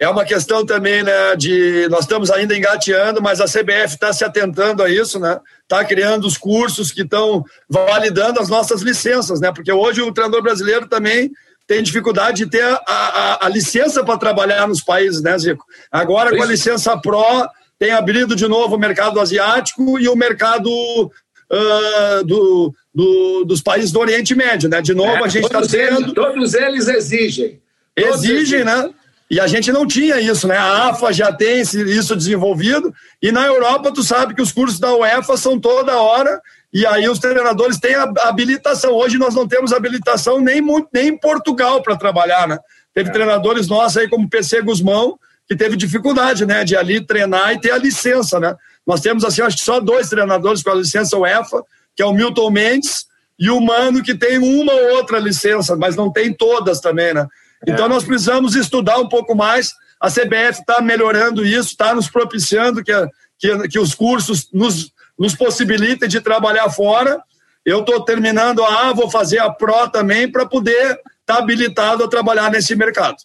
É 0.00 0.08
uma 0.08 0.24
questão 0.24 0.66
também, 0.66 1.02
né, 1.02 1.36
de 1.36 1.86
nós 1.90 2.00
estamos 2.00 2.30
ainda 2.30 2.56
engateando, 2.56 3.22
mas 3.22 3.40
a 3.40 3.44
CBF 3.44 3.94
está 3.94 4.12
se 4.12 4.24
atentando 4.24 4.82
a 4.82 4.90
isso, 4.90 5.20
né? 5.20 5.38
Está 5.62 5.84
criando 5.84 6.26
os 6.26 6.36
cursos 6.36 6.90
que 6.90 7.02
estão 7.02 7.44
validando 7.68 8.40
as 8.40 8.48
nossas 8.48 8.80
licenças, 8.80 9.40
né? 9.40 9.52
Porque 9.52 9.70
hoje 9.70 10.02
o 10.02 10.12
treinador 10.12 10.42
brasileiro 10.42 10.88
também 10.88 11.30
tem 11.66 11.82
dificuldade 11.82 12.44
de 12.44 12.50
ter 12.50 12.64
a, 12.64 12.80
a, 12.88 13.46
a 13.46 13.48
licença 13.48 14.02
para 14.02 14.18
trabalhar 14.18 14.66
nos 14.66 14.80
países, 14.80 15.22
né, 15.22 15.38
Zico? 15.38 15.64
Agora, 15.92 16.34
com 16.34 16.42
a 16.42 16.46
licença 16.46 16.96
Pro, 16.98 17.46
tem 17.80 17.92
abrido 17.92 18.36
de 18.36 18.46
novo 18.46 18.76
o 18.76 18.78
mercado 18.78 19.18
asiático 19.18 19.98
e 19.98 20.06
o 20.06 20.14
mercado 20.14 20.70
uh, 20.70 22.24
do, 22.26 22.74
do, 22.94 23.44
dos 23.46 23.62
países 23.62 23.90
do 23.90 23.98
Oriente 23.98 24.34
Médio, 24.34 24.68
né? 24.68 24.82
De 24.82 24.92
novo, 24.92 25.16
é, 25.16 25.24
a 25.24 25.28
gente 25.28 25.46
está 25.46 25.62
tendo. 25.62 26.12
Todos 26.12 26.52
eles 26.52 26.86
exigem. 26.86 27.58
Exigem, 27.96 28.64
né? 28.64 28.90
E 29.30 29.40
a 29.40 29.46
gente 29.46 29.72
não 29.72 29.86
tinha 29.86 30.20
isso, 30.20 30.46
né? 30.46 30.58
A 30.58 30.88
AFA 30.90 31.10
já 31.10 31.32
tem 31.32 31.62
isso 31.62 32.14
desenvolvido, 32.14 32.92
e 33.22 33.32
na 33.32 33.46
Europa 33.46 33.90
tu 33.90 34.02
sabe 34.02 34.34
que 34.34 34.42
os 34.42 34.52
cursos 34.52 34.78
da 34.78 34.94
UEFA 34.94 35.38
são 35.38 35.58
toda 35.58 35.98
hora, 35.98 36.38
e 36.74 36.84
aí 36.84 37.08
os 37.08 37.18
treinadores 37.18 37.78
têm 37.78 37.94
habilitação. 37.94 38.92
Hoje 38.92 39.16
nós 39.16 39.34
não 39.34 39.48
temos 39.48 39.72
habilitação 39.72 40.38
nem, 40.38 40.60
nem 40.92 41.08
em 41.08 41.16
Portugal 41.16 41.82
para 41.82 41.96
trabalhar, 41.96 42.46
né? 42.46 42.58
Teve 42.92 43.08
é. 43.08 43.12
treinadores 43.12 43.68
nossos 43.68 43.96
aí 43.96 44.08
como 44.08 44.28
PC 44.28 44.60
Guzmão, 44.60 45.18
que 45.50 45.56
teve 45.56 45.76
dificuldade, 45.76 46.46
né, 46.46 46.62
de 46.62 46.76
ali 46.76 47.04
treinar 47.04 47.52
e 47.52 47.60
ter 47.60 47.72
a 47.72 47.76
licença, 47.76 48.38
né? 48.38 48.54
Nós 48.86 49.00
temos 49.00 49.24
assim, 49.24 49.42
acho 49.42 49.56
que 49.56 49.64
só 49.64 49.80
dois 49.80 50.08
treinadores 50.08 50.62
com 50.62 50.70
a 50.70 50.76
licença 50.76 51.18
UEFA, 51.18 51.64
que 51.96 52.00
é 52.00 52.06
o 52.06 52.12
Milton 52.12 52.50
Mendes 52.52 53.06
e 53.36 53.50
o 53.50 53.60
Mano 53.60 54.00
que 54.00 54.14
tem 54.14 54.38
uma 54.38 54.72
ou 54.72 54.90
outra 54.98 55.18
licença, 55.18 55.74
mas 55.74 55.96
não 55.96 56.12
tem 56.12 56.32
todas 56.32 56.78
também, 56.78 57.12
né? 57.12 57.26
Então, 57.66 57.86
é. 57.86 57.88
nós 57.88 58.04
precisamos 58.04 58.54
estudar 58.54 58.98
um 58.98 59.08
pouco 59.08 59.34
mais. 59.34 59.72
A 60.00 60.08
CBF 60.08 60.60
está 60.60 60.80
melhorando 60.80 61.44
isso, 61.44 61.70
está 61.70 61.96
nos 61.96 62.08
propiciando 62.08 62.84
que, 62.84 62.92
que, 63.36 63.68
que 63.70 63.78
os 63.80 63.92
cursos 63.92 64.48
nos, 64.52 64.92
nos 65.18 65.34
possibilitem 65.34 66.08
de 66.08 66.20
trabalhar 66.20 66.70
fora. 66.70 67.20
Eu 67.66 67.80
estou 67.80 68.04
terminando 68.04 68.62
a 68.62 68.88
A, 68.88 68.92
vou 68.92 69.10
fazer 69.10 69.40
a 69.40 69.50
PRO 69.50 69.90
também 69.90 70.30
para 70.30 70.46
poder 70.46 70.92
estar 70.92 71.02
tá 71.26 71.38
habilitado 71.38 72.04
a 72.04 72.08
trabalhar 72.08 72.52
nesse 72.52 72.76
mercado. 72.76 73.16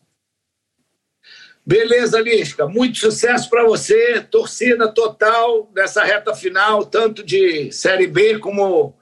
Beleza, 1.66 2.22
Lisca. 2.22 2.68
Muito 2.68 3.00
sucesso 3.00 3.50
para 3.50 3.64
você. 3.64 4.22
Torcida 4.22 4.88
total 4.88 5.72
nessa 5.76 6.04
reta 6.04 6.36
final, 6.36 6.86
tanto 6.86 7.24
de 7.24 7.72
Série 7.72 8.06
B 8.06 8.38
como, 8.38 8.96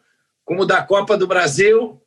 como 0.45 0.65
da 0.65 0.81
Copa 0.81 1.17
do 1.17 1.27
Brasil. 1.27 2.01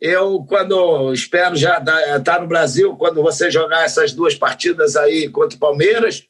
Eu, 0.00 0.44
quando 0.48 1.12
espero 1.12 1.54
já 1.54 1.78
estar 1.78 2.20
tá 2.24 2.40
no 2.40 2.48
Brasil, 2.48 2.96
quando 2.96 3.22
você 3.22 3.50
jogar 3.50 3.84
essas 3.84 4.12
duas 4.12 4.34
partidas 4.34 4.96
aí 4.96 5.28
contra 5.28 5.56
o 5.56 5.60
Palmeiras, 5.60 6.26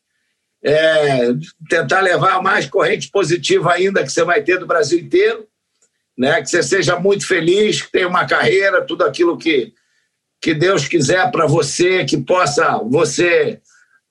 é, 0.62 1.32
tentar 1.70 2.00
levar 2.00 2.42
mais 2.42 2.66
corrente 2.66 3.10
positiva 3.10 3.72
ainda 3.72 4.02
que 4.02 4.12
você 4.12 4.24
vai 4.24 4.42
ter 4.42 4.58
do 4.58 4.66
Brasil 4.66 4.98
inteiro, 4.98 5.48
né? 6.18 6.42
que 6.42 6.50
você 6.50 6.62
seja 6.62 6.98
muito 6.98 7.26
feliz, 7.26 7.80
que 7.80 7.92
tenha 7.92 8.08
uma 8.08 8.26
carreira, 8.26 8.84
tudo 8.84 9.04
aquilo 9.04 9.38
que, 9.38 9.72
que 10.38 10.52
Deus 10.52 10.86
quiser 10.86 11.30
para 11.30 11.46
você, 11.46 12.04
que 12.04 12.18
possa 12.18 12.76
você 12.78 13.58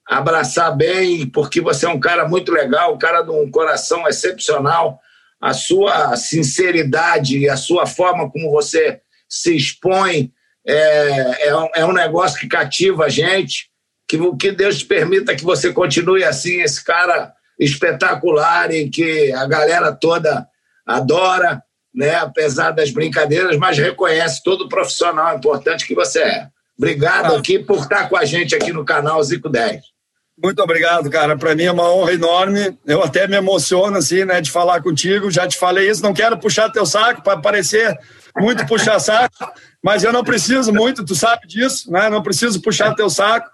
abraçar 0.10 0.76
bem, 0.76 1.28
porque 1.28 1.62
você 1.62 1.86
é 1.86 1.90
um 1.90 2.00
cara 2.00 2.28
muito 2.28 2.52
legal, 2.52 2.96
um 2.96 2.98
cara 2.98 3.22
de 3.22 3.30
um 3.30 3.52
coração 3.52 4.08
excepcional, 4.08 5.00
a 5.40 5.54
sua 5.54 6.16
sinceridade 6.16 7.38
e 7.38 7.48
a 7.48 7.56
sua 7.56 7.86
forma 7.86 8.30
como 8.30 8.52
você 8.52 9.00
se 9.30 9.56
expõe, 9.56 10.34
é, 10.66 11.50
é, 11.50 11.56
um, 11.56 11.70
é 11.76 11.86
um 11.86 11.94
negócio 11.94 12.40
que 12.40 12.48
cativa 12.48 13.06
a 13.06 13.10
gente. 13.10 13.70
Que, 14.08 14.18
que 14.38 14.52
Deus 14.52 14.80
te 14.80 14.86
permita 14.86 15.36
que 15.36 15.44
você 15.44 15.72
continue 15.72 16.24
assim, 16.24 16.62
esse 16.62 16.84
cara 16.84 17.32
espetacular 17.60 18.74
e 18.74 18.90
que 18.90 19.32
a 19.34 19.46
galera 19.46 19.92
toda 19.92 20.48
adora. 20.84 21.62
né? 21.94 22.16
apesar 22.16 22.72
das 22.72 22.90
brincadeiras, 22.90 23.56
mas 23.58 23.78
reconhece 23.78 24.42
todo 24.44 24.64
o 24.64 24.70
profissional 24.70 25.38
importante 25.38 25.86
que 25.86 25.94
você 25.94 26.20
é. 26.24 26.48
Obrigado 26.76 27.36
aqui 27.36 27.60
por 27.60 27.80
estar 27.80 28.10
com 28.10 28.18
a 28.18 28.26
gente 28.26 28.56
aqui 28.56 28.74
no 28.74 28.84
canal 28.84 29.22
Zico 29.22 29.50
10. 29.50 29.99
Muito 30.42 30.62
obrigado, 30.62 31.10
cara. 31.10 31.38
Para 31.38 31.54
mim 31.54 31.64
é 31.64 31.72
uma 31.72 31.92
honra 31.92 32.14
enorme. 32.14 32.78
Eu 32.86 33.04
até 33.04 33.28
me 33.28 33.36
emociono 33.36 33.98
assim, 33.98 34.24
né, 34.24 34.40
de 34.40 34.50
falar 34.50 34.82
contigo. 34.82 35.30
Já 35.30 35.48
te 35.48 35.58
falei 35.58 35.90
isso. 35.90 36.02
Não 36.02 36.14
quero 36.14 36.38
puxar 36.38 36.70
teu 36.70 36.86
saco 36.86 37.22
para 37.22 37.40
parecer 37.40 37.98
muito 38.38 38.66
puxar 38.66 39.00
saco, 39.00 39.52
mas 39.84 40.04
eu 40.04 40.14
não 40.14 40.24
preciso 40.24 40.74
muito. 40.74 41.04
Tu 41.04 41.14
sabe 41.14 41.46
disso, 41.48 41.92
né? 41.92 42.10
Não 42.10 42.24
preciso 42.24 42.62
puxar 42.62 42.96
teu 42.96 43.10
saco. 43.10 43.50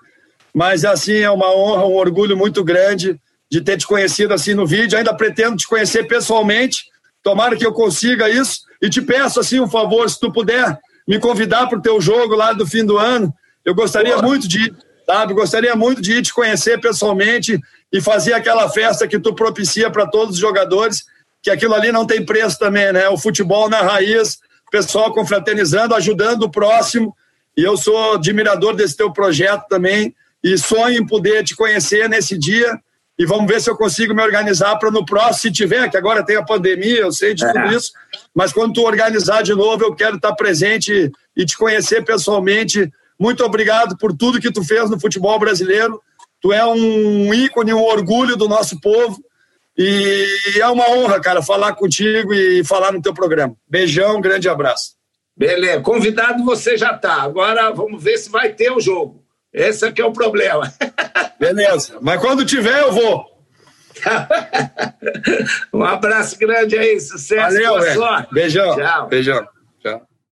Mas 0.53 0.86
assim 0.86 1.18
é 1.18 1.30
uma 1.30 1.53
honra, 1.53 1.86
um 1.86 1.95
orgulho 1.95 2.38
muito 2.38 2.64
grande 2.64 3.20
de 3.52 3.62
ter 3.62 3.78
te 3.78 3.88
conhecido 3.88 4.34
assim 4.34 4.53
no 4.53 4.66
vídeo. 4.66 4.98
Ainda 4.98 5.14
pretendo 5.14 5.57
te 5.57 5.68
conhecer 5.68 6.07
pessoalmente. 6.07 6.86
Tomara 7.24 7.56
que 7.56 7.66
eu 7.66 7.74
consiga 7.74 8.30
isso. 8.30 8.62
E 8.82 8.90
te 8.90 9.02
peço 9.02 9.40
assim 9.40 9.60
um 9.60 9.68
favor, 9.68 10.07
se 10.10 10.20
tu 10.20 10.32
puder 10.32 10.78
me 11.07 11.20
convidar 11.20 11.68
para 11.68 11.80
o 11.80 11.82
teu 11.82 11.99
jogo 11.99 12.36
lá 12.36 12.53
do 12.53 12.66
fim 12.66 12.86
do 12.86 12.98
ano. 12.98 13.34
Eu 13.64 13.74
gostaria 13.74 14.18
muito 14.22 14.48
de 14.48 14.66
ir 14.66 14.76
Gostaria 15.34 15.76
muito 15.76 16.02
de 16.02 16.14
ir 16.14 16.22
te 16.22 16.34
conhecer 16.34 16.80
pessoalmente 16.80 17.60
e 17.91 18.02
fazer 18.02 18.34
aquela 18.34 18.69
festa 18.69 19.07
que 19.07 19.19
tu 19.19 19.34
propicia 19.34 19.90
para 19.90 20.07
todos 20.07 20.36
os 20.36 20.41
jogadores, 20.41 21.03
que 21.41 21.49
aquilo 21.49 21.73
ali 21.73 21.91
não 21.91 22.06
tem 22.06 22.26
preço 22.26 22.57
também, 22.57 22.91
né? 22.91 23.07
O 23.10 23.18
futebol 23.18 23.69
na 23.69 23.82
raiz, 23.82 24.40
pessoal 24.72 25.14
confraternizando, 25.14 25.95
ajudando 25.95 26.44
o 26.44 26.52
próximo. 26.52 27.15
E 27.56 27.64
eu 27.64 27.77
sou 27.77 28.15
admirador 28.15 28.76
desse 28.76 28.98
teu 28.98 29.11
projeto 29.14 29.65
também 29.69 30.14
e 30.44 30.57
sonho 30.57 30.99
em 30.99 31.06
poder 31.06 31.44
te 31.44 31.56
conhecer 31.56 32.10
nesse 32.10 32.38
dia. 32.38 32.80
E 33.18 33.26
vamos 33.26 33.48
ver 33.48 33.61
se 33.61 33.69
eu 33.69 33.77
consigo 33.77 34.14
me 34.14 34.22
organizar 34.22 34.76
para 34.77 34.91
no 34.91 35.06
próximo, 35.06 35.36
se 35.36 35.52
tiver, 35.52 35.90
que 35.90 35.95
agora 35.95 36.26
tem 36.26 36.36
a 36.36 36.44
pandemia, 36.44 36.99
eu 36.99 37.11
sei 37.14 37.34
de 37.34 37.48
tudo 37.48 37.60
é. 37.60 37.73
isso, 37.73 37.94
mas 38.34 38.52
quando 38.52 38.73
tu 38.73 38.82
organizar 38.82 39.41
de 39.41 39.56
novo, 39.56 39.86
eu 39.86 39.95
quero 39.95 40.18
estar 40.18 40.36
presente 40.36 41.10
e 41.36 41.45
te 41.45 41.57
conhecer 41.57 42.03
pessoalmente 42.03 42.91
muito 43.20 43.44
obrigado 43.44 43.98
por 43.98 44.16
tudo 44.16 44.40
que 44.40 44.52
tu 44.52 44.64
fez 44.64 44.90
no 44.90 45.00
futebol 45.00 45.38
brasileiro. 45.40 46.02
Tu 46.42 46.54
é 46.54 46.66
um 46.66 47.34
ícone, 47.34 47.74
um 47.74 47.84
orgulho 47.84 48.36
do 48.36 48.48
nosso 48.48 48.80
povo. 48.80 49.18
E 49.78 50.28
é 50.58 50.68
uma 50.68 50.90
honra, 50.90 51.20
cara, 51.20 51.42
falar 51.42 51.74
contigo 51.74 52.34
e 52.34 52.64
falar 52.64 52.94
no 52.94 53.02
teu 53.02 53.14
programa. 53.14 53.56
Beijão, 53.68 54.22
grande 54.22 54.48
abraço. 54.48 54.96
Beleza, 55.36 55.82
convidado 55.82 56.46
você 56.46 56.78
já 56.78 56.98
tá. 56.98 57.22
Agora 57.24 57.72
vamos 57.72 58.02
ver 58.02 58.18
se 58.18 58.30
vai 58.30 58.54
ter 58.54 58.72
o 58.72 58.80
jogo. 58.80 59.22
Esse 59.52 59.86
aqui 59.86 60.02
é 60.02 60.06
o 60.06 60.14
problema. 60.14 60.72
Beleza, 61.40 61.98
mas 62.02 62.22
quando 62.22 62.46
tiver 62.46 62.82
eu 62.82 62.92
vou. 62.94 63.36
um 65.74 65.84
abraço 65.84 66.38
grande 66.38 66.78
aí, 66.78 67.00
sucesso. 67.00 67.58
Valeu, 67.58 68.28
Beijão. 68.32 68.76
Tchau. 68.76 69.08
Beijão. 69.08 69.48
Tchau. 69.82 70.08